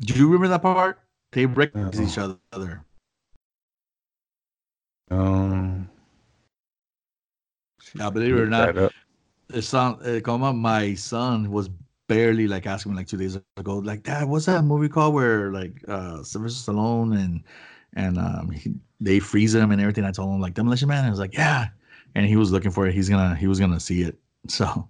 do 0.00 0.14
you 0.14 0.26
remember 0.26 0.48
that 0.48 0.62
part? 0.62 1.00
They 1.32 1.46
recognized 1.46 2.00
No. 2.00 2.02
each 2.02 2.18
other. 2.18 2.84
Um, 5.10 5.88
Yeah, 7.94 8.10
believe 8.10 8.34
it 8.34 8.40
or 8.40 8.46
not, 8.46 8.92
it's 9.52 9.72
it 9.72 9.76
uh, 9.76 10.20
come 10.20 10.42
on, 10.42 10.56
my 10.56 10.94
son 10.94 11.50
was 11.50 11.68
barely 12.08 12.46
like 12.46 12.66
asking 12.66 12.92
me 12.92 12.98
like 12.98 13.06
two 13.06 13.16
days 13.16 13.38
ago, 13.56 13.78
like, 13.78 14.02
Dad, 14.02 14.28
what's 14.28 14.46
that 14.46 14.62
movie 14.62 14.88
called 14.88 15.14
where 15.14 15.52
like 15.52 15.82
uh 15.88 16.22
Sylvester 16.22 16.72
Stallone 16.72 17.18
and 17.18 17.44
and 17.94 18.18
um 18.18 18.50
he, 18.50 18.74
they 19.00 19.18
freeze 19.18 19.54
him 19.54 19.70
and 19.70 19.80
everything? 19.80 20.04
I 20.04 20.12
told 20.12 20.34
him 20.34 20.40
like 20.40 20.54
Demolition 20.54 20.88
Man. 20.88 20.98
And 20.98 21.06
I 21.08 21.10
was 21.10 21.18
like, 21.18 21.34
yeah, 21.34 21.68
and 22.14 22.26
he 22.26 22.36
was 22.36 22.52
looking 22.52 22.70
for 22.70 22.86
it. 22.86 22.94
He's 22.94 23.08
gonna 23.08 23.34
he 23.36 23.46
was 23.46 23.60
gonna 23.60 23.80
see 23.80 24.02
it. 24.02 24.16
So 24.48 24.88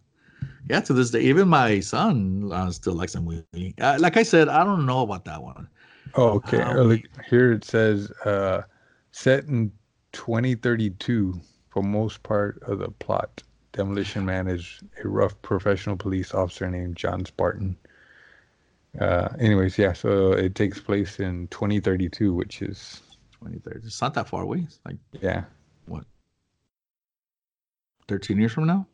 yeah, 0.70 0.80
to 0.80 0.94
this 0.94 1.10
day, 1.10 1.20
even 1.20 1.46
my 1.46 1.80
son 1.80 2.50
uh, 2.50 2.70
still 2.70 2.94
likes 2.94 3.12
that 3.12 3.20
movie. 3.20 3.74
Uh, 3.78 3.98
like 4.00 4.16
I 4.16 4.22
said, 4.22 4.48
I 4.48 4.64
don't 4.64 4.86
know 4.86 5.02
about 5.02 5.26
that 5.26 5.42
one. 5.42 5.68
Oh, 6.14 6.30
okay. 6.30 6.64
Look, 6.74 7.02
here 7.28 7.52
it 7.52 7.64
says 7.64 8.10
uh, 8.24 8.62
set 9.10 9.44
in 9.44 9.70
2032 10.12 11.38
for 11.72 11.82
most 11.82 12.22
part 12.22 12.62
of 12.62 12.78
the 12.80 12.90
plot. 12.90 13.42
Demolition 13.72 14.26
Man 14.26 14.46
is 14.46 14.80
a 15.02 15.08
rough 15.08 15.40
professional 15.40 15.96
police 15.96 16.35
officer 16.35 16.68
named 16.68 16.96
John 16.96 17.24
Spartan. 17.24 17.76
Uh, 19.00 19.28
anyways, 19.38 19.78
yeah, 19.78 19.94
so 19.94 20.32
it 20.32 20.54
takes 20.54 20.78
place 20.78 21.18
in 21.18 21.48
2032, 21.48 22.35
which 22.35 22.61
is, 22.61 23.00
2030. 23.40 23.87
It's 23.87 24.02
not 24.02 24.12
that 24.14 24.28
far 24.28 24.42
away. 24.42 24.58
It's 24.66 24.80
like 24.85 24.96
yeah. 25.22 25.44
what? 25.87 26.04
13 28.08 28.38
years 28.38 28.52
from 28.52 28.66
now. 28.66 28.87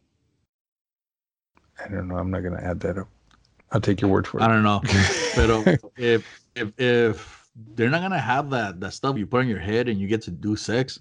I 1.84 1.88
don't 1.88 2.06
know. 2.06 2.16
I'm 2.16 2.30
not 2.30 2.42
going 2.42 2.56
to 2.56 2.64
add 2.64 2.78
that 2.80 2.98
up. 2.98 3.08
I'll 3.72 3.80
take 3.80 4.00
your 4.00 4.10
word 4.10 4.26
for 4.26 4.38
it. 4.38 4.44
I 4.44 4.48
don't 4.48 4.62
know. 4.62 4.80
But 5.36 5.80
if 5.96 6.42
if 6.56 6.72
if 6.78 7.48
they're 7.74 7.90
not 7.90 8.00
gonna 8.00 8.18
have 8.18 8.50
that 8.50 8.80
that 8.80 8.92
stuff 8.92 9.16
you 9.18 9.26
put 9.26 9.42
in 9.42 9.48
your 9.48 9.58
head 9.58 9.88
and 9.88 10.00
you 10.00 10.08
get 10.08 10.22
to 10.22 10.30
do 10.30 10.56
sex, 10.56 10.98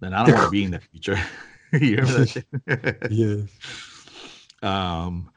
then 0.00 0.14
I 0.14 0.24
don't 0.24 0.34
want 0.34 0.46
to 0.46 0.50
be 0.50 0.64
in 0.64 0.70
the 0.70 0.80
future. 0.80 1.18
you 1.72 1.96
remember 1.96 2.24
that 2.24 2.28
shit? 2.28 3.10
yes. 3.10 3.48
um, 4.62 5.30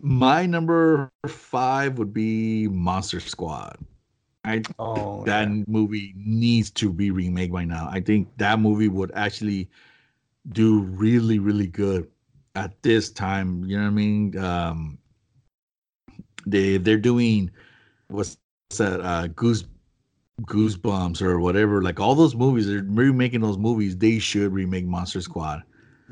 my 0.00 0.46
number 0.46 1.10
five 1.26 1.98
would 1.98 2.12
be 2.12 2.68
Monster 2.68 3.20
Squad. 3.20 3.78
I 4.44 4.62
Oh, 4.78 5.24
that 5.24 5.48
movie 5.66 6.14
needs 6.16 6.70
to 6.72 6.92
be 6.92 7.10
remade 7.10 7.52
by 7.52 7.64
now. 7.64 7.88
I 7.90 8.00
think 8.00 8.28
that 8.36 8.60
movie 8.60 8.88
would 8.88 9.10
actually 9.14 9.68
do 10.52 10.82
really, 10.82 11.40
really 11.40 11.66
good 11.66 12.08
at 12.54 12.80
this 12.82 13.10
time. 13.10 13.64
You 13.64 13.76
know 13.76 13.84
what 13.84 13.90
I 13.90 13.94
mean? 13.94 14.38
Um, 14.38 14.98
they 16.46 16.76
they're 16.78 16.96
doing 16.96 17.50
what's 18.08 18.38
that? 18.78 19.00
Uh, 19.00 19.26
Goose 19.28 19.64
Goosebumps 20.42 21.22
or 21.22 21.40
whatever. 21.40 21.82
Like 21.82 22.00
all 22.00 22.14
those 22.14 22.34
movies, 22.34 22.66
they're 22.66 22.84
remaking 22.84 23.40
those 23.40 23.58
movies. 23.58 23.96
They 23.96 24.18
should 24.18 24.52
remake 24.52 24.84
Monster 24.86 25.20
Squad. 25.20 25.62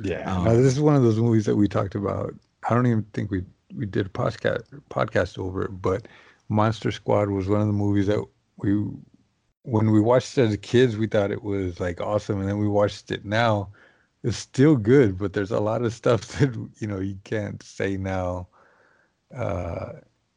Yeah, 0.02 0.30
Um, 0.30 0.44
no, 0.44 0.56
this 0.56 0.72
is 0.72 0.80
one 0.80 0.96
of 0.96 1.02
those 1.02 1.18
movies 1.18 1.44
that 1.46 1.56
we 1.56 1.68
talked 1.68 1.94
about. 1.94 2.34
I 2.68 2.74
don't 2.74 2.86
even 2.86 3.04
think 3.12 3.30
we 3.30 3.44
we 3.74 3.86
did 3.86 4.06
a 4.06 4.10
podcast 4.10 4.62
podcast 4.90 5.38
over 5.38 5.62
it, 5.64 5.82
but 5.82 6.08
Monster 6.48 6.90
Squad 6.90 7.30
was 7.30 7.48
one 7.48 7.60
of 7.60 7.66
the 7.66 7.72
movies 7.72 8.06
that 8.06 8.24
we 8.56 8.86
when 9.62 9.90
we 9.90 10.00
watched 10.00 10.36
it 10.38 10.48
as 10.48 10.56
kids, 10.58 10.96
we 10.96 11.06
thought 11.06 11.30
it 11.30 11.42
was 11.42 11.80
like 11.80 12.00
awesome, 12.00 12.40
and 12.40 12.48
then 12.48 12.58
we 12.58 12.68
watched 12.68 13.10
it 13.10 13.24
now. 13.24 13.70
It's 14.22 14.36
still 14.38 14.76
good, 14.76 15.18
but 15.18 15.32
there's 15.34 15.50
a 15.50 15.60
lot 15.60 15.82
of 15.82 15.92
stuff 15.92 16.26
that 16.38 16.54
you 16.78 16.86
know 16.86 17.00
you 17.00 17.18
can't 17.24 17.62
say 17.62 17.96
now. 17.96 18.48
Uh, 19.34 19.94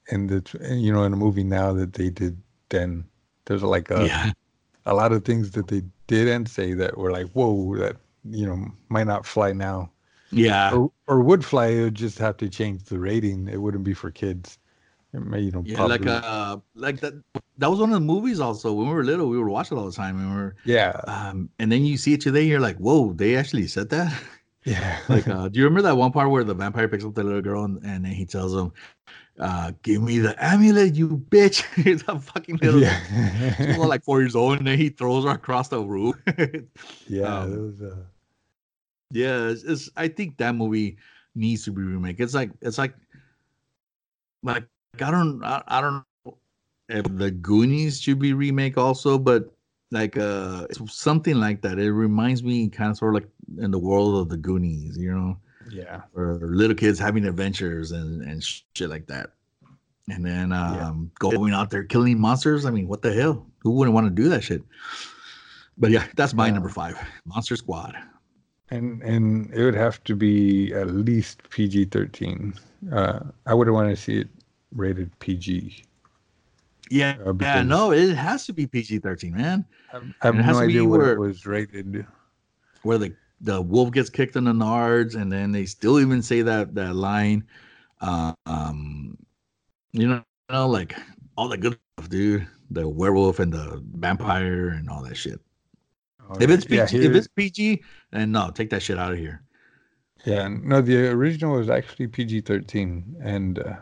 in 0.09 0.27
the 0.27 0.41
you 0.71 0.91
know 0.91 1.03
in 1.03 1.13
a 1.13 1.17
movie 1.17 1.43
now 1.43 1.73
that 1.73 1.93
they 1.93 2.09
did 2.09 2.37
then. 2.69 3.05
There's 3.47 3.63
like 3.63 3.89
a 3.89 4.05
yeah, 4.05 4.31
a 4.85 4.93
lot 4.93 5.11
of 5.11 5.25
things 5.25 5.51
that 5.51 5.67
they 5.67 5.81
didn't 6.07 6.47
say 6.47 6.73
that 6.73 6.97
were 6.97 7.11
like, 7.11 7.27
whoa, 7.31 7.75
that 7.77 7.97
you 8.29 8.45
know 8.45 8.67
might 8.89 9.07
not 9.07 9.25
fly 9.25 9.51
now. 9.53 9.91
Yeah. 10.31 10.73
Or, 10.73 10.91
or 11.07 11.21
would 11.21 11.43
fly. 11.43 11.67
It 11.67 11.81
would 11.83 11.95
just 11.95 12.19
have 12.19 12.37
to 12.37 12.49
change 12.49 12.83
the 12.83 12.99
rating. 12.99 13.47
It 13.47 13.61
wouldn't 13.61 13.83
be 13.83 13.93
for 13.93 14.11
kids. 14.11 14.59
It 15.13 15.21
may, 15.21 15.39
you 15.39 15.51
know, 15.51 15.63
Yeah, 15.65 15.83
like 15.85 16.05
uh, 16.05 16.57
like 16.75 16.99
that. 16.99 17.13
That 17.57 17.69
was 17.71 17.79
one 17.79 17.89
of 17.89 17.93
the 17.93 18.05
movies. 18.05 18.39
Also, 18.39 18.73
when 18.73 18.87
we 18.87 18.93
were 18.93 19.05
little, 19.05 19.29
we 19.29 19.37
would 19.37 19.47
watch 19.47 19.71
it 19.71 19.75
all 19.75 19.85
the 19.85 19.91
time. 19.91 20.19
And 20.19 20.29
we 20.29 20.35
were, 20.35 20.55
yeah, 20.65 20.99
um, 21.07 21.49
and 21.59 21.71
then 21.71 21.85
you 21.85 21.97
see 21.97 22.13
it 22.13 22.21
today, 22.21 22.43
you're 22.43 22.59
like, 22.59 22.77
whoa, 22.77 23.13
they 23.13 23.37
actually 23.37 23.67
said 23.67 23.89
that. 23.89 24.13
yeah, 24.65 24.99
like, 25.09 25.27
uh, 25.29 25.47
do 25.47 25.59
you 25.59 25.65
remember 25.65 25.83
that 25.83 25.95
one 25.95 26.11
part 26.11 26.29
where 26.29 26.43
the 26.43 26.53
vampire 26.53 26.87
picks 26.89 27.05
up 27.05 27.15
the 27.15 27.23
little 27.23 27.41
girl 27.41 27.63
and, 27.63 27.81
and 27.83 28.03
then 28.05 28.11
he 28.11 28.25
tells 28.25 28.53
him, 28.53 28.73
uh, 29.39 29.71
"Give 29.83 30.01
me 30.01 30.19
the 30.19 30.35
amulet, 30.43 30.95
you 30.95 31.09
bitch!" 31.29 31.63
He's 31.83 32.03
a 32.07 32.19
fucking 32.19 32.57
little. 32.57 32.81
She's 32.81 33.75
only 33.75 33.87
like 33.87 34.03
four 34.03 34.21
years 34.21 34.35
old, 34.35 34.57
and 34.57 34.67
then 34.67 34.77
he 34.77 34.89
throws 34.89 35.25
her 35.25 35.31
across 35.31 35.69
the 35.69 35.81
room. 35.81 36.13
yeah. 37.07 37.39
um, 37.39 37.53
it 37.53 37.59
was, 37.59 37.81
uh, 37.81 37.95
Yeah, 39.11 39.49
it's, 39.49 39.63
it's 39.63 39.89
I 39.95 40.07
think 40.07 40.37
that 40.37 40.55
movie 40.55 40.97
needs 41.35 41.63
to 41.65 41.71
be 41.71 41.81
remade. 41.81 42.19
It's 42.19 42.33
like 42.33 42.51
it's 42.61 42.77
like 42.77 42.95
like 44.43 44.67
I 44.99 45.11
don't 45.11 45.43
I, 45.43 45.63
I 45.67 45.81
don't 45.81 46.03
know 46.25 46.37
if 46.89 47.05
the 47.17 47.31
Goonies 47.31 48.01
should 48.01 48.19
be 48.19 48.33
remake 48.33 48.77
also, 48.77 49.17
but 49.17 49.53
like 49.91 50.17
uh 50.17 50.67
it's 50.69 50.81
something 50.93 51.35
like 51.35 51.61
that. 51.61 51.79
It 51.79 51.91
reminds 51.91 52.43
me 52.43 52.69
kind 52.69 52.91
of 52.91 52.97
sort 52.97 53.15
of 53.15 53.23
like 53.23 53.29
in 53.63 53.71
the 53.71 53.79
world 53.79 54.19
of 54.19 54.29
the 54.29 54.37
Goonies, 54.37 54.97
you 54.97 55.13
know, 55.13 55.37
yeah, 55.69 56.01
or 56.15 56.39
little 56.41 56.75
kids 56.75 56.99
having 56.99 57.25
adventures 57.25 57.91
and 57.91 58.21
and 58.21 58.43
shit 58.43 58.89
like 58.89 59.07
that. 59.07 59.31
And 60.09 60.25
then 60.25 60.51
um 60.53 61.11
going 61.19 61.53
out 61.53 61.69
there 61.69 61.83
killing 61.83 62.19
monsters. 62.19 62.65
I 62.65 62.71
mean, 62.71 62.87
what 62.87 63.01
the 63.01 63.13
hell? 63.13 63.45
Who 63.59 63.71
wouldn't 63.71 63.93
want 63.95 64.07
to 64.07 64.11
do 64.23 64.29
that 64.29 64.43
shit? 64.43 64.63
But 65.77 65.91
yeah, 65.91 66.05
that's 66.15 66.33
my 66.33 66.47
Yeah. 66.47 66.53
number 66.53 66.69
five, 66.69 66.97
Monster 67.25 67.55
Squad. 67.55 67.95
and 68.69 69.01
and 69.03 69.49
it 69.53 69.63
would 69.63 69.75
have 69.75 70.03
to 70.05 70.15
be 70.15 70.73
at 70.73 70.87
least 70.91 71.47
PG 71.49 71.85
thirteen. 71.85 72.53
Uh, 72.91 73.19
I 73.45 73.53
would 73.53 73.69
want 73.69 73.89
to 73.89 73.95
see 73.95 74.19
it 74.19 74.29
rated 74.73 75.17
PG. 75.19 75.83
Yeah, 76.89 77.17
Uh, 77.25 77.33
yeah, 77.41 77.63
no, 77.63 77.91
it 77.91 78.15
has 78.15 78.45
to 78.45 78.53
be 78.53 78.65
PG 78.65 78.99
thirteen, 78.99 79.35
man. 79.35 79.65
I 79.93 79.99
have 80.21 80.35
it 80.35 80.41
has 80.43 80.55
no 80.57 80.63
idea 80.63 80.83
what 80.85 80.99
where- 80.99 81.13
it 81.13 81.19
was 81.19 81.45
rated. 81.45 82.05
Where 82.83 82.97
the 82.97 83.13
the 83.41 83.61
wolf 83.61 83.91
gets 83.91 84.09
kicked 84.09 84.35
in 84.35 84.45
the 84.45 84.51
nards, 84.53 85.15
and 85.15 85.31
then 85.31 85.51
they 85.51 85.65
still 85.65 85.99
even 85.99 86.21
say 86.21 86.41
that 86.41 86.75
that 86.75 86.95
line. 86.95 87.43
Uh, 88.01 88.33
um, 88.45 89.17
you 89.91 90.07
know, 90.07 90.23
you 90.49 90.55
know, 90.55 90.67
like 90.67 90.95
all 91.37 91.47
the 91.47 91.57
good 91.57 91.77
stuff, 91.97 92.09
dude. 92.09 92.47
The 92.71 92.87
werewolf 92.87 93.39
and 93.39 93.53
the 93.53 93.81
vampire 93.95 94.69
and 94.69 94.89
all 94.89 95.01
that 95.03 95.15
shit. 95.15 95.39
If 96.41 96.49
it's 96.49 96.65
PG, 96.65 96.75
yeah, 96.75 97.09
if 97.09 97.15
it's 97.15 97.27
PG, 97.27 97.81
and 98.11 98.31
no, 98.33 98.51
take 98.51 98.69
that 98.71 98.81
shit 98.81 98.97
out 98.97 99.13
of 99.13 99.17
here. 99.17 99.41
yeah, 100.25 100.49
no, 100.49 100.81
the 100.81 101.07
original 101.07 101.55
was 101.57 101.69
actually 101.69 102.07
PG 102.07 102.41
thirteen, 102.41 103.15
and 103.21 103.59
uh, 103.59 103.77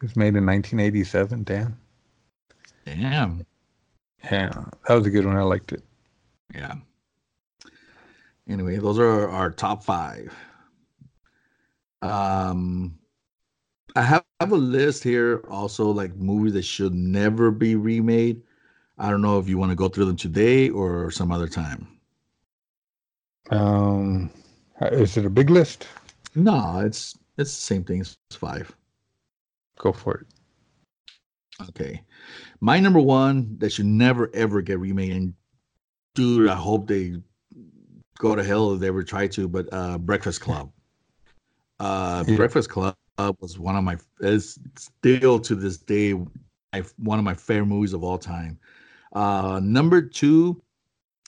it 0.00 0.02
was 0.02 0.16
made 0.16 0.34
in 0.34 0.44
nineteen 0.44 0.80
eighty 0.80 1.04
seven. 1.04 1.44
Damn, 1.44 1.78
Damn. 2.84 3.46
yeah, 4.24 4.48
that 4.88 4.94
was 4.94 5.06
a 5.06 5.10
good 5.10 5.24
one. 5.24 5.36
I 5.36 5.42
liked 5.42 5.70
it. 5.72 5.84
Yeah. 6.52 6.74
Anyway, 8.48 8.76
those 8.76 8.98
are 8.98 9.28
our 9.28 9.50
top 9.50 9.82
five. 9.82 10.32
Um, 12.02 12.98
I 13.96 14.02
have, 14.02 14.24
have 14.40 14.52
a 14.52 14.56
list 14.56 15.02
here 15.02 15.42
also 15.48 15.90
like 15.90 16.14
movies 16.16 16.52
that 16.52 16.62
should 16.62 16.94
never 16.94 17.50
be 17.50 17.74
remade. 17.74 18.42
I 18.98 19.10
don't 19.10 19.22
know 19.22 19.38
if 19.38 19.48
you 19.48 19.58
want 19.58 19.70
to 19.70 19.76
go 19.76 19.88
through 19.88 20.04
them 20.06 20.16
today 20.16 20.68
or 20.70 21.10
some 21.10 21.32
other 21.32 21.48
time. 21.48 21.88
Um, 23.50 24.30
is 24.80 25.16
it 25.16 25.24
a 25.26 25.30
big 25.30 25.50
list? 25.50 25.88
No, 26.34 26.80
it's 26.80 27.16
it's 27.38 27.54
the 27.54 27.62
same 27.62 27.84
thing. 27.84 28.00
It's 28.00 28.16
five. 28.32 28.74
Go 29.78 29.92
for 29.92 30.18
it. 30.18 30.26
Okay. 31.68 32.02
My 32.60 32.80
number 32.80 33.00
one 33.00 33.56
that 33.58 33.70
should 33.70 33.86
never 33.86 34.30
ever 34.34 34.62
get 34.62 34.78
remade, 34.78 35.12
and 35.12 35.34
dude, 36.14 36.48
I 36.48 36.54
hope 36.54 36.88
they 36.88 37.16
go 38.18 38.34
to 38.34 38.44
hell 38.44 38.72
if 38.74 38.80
they 38.80 38.88
ever 38.88 39.02
try 39.02 39.26
to, 39.28 39.48
but 39.48 39.68
uh 39.72 39.98
Breakfast 39.98 40.40
Club. 40.40 40.70
Uh 41.80 42.24
Yeah. 42.26 42.36
Breakfast 42.36 42.70
Club 42.70 42.96
was 43.40 43.58
one 43.58 43.76
of 43.76 43.84
my 43.84 43.96
is 44.20 44.58
still 44.76 45.38
to 45.40 45.54
this 45.54 45.78
day 45.78 46.14
my, 46.72 46.82
one 46.98 47.18
of 47.18 47.24
my 47.24 47.34
favorite 47.34 47.66
movies 47.66 47.92
of 47.92 48.04
all 48.04 48.18
time. 48.18 48.58
Uh 49.12 49.60
number 49.62 50.02
two 50.02 50.60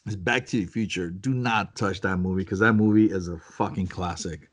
is 0.06 0.16
Back 0.16 0.46
to 0.46 0.58
the 0.58 0.66
Future. 0.66 1.10
Do 1.10 1.34
not 1.34 1.76
touch 1.76 2.00
that 2.02 2.16
movie 2.18 2.44
because 2.44 2.60
that 2.60 2.74
movie 2.74 3.06
is 3.10 3.28
a 3.28 3.38
fucking 3.38 3.88
classic. 3.88 4.50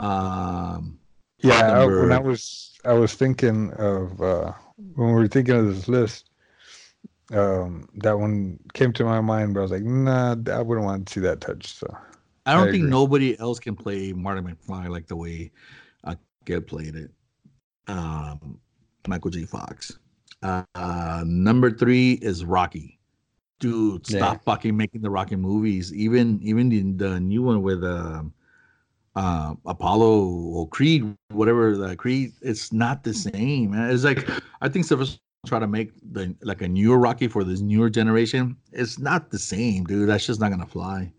Um 0.00 0.98
Yeah, 1.38 1.80
I, 1.80 1.84
when 1.86 2.12
I 2.12 2.18
was 2.18 2.72
I 2.84 2.92
was 2.92 3.14
thinking 3.14 3.72
of 3.74 4.20
uh, 4.22 4.52
when 4.94 5.08
we 5.08 5.14
were 5.14 5.28
thinking 5.28 5.54
of 5.54 5.66
this 5.66 5.88
list, 5.88 6.30
um, 7.32 7.88
that 7.96 8.18
one 8.18 8.58
came 8.74 8.92
to 8.94 9.04
my 9.04 9.20
mind, 9.20 9.54
but 9.54 9.60
I 9.60 9.62
was 9.62 9.72
like, 9.72 9.82
nah, 9.82 10.36
I 10.52 10.62
wouldn't 10.62 10.86
want 10.86 11.06
to 11.06 11.12
see 11.12 11.20
that 11.20 11.40
touch. 11.40 11.74
So 11.74 11.86
I 12.46 12.54
don't 12.54 12.68
I 12.68 12.70
think 12.70 12.82
agree. 12.82 12.90
nobody 12.90 13.38
else 13.40 13.58
can 13.58 13.74
play 13.74 14.12
Marty 14.12 14.40
McFly 14.40 14.88
like 14.88 15.06
the 15.06 15.16
way 15.16 15.50
uh, 16.04 16.14
Get 16.44 16.68
played 16.68 16.94
it. 16.94 17.10
Um, 17.88 18.58
Michael 19.08 19.30
J. 19.30 19.44
Fox. 19.44 19.98
Uh, 20.42 20.62
uh, 20.76 21.24
number 21.26 21.70
three 21.70 22.12
is 22.14 22.44
Rocky. 22.44 22.98
Dude, 23.58 24.08
Yeah. 24.08 24.18
stop 24.18 24.44
fucking 24.44 24.76
making 24.76 25.00
the 25.00 25.10
Rocky 25.10 25.34
movies. 25.36 25.92
Even 25.94 26.38
even 26.42 26.68
the, 26.68 26.82
the 26.92 27.18
new 27.20 27.42
one 27.42 27.62
with 27.62 27.82
um 27.82 28.32
uh, 29.16 29.54
Apollo 29.64 30.24
or 30.28 30.68
Creed, 30.68 31.16
whatever 31.30 31.74
the 31.76 31.96
Creed, 31.96 32.32
it's 32.42 32.72
not 32.72 33.02
the 33.02 33.14
same. 33.14 33.72
It's 33.74 34.04
like 34.04 34.28
I 34.60 34.68
think 34.68 34.84
Sylvester 34.84 35.18
try 35.46 35.58
to 35.58 35.66
make 35.66 35.92
the 36.12 36.34
like 36.42 36.62
a 36.62 36.68
newer 36.68 36.98
Rocky 36.98 37.28
for 37.28 37.44
this 37.44 37.60
newer 37.60 37.88
generation. 37.88 38.56
It's 38.72 38.98
not 38.98 39.30
the 39.30 39.38
same, 39.38 39.84
dude. 39.84 40.08
That's 40.08 40.26
just 40.26 40.40
not 40.40 40.50
gonna 40.50 40.66
fly. 40.66 41.12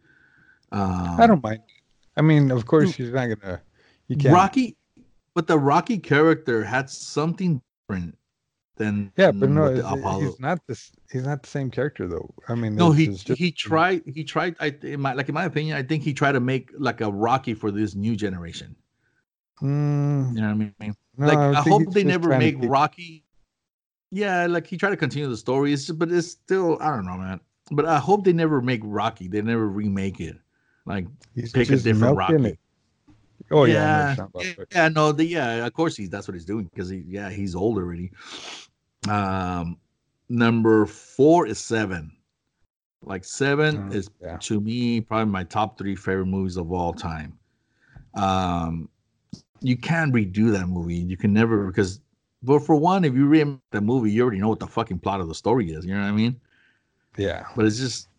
Um, 0.72 1.20
I 1.20 1.28
don't 1.28 1.42
mind. 1.42 1.62
I 2.18 2.22
mean, 2.22 2.52
of 2.52 2.66
course, 2.66 2.96
he's 2.96 3.12
not 3.12 3.28
gonna. 3.28 3.62
You 4.08 4.18
can't. 4.18 4.34
Rocky, 4.34 4.76
but 5.34 5.48
the 5.48 5.58
Rocky 5.58 5.98
character 5.98 6.64
had 6.64 6.90
something 6.90 7.62
different 7.88 8.18
than 8.78 9.12
yeah, 9.18 9.32
but 9.32 9.50
no, 9.50 9.70
the 9.74 9.80
it's- 9.80 9.94
Apollo. 9.94 10.20
he's 10.22 10.40
not 10.40 10.60
this. 10.68 10.92
He's 11.12 11.26
not 11.26 11.42
the 11.44 11.50
same 11.50 11.72
character 11.72 12.08
though. 12.08 12.34
I 12.48 12.56
mean, 12.56 12.76
No, 12.76 12.92
he 12.92 13.08
just- 13.08 13.30
he 13.30 13.52
tried 13.52 14.04
he 14.06 14.24
tried. 14.24 14.56
I 14.60 14.76
in 14.84 15.02
my 15.02 15.14
like 15.14 15.30
in 15.30 15.36
my 15.36 15.46
opinion, 15.46 15.78
I 15.78 15.84
think 15.84 16.04
he 16.04 16.14
tried 16.14 16.34
to 16.34 16.40
make 16.40 16.72
like 16.78 17.02
a 17.02 17.12
Rocky 17.12 17.54
for 17.54 17.72
this 17.72 17.96
new 17.96 18.16
generation. 18.16 18.76
Mm, 19.62 20.36
You 20.36 20.42
know 20.42 20.48
what 20.48 20.74
I 20.80 20.86
mean? 20.86 20.96
no, 21.18 21.28
like 21.28 21.38
I, 21.38 21.64
think 21.64 21.86
hope 21.86 21.94
they 21.94 22.04
never 22.04 22.38
make 22.38 22.56
Rocky. 22.60 23.24
Yeah, 24.12 24.48
like 24.48 24.68
he 24.68 24.78
tried 24.78 24.92
to 24.92 24.98
continue 24.98 25.28
the 25.28 25.38
story, 25.38 25.74
it's, 25.74 25.90
but 25.92 26.12
it's 26.12 26.32
still 26.32 26.78
I 26.82 26.96
don't 26.96 27.06
know, 27.06 27.18
man. 27.18 27.40
But 27.72 27.86
I 27.86 28.00
hope 28.00 28.24
they 28.24 28.34
never 28.34 28.62
make 28.62 28.82
Rocky. 28.84 29.28
They 29.28 29.42
never 29.42 29.68
remake 29.68 30.22
it. 30.22 30.38
Like 30.86 31.08
he's 31.36 31.52
pick 31.52 31.70
a 31.70 31.78
different 31.78 32.18
Rocky. 32.18 32.58
Oh 33.52 33.66
yeah, 33.66 34.16
yeah, 34.16 34.26
what 34.32 34.46
yeah, 34.74 34.90
no, 34.90 35.12
the, 35.12 35.26
yeah, 35.26 35.66
of 35.66 35.74
course 35.74 35.96
he's 35.96 36.10
that's 36.10 36.28
what 36.28 36.34
he's 36.34 36.46
doing 36.46 36.66
because 36.66 36.90
he, 36.90 37.04
yeah, 37.08 37.30
he's 37.30 37.56
old 37.56 37.78
already. 37.78 38.12
Um, 39.10 39.78
number 40.30 40.86
four 40.86 41.48
is 41.48 41.60
Seven. 41.60 42.12
Like 43.04 43.24
Seven 43.24 43.90
Mm, 43.90 43.94
is 43.94 44.10
yeah. 44.22 44.38
to 44.38 44.60
me 44.60 45.02
probably 45.02 45.32
my 45.32 45.44
top 45.44 45.78
three 45.78 45.96
favorite 45.96 46.26
movies 46.26 46.58
of 46.58 46.72
all 46.72 46.94
time. 46.94 47.38
Um, 48.16 48.90
you 49.62 49.78
can't 49.78 50.14
redo 50.14 50.52
that 50.52 50.68
movie. 50.68 50.96
You 50.96 51.16
can 51.16 51.32
never 51.32 51.68
because, 51.68 52.02
but 52.44 52.60
for 52.60 52.76
one, 52.76 53.04
if 53.06 53.14
you 53.14 53.26
remake 53.28 53.60
the 53.72 53.82
movie, 53.82 54.12
you 54.12 54.22
already 54.22 54.40
know 54.40 54.50
what 54.50 54.60
the 54.60 54.68
fucking 54.68 55.00
plot 55.00 55.22
of 55.22 55.28
the 55.28 55.36
story 55.36 55.72
is. 55.72 55.86
You 55.86 55.94
know 55.96 56.02
what 56.02 56.08
I 56.08 56.12
mean? 56.12 56.40
yeah. 57.18 57.46
but 57.56 57.66
it's 57.66 57.80
just 57.80 58.10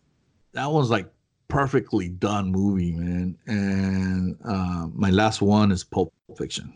that 0.53 0.69
one's 0.69 0.89
like 0.89 1.09
perfectly 1.47 2.09
done 2.09 2.51
movie, 2.51 2.91
man. 2.91 3.37
And 3.47 4.37
uh, 4.45 4.87
my 4.93 5.09
last 5.09 5.41
one 5.41 5.71
is 5.71 5.83
Pulp 5.83 6.13
Fiction. 6.37 6.73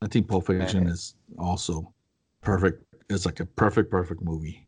I 0.00 0.06
think 0.08 0.28
Pulp 0.28 0.46
Fiction 0.46 0.86
is 0.86 1.14
also 1.38 1.92
perfect. 2.40 2.82
It's 3.10 3.26
like 3.26 3.40
a 3.40 3.46
perfect, 3.46 3.90
perfect 3.90 4.22
movie. 4.22 4.66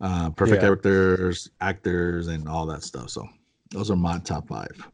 Uh, 0.00 0.30
perfect 0.30 0.56
Yeah. 0.56 0.68
characters, 0.68 1.50
actors, 1.60 2.28
and 2.28 2.48
all 2.48 2.66
that 2.66 2.82
stuff. 2.82 3.10
So 3.10 3.26
those 3.70 3.90
are 3.90 3.96
my 3.96 4.18
top 4.18 4.48
five. 4.48 4.88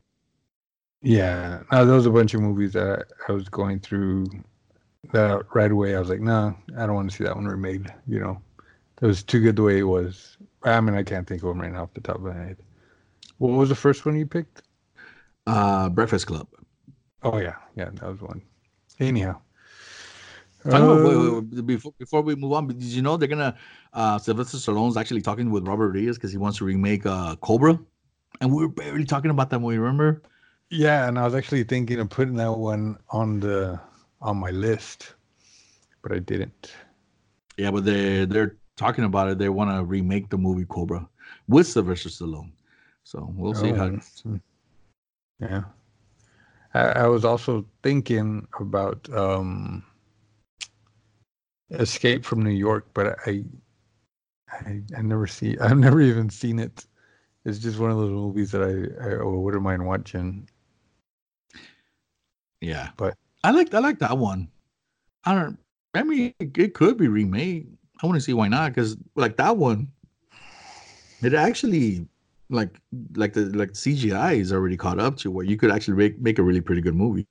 Yeah, 1.03 1.63
no, 1.71 1.85
there 1.85 1.95
was 1.95 2.07
a 2.07 2.11
bunch 2.11 2.35
of 2.35 2.41
movies 2.41 2.73
that 2.73 3.07
I 3.29 3.33
was 3.33 3.49
going 3.49 3.79
through 3.81 4.27
that 5.13 5.47
right 5.55 5.71
away. 5.71 5.97
I 5.97 6.01
was 6.01 6.09
like, 6.09 6.21
no, 6.21 6.57
I 6.77 6.87
don't 6.87 6.95
want 6.95 7.11
to 7.11 7.17
see 7.17 7.25
that 7.25 7.37
one 7.37 7.47
remade. 7.47 7.93
You 8.07 8.21
know, 8.21 8.43
it 9.03 9.07
was 9.07 9.23
too 9.23 9.41
good 9.41 9.57
the 9.57 9.63
way 9.63 9.79
it 9.81 9.85
was. 9.85 10.39
I 10.65 10.81
mean, 10.81 10.97
I 10.97 11.03
can't 11.05 11.27
think 11.27 11.43
of 11.43 11.49
them 11.51 11.61
right 11.61 11.73
now 11.73 11.85
off 11.85 11.95
the 11.95 12.01
top 12.01 12.17
of 12.17 12.23
my 12.23 12.35
head. 12.35 12.59
What 13.39 13.51
was 13.51 13.71
the 13.71 13.75
first 13.75 14.05
one 14.07 14.17
you 14.19 14.27
picked? 14.27 14.63
Uh, 15.47 15.89
Breakfast 15.89 16.27
Club. 16.27 16.49
Oh 17.23 17.39
yeah, 17.39 17.57
yeah, 17.75 17.91
that 17.91 18.03
was 18.09 18.21
one. 18.23 18.43
Anyhow, 19.01 19.41
Talking 20.69 20.87
about, 20.87 21.01
wait, 21.01 21.17
Uh, 21.17 21.31
wait, 21.31 21.45
wait, 21.45 21.67
before, 21.67 21.93
before 21.99 22.23
we 22.23 22.35
move 22.35 22.53
on, 22.53 22.67
did 22.67 22.83
you 22.83 23.01
know 23.01 23.17
they're 23.17 23.29
gonna 23.29 23.57
uh 23.93 24.19
Sylvester 24.19 24.57
Stallone's 24.57 24.97
actually 24.97 25.23
talking 25.23 25.51
with 25.51 25.67
Robert 25.67 25.87
Rodriguez 25.89 26.17
because 26.17 26.33
he 26.33 26.39
wants 26.39 26.59
to 26.59 26.65
remake 26.65 27.07
uh 27.07 27.37
Cobra, 27.37 27.79
and 28.41 28.53
we 28.53 28.63
were 28.63 28.69
barely 28.73 29.05
talking 29.05 29.31
about 29.31 29.51
that 29.51 29.61
movie. 29.61 29.79
Remember? 29.79 30.23
Yeah, 30.71 31.09
and 31.09 31.19
I 31.19 31.25
was 31.25 31.35
actually 31.35 31.65
thinking 31.65 32.01
of 32.01 32.11
putting 32.11 32.35
that 32.37 32.53
one 32.53 32.99
on 33.11 33.41
the 33.41 33.81
on 34.21 34.37
my 34.39 34.51
list, 34.51 35.15
but 36.03 36.13
I 36.13 36.19
didn't. 36.19 36.73
Yeah, 37.57 37.71
but 37.71 37.85
they 37.85 38.25
they're 38.25 38.57
talking 38.77 39.05
about 39.05 39.29
it. 39.29 39.39
They 39.39 39.49
want 39.49 39.71
to 39.71 39.85
remake 39.85 40.29
the 40.29 40.39
movie 40.39 40.67
Cobra 40.67 41.09
with 41.49 41.67
Sylvester 41.67 42.09
Stallone. 42.09 42.53
So 43.05 43.33
we'll 43.37 43.55
see 43.55 43.71
how. 43.73 43.87
Oh, 44.27 44.41
Yeah. 45.41 45.63
I, 46.75 46.81
I 47.05 47.07
was 47.07 47.25
also 47.25 47.65
thinking 47.83 48.47
about 48.61 49.09
um 49.13 49.85
Escape 51.71 52.25
from 52.25 52.43
New 52.43 52.51
York, 52.51 52.87
but 52.95 53.17
I 53.27 53.45
I, 54.51 54.83
I 54.97 55.03
never 55.03 55.27
see 55.27 55.57
I've 55.61 55.79
never 55.79 56.01
even 56.01 56.31
seen 56.31 56.59
it. 56.59 56.87
It's 57.45 57.59
just 57.61 57.79
one 57.79 57.91
of 57.93 57.97
those 57.97 58.11
movies 58.11 58.51
that 58.51 58.63
I, 58.63 59.21
I 59.21 59.23
wouldn't 59.23 59.63
mind 59.63 59.87
watching. 59.87 60.49
Yeah, 62.61 62.91
But- 62.97 63.17
I 63.47 63.51
like 63.53 63.73
I 63.73 63.79
like 63.79 64.01
that 64.01 64.19
one. 64.19 64.49
I 65.25 65.35
don't. 65.35 65.59
I 65.95 66.03
mean, 66.03 66.35
it, 66.41 66.57
it 66.59 66.75
could 66.75 66.97
be 66.99 67.07
remade. 67.09 67.73
I 68.03 68.07
want 68.07 68.17
to 68.17 68.21
see 68.21 68.33
why 68.35 68.49
not 68.49 68.73
because 68.75 68.97
like 69.15 69.37
that 69.37 69.57
one, 69.57 69.89
it 71.23 71.33
actually 71.33 72.07
like 72.51 72.77
like 73.15 73.33
the 73.35 73.43
like 73.57 73.71
CGI 73.71 74.39
is 74.41 74.53
already 74.53 74.77
caught 74.77 74.99
up 74.99 75.17
to 75.19 75.31
where 75.31 75.45
you 75.45 75.57
could 75.57 75.71
actually 75.71 75.97
make 75.97 76.19
make 76.21 76.39
a 76.39 76.43
really 76.43 76.61
pretty 76.61 76.81
good 76.81 76.97
movie. 76.97 77.27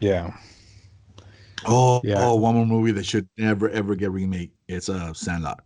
Yeah. 0.00 0.34
Oh, 1.66 2.00
Yeah. 2.04 2.16
oh, 2.18 2.34
one 2.36 2.54
more 2.54 2.66
movie 2.66 2.92
that 2.92 3.04
should 3.04 3.28
never 3.36 3.68
ever 3.70 3.94
get 3.94 4.10
remade. 4.12 4.50
It's 4.68 4.88
a 4.88 4.94
uh, 4.94 5.12
Sandlot. 5.12 5.60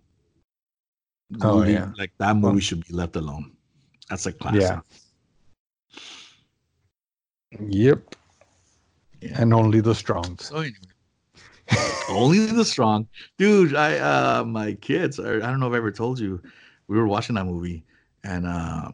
Oh, 1.43 1.57
Leave- 1.59 1.71
yeah. 1.71 1.93
like 1.99 2.11
that 2.19 2.35
movie 2.35 2.55
Well- 2.55 2.61
should 2.61 2.87
be 2.87 2.95
left 2.95 3.15
alone. 3.17 3.53
That's 4.09 4.27
a 4.27 4.33
classic. 4.33 4.61
Yeah. 4.63 4.81
Yep. 7.61 8.17
And 9.23 9.53
only 9.53 9.81
the 9.81 9.95
strong. 9.95 10.39
So 10.39 10.57
anyway, 10.59 10.73
only 12.09 12.47
the 12.47 12.65
strong, 12.65 13.09
dude. 13.39 13.75
I 13.75 13.99
uh 13.99 14.45
my 14.45 14.75
kids 14.75 15.19
are. 15.19 15.43
I 15.43 15.47
don't 15.47 15.61
know 15.61 15.69
if 15.69 15.75
I 15.75 15.79
ever 15.79 15.93
told 15.93 16.19
you, 16.19 16.41
we 16.89 16.97
were 16.97 17.07
watching 17.07 17.37
that 17.37 17.45
movie, 17.45 17.85
and 18.25 18.47
uh, 18.47 18.91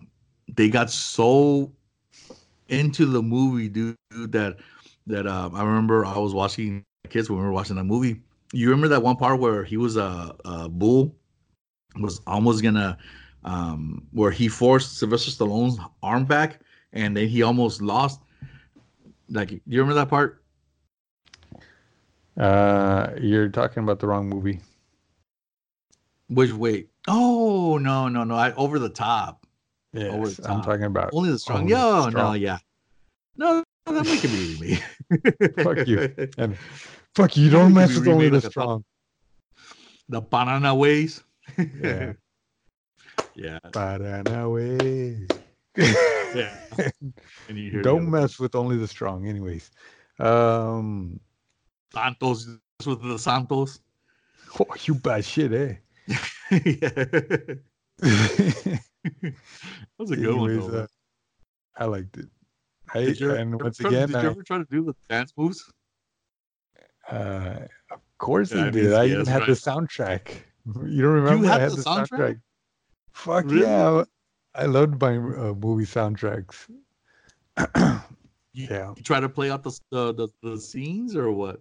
they 0.55 0.69
got 0.69 0.91
so 0.91 1.73
into 2.69 3.07
the 3.07 3.23
movie, 3.23 3.69
dude, 3.69 3.97
that 4.11 4.57
that 5.07 5.27
um 5.27 5.55
I 5.55 5.63
remember 5.63 6.05
I 6.05 6.19
was 6.19 6.35
watching 6.35 6.85
kids 7.09 7.31
when 7.31 7.39
we 7.39 7.45
were 7.45 7.53
watching 7.53 7.77
that 7.77 7.85
movie. 7.85 8.21
You 8.53 8.69
remember 8.71 8.89
that 8.89 9.03
one 9.03 9.17
part 9.17 9.41
where 9.41 9.65
he 9.65 9.77
was 9.77 9.97
a, 9.97 10.35
a 10.45 10.69
bull 10.69 11.15
was 11.99 12.21
almost 12.27 12.63
gonna 12.63 12.99
um 13.45 14.07
where 14.13 14.31
he 14.31 14.49
forced 14.49 14.99
Sylvester 14.99 15.31
Stallone's 15.31 15.79
arm 16.03 16.25
back 16.25 16.61
and 16.93 17.17
then 17.17 17.29
he 17.29 17.43
almost 17.43 17.81
lost. 17.81 18.21
Like, 19.29 19.49
do 19.49 19.61
you 19.67 19.81
remember 19.81 19.95
that 20.01 20.09
part? 20.09 20.43
Uh, 22.39 23.11
you're 23.21 23.49
talking 23.49 23.83
about 23.83 23.99
the 23.99 24.07
wrong 24.07 24.29
movie. 24.29 24.61
Which 26.29 26.53
wait? 26.53 26.91
Oh 27.09 27.79
no 27.79 28.09
no 28.09 28.25
no! 28.25 28.35
I 28.35 28.53
over 28.55 28.79
the 28.79 28.89
top. 28.89 29.47
Yes, 29.93 30.13
Over 30.13 30.29
the 30.29 30.51
I'm 30.51 30.63
talking 30.63 30.85
about. 30.85 31.11
Only 31.13 31.31
the 31.31 31.39
strong. 31.39 31.61
Only 31.61 31.73
the 31.73 31.79
Yo 31.79 32.09
no 32.11 32.33
yeah. 32.33 32.59
No, 33.37 33.63
that 33.87 34.07
it 34.07 34.23
be 34.23 34.59
me. 34.61 34.79
Fuck 35.63 35.87
you. 35.87 36.29
And 36.37 36.57
fuck 37.15 37.37
you! 37.37 37.51
Don't 37.51 37.73
mess 37.73 37.97
with 37.97 38.09
only 38.09 38.29
the 38.29 38.41
like 38.41 38.51
strong. 38.51 38.85
the 40.09 40.21
banana 40.21 40.75
ways. 40.75 41.23
Yeah. 41.57 42.13
yeah. 43.35 43.59
Paranauê. 43.71 45.31
Yeah. 45.77 46.55
And 47.49 47.57
you 47.59 47.71
hear 47.71 47.83
Don't 47.83 48.11
mess 48.11 48.39
with 48.39 48.55
only 48.55 48.77
the 48.77 48.89
strong. 48.89 49.27
Anyways, 49.29 49.71
um, 50.19 51.19
Santos 51.95 52.47
with 52.85 53.03
the 53.03 53.19
Santos. 53.19 53.81
oh, 54.61 54.67
you 54.85 54.95
bad 54.95 55.25
shit, 55.25 55.53
eh? 55.53 55.75
yeah. 56.51 56.89
That 59.07 59.99
was 59.99 60.11
a 60.11 60.17
good 60.17 60.35
one 60.35 60.51
Anyways, 60.51 60.71
though. 60.71 60.81
uh, 60.83 60.87
I 61.79 61.85
liked 61.85 62.17
it. 62.19 62.27
I, 62.95 63.05
Did 63.05 63.21
you, 63.21 63.31
and 63.35 63.55
ever 63.55 63.65
once 63.65 63.79
try- 63.79 63.91
again, 63.91 64.09
did 64.09 64.15
you 64.23 64.29
I- 64.29 64.31
ever 64.33 64.43
try 64.43 64.59
to 64.59 64.67
do 64.71 64.85
the 64.85 64.95
dance 65.09 65.33
moves? 65.37 65.65
Uh, 67.11 67.61
of 67.93 68.01
course 68.19 68.53
Yeah, 68.53 68.63
I 68.63 68.65
he 68.67 68.71
did. 68.73 68.85
mean, 68.91 68.95
I 68.95 69.05
even 69.07 69.27
had 69.27 69.39
right. 69.41 69.47
the 69.47 69.53
soundtrack. 69.53 70.29
You 70.67 71.03
don't 71.03 71.13
remember? 71.13 71.47
had 71.47 71.59
I 71.59 71.61
had 71.63 71.73
the 71.73 71.77
the 71.77 71.83
soundtrack? 71.83 72.09
soundtrack. 72.09 72.41
Fuck 73.13 73.45
Really? 73.47 73.61
yeah! 73.63 74.03
I 74.57 74.65
loved 74.67 75.01
my 75.01 75.17
uh, 75.17 75.55
movie 75.55 75.85
soundtracks. 75.85 76.67
Yeah. 78.53 78.95
you 78.97 79.03
try 79.03 79.21
to 79.21 79.29
play 79.29 79.51
out 79.51 79.63
the, 79.63 79.79
the 79.91 80.15
the 80.15 80.29
the 80.43 80.59
scenes 80.59 81.15
or 81.15 81.31
what? 81.31 81.61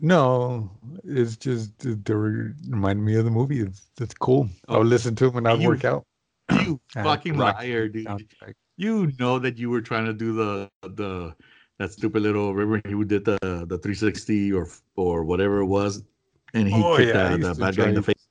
No, 0.00 0.68
it's 1.04 1.36
just 1.36 1.78
they 1.78 2.14
remind 2.14 3.04
me 3.04 3.14
of 3.16 3.24
the 3.24 3.30
movie. 3.30 3.60
It's 3.60 3.88
it's 4.00 4.14
cool. 4.14 4.48
I 4.68 4.74
Oh, 4.74 4.78
would 4.78 4.88
listen 4.88 5.14
to 5.16 5.26
them 5.26 5.34
when 5.34 5.46
I'd 5.46 5.64
work 5.64 5.84
out. 5.84 6.04
You 6.66 6.80
fucking 6.92 7.38
liar, 7.38 7.88
dude. 7.88 8.06
Soundtrack. 8.06 8.54
You 8.76 9.12
know 9.20 9.38
that 9.38 9.58
you 9.58 9.70
were 9.70 9.80
trying 9.80 10.06
to 10.06 10.12
do 10.12 10.34
the 10.34 10.68
the 10.82 11.34
that 11.78 11.92
stupid 11.92 12.22
little 12.22 12.52
remember 12.52 12.86
he 12.88 13.04
did 13.04 13.24
the 13.24 13.38
the 13.42 13.78
360 13.78 14.52
or 14.52 14.66
or 14.96 15.22
whatever 15.24 15.60
it 15.60 15.66
was, 15.66 16.02
and 16.52 16.66
he 16.66 16.82
Oh, 16.82 16.96
kicked 16.96 17.14
yeah, 17.14 17.32
I 17.32 17.36
the, 17.36 17.54
the 17.54 17.60
bad 17.60 17.76
guy 17.76 17.88
in 17.88 17.94
the 17.94 18.02
face. 18.02 18.21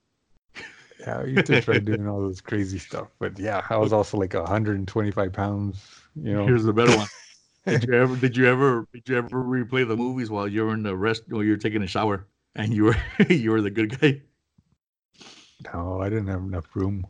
Yeah, 1.02 1.18
I 1.18 1.24
used 1.24 1.46
to 1.46 1.60
try 1.60 1.78
doing 1.78 2.08
all 2.08 2.20
those 2.20 2.40
crazy 2.40 2.78
stuff, 2.78 3.08
but 3.18 3.38
yeah, 3.38 3.66
I 3.68 3.76
was 3.76 3.92
also 3.92 4.18
like 4.18 4.34
125 4.34 5.32
pounds. 5.32 6.02
You 6.14 6.34
know, 6.34 6.46
Here's 6.46 6.64
the 6.64 6.72
better 6.72 6.96
one. 6.96 7.08
Did 7.66 7.84
you 7.84 7.94
ever 7.94 8.16
did 8.16 8.36
you 8.36 8.46
ever 8.46 8.88
did 8.92 9.08
you 9.08 9.16
ever 9.16 9.44
replay 9.44 9.86
the 9.86 9.96
movies 9.96 10.30
while 10.30 10.48
you 10.48 10.64
were 10.64 10.74
in 10.74 10.82
the 10.82 10.96
rest 10.96 11.22
while 11.28 11.44
you 11.44 11.52
were 11.52 11.56
taking 11.56 11.82
a 11.82 11.86
shower 11.86 12.26
and 12.56 12.74
you 12.74 12.86
were 12.86 12.96
you 13.30 13.52
were 13.52 13.60
the 13.60 13.70
good 13.70 14.00
guy? 14.00 14.20
no, 15.72 16.00
I 16.00 16.08
didn't 16.08 16.26
have 16.26 16.40
enough 16.40 16.74
room. 16.74 17.06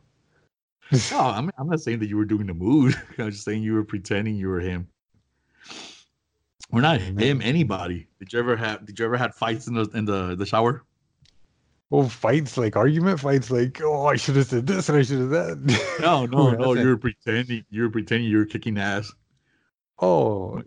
No, 1.10 1.20
I'm 1.20 1.50
I'm 1.56 1.68
not 1.70 1.80
saying 1.80 2.00
that 2.00 2.10
you 2.10 2.18
were 2.18 2.26
doing 2.26 2.46
the 2.46 2.54
mood. 2.54 2.94
I'm 3.18 3.30
just 3.30 3.44
saying 3.44 3.62
you 3.62 3.72
were 3.72 3.84
pretending 3.84 4.36
you 4.36 4.48
were 4.48 4.60
him. 4.60 4.88
We're 6.70 6.82
not 6.82 7.00
him. 7.00 7.40
Anybody? 7.40 8.08
Did 8.18 8.32
you 8.32 8.38
ever 8.38 8.54
have? 8.56 8.84
Did 8.84 8.98
you 8.98 9.06
ever 9.06 9.16
had 9.16 9.34
fights 9.34 9.68
in 9.68 9.74
the 9.74 9.88
in 9.94 10.04
the 10.04 10.36
the 10.36 10.44
shower? 10.44 10.84
Oh, 11.94 12.08
fights 12.08 12.56
like 12.56 12.74
argument 12.74 13.20
fights, 13.20 13.50
like 13.50 13.80
oh, 13.82 14.06
I 14.06 14.16
should 14.16 14.36
have 14.36 14.46
said 14.46 14.66
this 14.66 14.88
and 14.88 14.96
I 14.96 15.02
should 15.02 15.18
have 15.20 15.30
that. 15.30 15.98
No, 16.00 16.24
no, 16.36 16.50
no. 16.52 16.72
You 16.72 16.88
were 16.88 16.96
pretending. 16.96 17.64
You 17.70 17.82
were 17.82 17.90
pretending 17.90 18.30
you 18.30 18.38
were 18.38 18.46
kicking 18.46 18.78
ass. 18.78 19.12
Oh, 20.00 20.62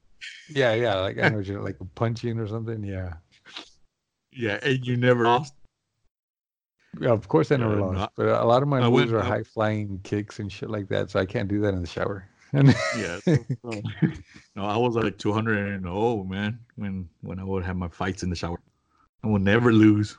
yeah, 0.48 0.72
yeah. 0.74 0.94
Like 0.96 1.18
I 1.18 1.28
know 1.28 1.40
you're 1.40 1.60
like 1.60 1.76
punching 1.94 2.38
or 2.38 2.48
something. 2.48 2.82
Yeah, 2.82 3.14
Yeah, 4.32 4.58
and 4.62 4.84
you 4.86 4.96
never 4.96 5.24
lost. 5.24 5.52
yeah. 6.98 7.10
Of 7.10 7.28
course, 7.28 7.52
I 7.52 7.56
never 7.56 7.74
Yeah, 7.74 7.80
lost, 7.84 7.94
not- 7.98 8.12
but 8.16 8.26
a 8.28 8.44
lot 8.44 8.62
of 8.62 8.68
my 8.68 8.78
I 8.78 8.88
moves 8.88 9.12
went- 9.12 9.12
are 9.12 9.20
high 9.22 9.42
flying 9.42 10.00
kicks 10.02 10.38
and 10.38 10.50
shit 10.50 10.70
like 10.70 10.88
that, 10.88 11.10
so 11.10 11.20
I 11.20 11.26
can't 11.26 11.48
do 11.48 11.60
that 11.60 11.74
in 11.74 11.82
the 11.82 11.86
shower. 11.88 12.26
And 12.54 12.74
Yeah. 12.96 13.18
so- 13.26 13.44
so- 13.62 13.82
no, 14.56 14.64
I 14.64 14.78
was 14.78 14.94
like 14.96 15.18
200 15.18 15.74
and 15.74 15.84
oh 15.86 16.24
man, 16.24 16.58
when 16.76 17.06
when 17.20 17.38
I 17.38 17.44
would 17.44 17.64
have 17.64 17.76
my 17.76 17.88
fights 17.88 18.22
in 18.22 18.30
the 18.30 18.36
shower, 18.36 18.58
I 19.22 19.26
would 19.28 19.42
never 19.42 19.72
lose. 19.74 20.16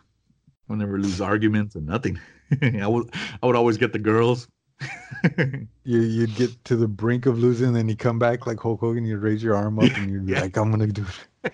I 0.69 0.73
would 0.73 0.79
never 0.79 0.99
lose 0.99 1.21
arguments 1.21 1.75
or 1.75 1.81
nothing. 1.81 2.19
I 2.61 2.87
would 2.87 3.13
I 3.41 3.45
would 3.45 3.55
always 3.55 3.77
get 3.77 3.93
the 3.93 3.99
girls. 3.99 4.47
you 5.37 5.67
you'd 6.01 6.33
get 6.35 6.63
to 6.65 6.75
the 6.75 6.87
brink 6.87 7.25
of 7.25 7.37
losing, 7.37 7.67
and 7.67 7.75
then 7.75 7.87
you 7.89 7.95
come 7.95 8.17
back 8.19 8.47
like 8.47 8.59
Hulk 8.59 8.79
Hogan. 8.79 9.05
You'd 9.05 9.21
raise 9.21 9.43
your 9.43 9.55
arm 9.55 9.77
up 9.79 9.95
and 9.95 10.09
you'd 10.09 10.25
be 10.25 10.31
Yeah. 10.33 10.41
like, 10.41 10.57
"I'm 10.57 10.71
gonna 10.71 10.87
do 10.87 11.05
it." 11.43 11.53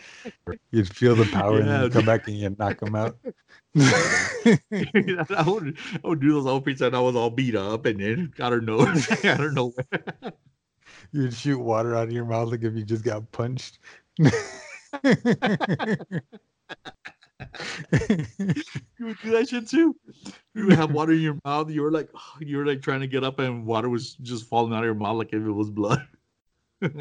You'd 0.71 0.93
feel 0.95 1.15
the 1.15 1.25
power, 1.25 1.59
and 1.59 1.67
Yeah, 1.67 1.73
then 1.73 1.83
you 1.85 1.89
come 1.89 2.05
back 2.05 2.27
and 2.27 2.37
you 2.37 2.55
knock 2.57 2.79
them 2.79 2.95
out. 2.95 3.17
I 3.75 5.43
would 5.45 5.77
I 6.03 6.07
would 6.07 6.19
do 6.21 6.33
those 6.33 6.45
all 6.45 6.61
pretend 6.61 6.95
I 6.95 6.99
was 6.99 7.15
all 7.15 7.29
beat 7.29 7.55
up 7.55 7.85
and 7.85 7.99
then 7.99 8.33
I 8.39 8.49
don't 8.49 8.65
know 8.65 8.79
I 8.81 9.35
don't 9.37 9.53
know 9.53 9.73
You'd 11.11 11.33
shoot 11.33 11.59
water 11.59 11.95
out 11.95 12.07
of 12.07 12.11
your 12.13 12.25
mouth 12.25 12.49
like 12.49 12.63
if 12.63 12.75
you 12.75 12.83
just 12.83 13.03
got 13.03 13.31
punched. 13.31 13.79
you 18.09 19.05
would 19.05 19.17
do 19.23 19.31
that 19.31 19.47
shit 19.49 19.67
too. 19.67 19.95
You 20.53 20.67
would 20.67 20.77
have 20.77 20.91
water 20.91 21.13
in 21.13 21.21
your 21.21 21.37
mouth. 21.45 21.69
You 21.69 21.81
were 21.81 21.91
like 21.91 22.09
you 22.39 22.57
were 22.57 22.65
like 22.65 22.81
trying 22.81 23.01
to 23.01 23.07
get 23.07 23.23
up 23.23 23.39
and 23.39 23.65
water 23.65 23.89
was 23.89 24.15
just 24.15 24.45
falling 24.45 24.73
out 24.73 24.79
of 24.79 24.85
your 24.85 24.95
mouth 24.95 25.17
like 25.17 25.33
if 25.33 25.41
it 25.41 25.51
was 25.51 25.69
blood. 25.69 26.05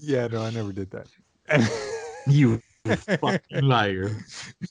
yeah, 0.00 0.26
no, 0.26 0.42
I 0.42 0.50
never 0.50 0.72
did 0.72 0.90
that. 0.90 1.08
you 2.26 2.60
fucking 3.20 3.64
liar. 3.64 4.16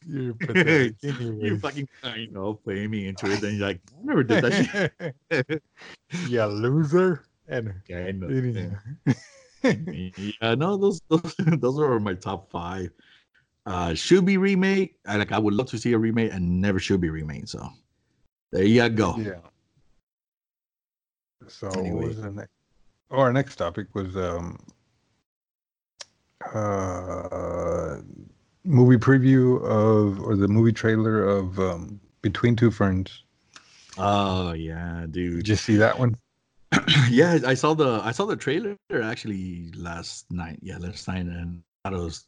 You're 0.05 0.33
pathetic. 0.33 0.95
You 1.01 1.57
fucking 1.59 1.87
I 2.03 2.27
know 2.31 2.55
playing 2.55 2.91
me 2.91 3.07
into 3.07 3.31
it. 3.31 3.41
Then 3.41 3.55
you're 3.55 3.67
like, 3.67 3.79
I 3.97 4.03
never 4.03 4.23
did 4.23 4.43
that 4.43 4.91
shit. 5.29 5.63
yeah, 6.27 6.45
loser. 6.45 7.23
And 7.47 7.73
Yeah, 7.87 8.05
I 8.05 8.11
know. 8.11 8.27
Yeah, 10.41 10.55
no, 10.55 10.77
those 10.77 11.01
those 11.09 11.35
those 11.37 11.79
are 11.79 11.99
my 11.99 12.15
top 12.15 12.49
five. 12.49 12.89
Uh, 13.65 13.93
should 13.93 14.25
be 14.25 14.37
remade. 14.37 14.91
I 15.07 15.17
like 15.17 15.31
I 15.31 15.39
would 15.39 15.53
love 15.53 15.67
to 15.67 15.77
see 15.77 15.93
a 15.93 15.97
remake 15.97 16.33
and 16.33 16.61
never 16.61 16.79
should 16.79 17.01
be 17.01 17.09
remade. 17.09 17.49
So 17.49 17.67
there 18.51 18.63
you 18.63 18.87
go. 18.89 19.15
Yeah. 19.17 19.39
So 21.47 21.69
Anyway. 21.69 22.05
was 22.07 22.21
the 22.21 22.31
next? 22.31 22.51
Oh, 23.09 23.19
our 23.19 23.33
next 23.33 23.57
topic 23.57 23.93
was 23.93 24.15
um 24.15 24.57
uh 26.53 27.97
movie 28.63 28.97
preview 28.97 29.61
of 29.63 30.19
or 30.21 30.35
the 30.35 30.47
movie 30.47 30.71
trailer 30.71 31.23
of 31.23 31.59
um 31.59 31.99
Between 32.21 32.55
Two 32.55 32.71
Ferns. 32.71 33.23
Oh 33.97 34.53
yeah, 34.53 35.05
dude. 35.09 35.37
Did 35.37 35.47
you 35.49 35.55
see 35.55 35.75
that 35.77 35.99
one? 35.99 36.17
yeah, 37.09 37.39
I 37.45 37.53
saw 37.53 37.73
the 37.73 38.01
I 38.03 38.11
saw 38.11 38.25
the 38.25 38.35
trailer 38.35 38.77
actually 39.03 39.71
last 39.75 40.31
night. 40.31 40.59
Yeah, 40.61 40.77
last 40.77 41.07
night, 41.07 41.25
and 41.25 41.61
I 41.83 41.89
was, 41.89 42.25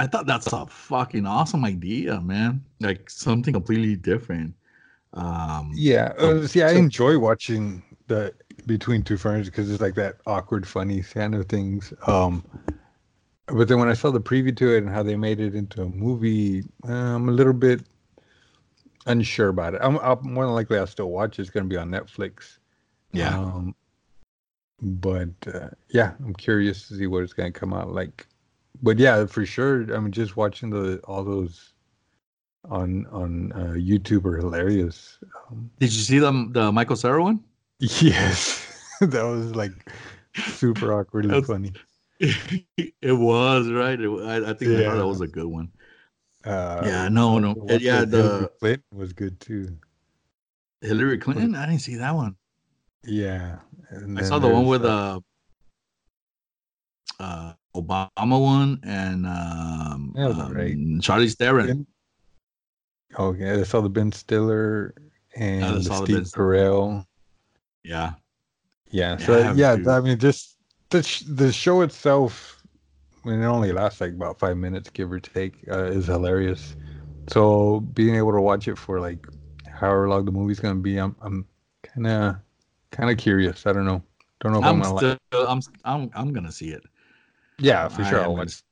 I 0.00 0.06
thought 0.06 0.26
that's 0.26 0.50
a 0.52 0.64
fucking 0.66 1.26
awesome 1.26 1.62
idea, 1.64 2.20
man. 2.22 2.64
Like 2.80 3.10
something 3.10 3.52
completely 3.52 3.96
different. 3.96 4.54
Um, 5.12 5.72
Yeah. 5.74 6.12
Oh, 6.18 6.38
Uh, 6.40 6.46
see, 6.46 6.62
I 6.62 6.72
so- 6.72 6.78
enjoy 6.78 7.18
watching 7.18 7.82
the 8.06 8.32
Between 8.66 9.02
Two 9.02 9.16
Ferns 9.18 9.46
because 9.46 9.70
it's 9.70 9.82
like 9.82 9.94
that 9.96 10.16
awkward, 10.26 10.66
funny 10.66 11.02
kind 11.02 11.34
of 11.34 11.46
things. 11.48 11.92
Um, 12.06 12.42
but 13.46 13.68
then 13.68 13.78
when 13.78 13.88
I 13.88 13.94
saw 13.94 14.10
the 14.10 14.20
preview 14.20 14.56
to 14.56 14.74
it 14.74 14.78
and 14.78 14.88
how 14.88 15.02
they 15.02 15.16
made 15.16 15.38
it 15.40 15.54
into 15.54 15.82
a 15.82 15.88
movie, 15.88 16.62
uh, 16.88 16.92
I'm 17.16 17.28
a 17.28 17.32
little 17.32 17.52
bit 17.52 17.82
unsure 19.06 19.48
about 19.48 19.74
it. 19.74 19.80
I'm, 19.82 19.98
I'll, 19.98 20.20
more 20.22 20.44
than 20.46 20.54
likely 20.54 20.78
I'll 20.78 20.86
still 20.86 21.10
watch. 21.10 21.38
it. 21.38 21.42
It's 21.42 21.50
going 21.50 21.64
to 21.64 21.68
be 21.68 21.76
on 21.76 21.90
Netflix. 21.90 22.58
yeah, 23.12 23.38
Um, 23.38 23.74
but 24.80 25.28
uh, 25.52 25.68
yeah, 25.90 26.12
I'm 26.24 26.34
curious 26.34 26.88
to 26.88 26.94
see 26.96 27.06
what 27.06 27.22
it's 27.22 27.32
going 27.34 27.52
to 27.52 27.58
come 27.58 27.74
out 27.74 27.92
like. 27.92 28.26
But 28.82 28.98
yeah, 28.98 29.26
for 29.26 29.44
sure. 29.44 29.94
I 29.94 29.98
mean, 30.00 30.12
just 30.12 30.36
watching 30.36 30.70
the 30.70 30.98
all 31.04 31.22
those 31.24 31.74
on 32.70 33.06
on 33.10 33.52
uh, 33.52 33.74
YouTube 33.76 34.24
are 34.24 34.36
hilarious. 34.36 35.18
Um, 35.50 35.70
Did 35.78 35.92
you 35.92 36.00
see 36.02 36.18
the 36.18 36.48
the 36.50 36.72
Michael 36.72 36.96
Cera 36.96 37.22
one? 37.22 37.40
Yes, 37.80 38.66
that 39.00 39.22
was 39.22 39.54
like 39.54 39.72
super 40.34 40.92
awkwardly 40.92 41.42
funny. 41.42 41.72
it 42.20 43.12
was 43.16 43.68
right. 43.70 43.98
It, 43.98 44.08
I, 44.08 44.50
I 44.50 44.54
think 44.54 44.72
Yeah. 44.72 44.94
that 44.94 45.06
was 45.06 45.20
a 45.22 45.26
good 45.26 45.46
one. 45.46 45.72
Uh, 46.44 46.82
Yeah, 46.84 47.08
no, 47.08 47.38
no, 47.38 47.54
the 47.54 47.80
yeah, 47.80 48.00
with 48.00 48.12
Hillary 48.12 48.40
the- 48.42 48.50
Clinton 48.60 48.84
was 48.92 49.12
good 49.14 49.40
too. 49.40 49.76
Hillary 50.82 51.18
Clinton. 51.18 51.54
I 51.54 51.66
didn't 51.66 51.80
see 51.80 51.96
that 51.96 52.14
one. 52.14 52.36
Yeah, 53.04 53.60
I 54.16 54.22
saw 54.22 54.38
the 54.38 54.48
one 54.48 54.66
with 54.66 54.84
uh, 54.84 55.20
uh 57.18 57.52
Obama 57.74 58.40
one 58.40 58.80
and 58.82 59.26
um, 59.26 60.12
That 60.16 60.28
was 60.28 60.38
alright. 60.38 60.74
um, 60.74 61.00
Charlize 61.00 61.36
Theron. 61.36 61.66
Ben- 61.66 61.86
Oh 63.18 63.32
yeah, 63.32 63.54
I 63.54 63.62
saw 63.64 63.80
the 63.80 63.88
Ben 63.88 64.12
Stiller 64.12 64.94
and 65.34 65.64
I 65.64 65.72
the 65.72 65.82
Steve 65.82 66.22
Carell. 66.26 67.04
Yeah, 67.82 68.12
Yeah, 68.90 69.16
Yeah, 69.18 69.26
so 69.26 69.34
I 69.34 69.52
yeah, 69.54 69.76
to. 69.76 69.90
I 69.90 70.00
mean, 70.00 70.18
just 70.18 70.58
the 70.90 71.02
sh- 71.02 71.24
the 71.26 71.52
show 71.52 71.80
itself, 71.82 72.62
I 73.24 73.30
mean, 73.30 73.40
it 73.42 73.46
only 73.46 73.72
lasts 73.72 74.00
like 74.00 74.12
about 74.12 74.38
five 74.38 74.56
minutes, 74.56 74.90
give 74.90 75.10
or 75.10 75.18
take, 75.18 75.64
uh, 75.70 75.84
is 75.84 76.06
hilarious. 76.06 76.76
So 77.28 77.80
being 77.80 78.14
able 78.14 78.32
to 78.32 78.40
watch 78.40 78.68
it 78.68 78.78
for 78.78 79.00
like 79.00 79.26
however 79.66 80.08
long 80.08 80.24
the 80.24 80.32
movie's 80.32 80.60
gonna 80.60 80.76
be, 80.76 80.96
I'm 80.98 81.16
I'm 81.20 81.46
kind 81.82 82.06
of 82.06 82.36
kind 82.92 83.10
of 83.10 83.18
curious. 83.18 83.66
I 83.66 83.72
don't 83.72 83.86
know, 83.86 84.02
don't 84.40 84.52
know 84.52 84.58
if 84.60 84.64
I'm, 84.64 84.76
I'm 84.76 84.82
gonna 84.82 84.94
like. 84.94 85.18
I'm, 85.32 85.60
I'm, 85.84 86.10
I'm 86.14 86.32
gonna 86.32 86.52
see 86.52 86.70
it. 86.70 86.84
Yeah, 87.60 87.88
for 87.88 88.04
sure, 88.04 88.18
I'll 88.18 88.24
gonna 88.30 88.38
watch. 88.38 88.62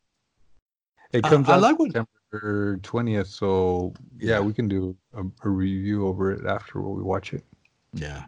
It 1.12 1.22
comes 1.24 1.48
I 1.48 1.54
out 1.54 1.62
like 1.62 1.78
what- 1.78 1.92
September 1.92 2.76
twentieth, 2.82 3.28
so 3.28 3.92
yeah, 4.18 4.34
Yeah. 4.34 4.40
we 4.40 4.52
can 4.52 4.68
do 4.68 4.96
a, 5.14 5.22
a 5.44 5.48
review 5.48 6.06
over 6.06 6.32
it 6.32 6.44
after 6.46 6.80
we 6.80 7.02
watch 7.02 7.32
it. 7.32 7.44
Yeah. 7.94 8.24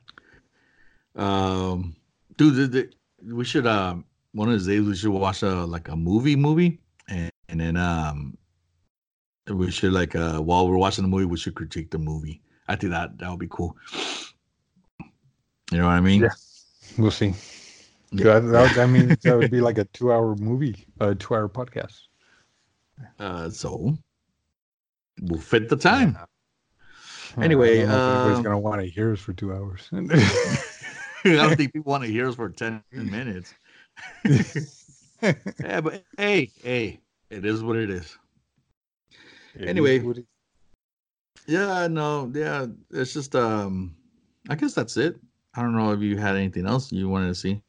Um, 1.16 1.96
dude, 2.36 2.54
the, 2.54 2.66
the, 2.66 3.34
we 3.34 3.44
should 3.44 3.66
um 3.66 4.04
one 4.32 4.48
of 4.48 4.54
these 4.54 4.66
days 4.66 4.82
we 4.82 4.94
should 4.96 5.10
watch 5.10 5.42
a 5.42 5.64
like 5.66 5.88
a 5.88 5.96
movie 5.96 6.36
movie 6.36 6.78
and, 7.08 7.30
and 7.48 7.60
then 7.60 7.76
um 7.76 8.38
we 9.48 9.70
should 9.70 9.92
like 9.92 10.14
uh 10.14 10.38
while 10.38 10.68
we're 10.68 10.76
watching 10.78 11.02
the 11.02 11.08
movie 11.08 11.24
we 11.26 11.36
should 11.36 11.54
critique 11.54 11.90
the 11.90 11.98
movie. 11.98 12.40
I 12.68 12.76
think 12.76 12.92
that 12.92 13.18
that 13.18 13.28
would 13.28 13.40
be 13.40 13.48
cool. 13.50 13.76
You 15.72 15.78
know 15.78 15.84
what 15.86 15.92
I 15.92 16.00
mean? 16.00 16.22
Yeah. 16.22 16.30
We'll 16.98 17.10
see. 17.10 17.34
Yeah. 18.12 18.40
That, 18.40 18.40
that, 18.40 18.74
that 18.76 18.88
means 18.88 19.16
that 19.22 19.36
would 19.38 19.50
be 19.50 19.60
like 19.60 19.78
a 19.78 19.84
two-hour 19.84 20.36
movie, 20.36 20.84
a 21.00 21.14
two-hour 21.14 21.48
podcast. 21.48 22.00
Uh, 23.18 23.48
so 23.50 23.96
we'll 25.22 25.40
fit 25.40 25.68
the 25.68 25.76
time. 25.76 26.16
Uh, 26.20 26.24
Anyway, 27.40 27.78
I 27.78 27.82
don't 27.82 27.88
know 27.90 27.96
if 27.96 28.08
anybody's 28.08 28.36
um, 28.38 28.42
gonna 28.42 28.58
want 28.58 28.80
to 28.80 28.88
hear 28.88 29.12
us 29.12 29.20
for 29.20 29.32
two 29.32 29.52
hours. 29.54 29.88
I 29.92 30.00
don't 31.24 31.56
think 31.56 31.72
people 31.72 31.88
want 31.92 32.02
to 32.02 32.10
hear 32.10 32.28
us 32.28 32.34
for 32.34 32.48
10 32.50 32.82
minutes. 32.92 33.54
Yeah, 35.22 35.82
but 35.82 36.02
hey, 36.16 36.50
hey, 36.62 36.98
it 37.28 37.44
is 37.44 37.62
what 37.62 37.76
it 37.76 37.90
is. 37.90 38.16
It 39.54 39.62
is 39.64 39.68
Anyway. 39.68 39.98
it- 39.98 40.24
Yeah, 41.46 41.86
no, 41.88 42.32
yeah, 42.34 42.66
it's 42.90 43.12
just 43.12 43.36
um 43.36 43.94
I 44.48 44.54
guess 44.54 44.72
that's 44.74 44.96
it. 44.96 45.20
I 45.54 45.60
don't 45.62 45.76
know 45.76 45.92
if 45.92 46.00
you 46.00 46.16
had 46.16 46.36
anything 46.36 46.66
else 46.66 46.90
you 46.90 47.08
wanted 47.08 47.28
to 47.28 47.34
see. 47.34 47.60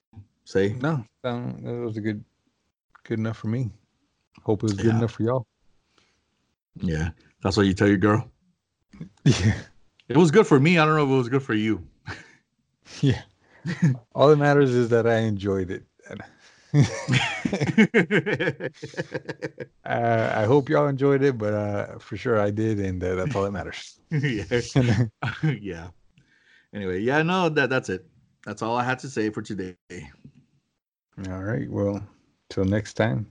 Say. 0.43 0.73
no, 0.79 1.03
that 1.23 1.63
that 1.63 1.73
was 1.73 1.97
a 1.97 2.01
good, 2.01 2.23
good 3.03 3.19
enough 3.19 3.37
for 3.37 3.47
me. 3.47 3.69
Hope 4.43 4.63
it 4.63 4.63
was 4.63 4.73
good 4.73 4.85
Yeah. 4.87 4.97
enough 4.97 5.11
for 5.11 5.23
y'all. 5.23 5.47
Yeah. 6.77 7.09
That's 7.43 7.57
what 7.57 7.65
you 7.67 7.73
tell 7.73 7.87
your 7.87 7.97
girl. 7.97 8.29
Yeah, 9.23 9.53
It 10.07 10.17
was 10.17 10.31
good 10.31 10.47
for 10.47 10.59
me. 10.59 10.77
I 10.77 10.85
don't 10.85 10.95
know 10.95 11.03
if 11.03 11.09
it 11.09 11.15
was 11.17 11.29
good 11.29 11.43
for 11.43 11.53
you. 11.53 11.87
yeah. 13.01 13.21
All 14.15 14.27
that 14.29 14.37
matters 14.37 14.71
is 14.71 14.89
that 14.89 15.05
I 15.07 15.17
enjoyed 15.19 15.69
it. 15.71 15.83
uh, 19.85 20.31
I 20.35 20.45
hope 20.45 20.69
y'all 20.69 20.87
enjoyed 20.87 21.21
it, 21.21 21.37
but 21.37 21.53
uh, 21.53 21.99
for 21.99 22.17
sure 22.17 22.39
I 22.39 22.49
did, 22.49 22.79
and 22.79 23.03
uh, 23.03 23.15
that's 23.15 23.35
all 23.35 23.43
that 23.43 23.51
matters. 23.51 23.99
yeah. 24.11 24.43
yeah. 25.59 25.87
Anyway, 26.73 27.01
yeah, 27.01 27.21
no, 27.23 27.49
that 27.49 27.69
that's 27.69 27.89
it. 27.89 28.05
That's 28.45 28.61
all 28.61 28.75
I 28.77 28.83
had 28.83 28.99
to 28.99 29.09
say 29.09 29.29
for 29.29 29.41
today. 29.41 29.75
All 31.29 31.43
right. 31.43 31.69
Well, 31.69 32.05
till 32.49 32.65
next 32.65 32.93
time. 32.93 33.27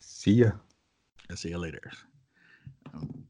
See 0.00 0.32
ya. 0.32 0.52
I'll 1.30 1.36
see 1.36 1.50
you 1.50 1.58
later. 1.58 1.90
Um, 2.94 3.25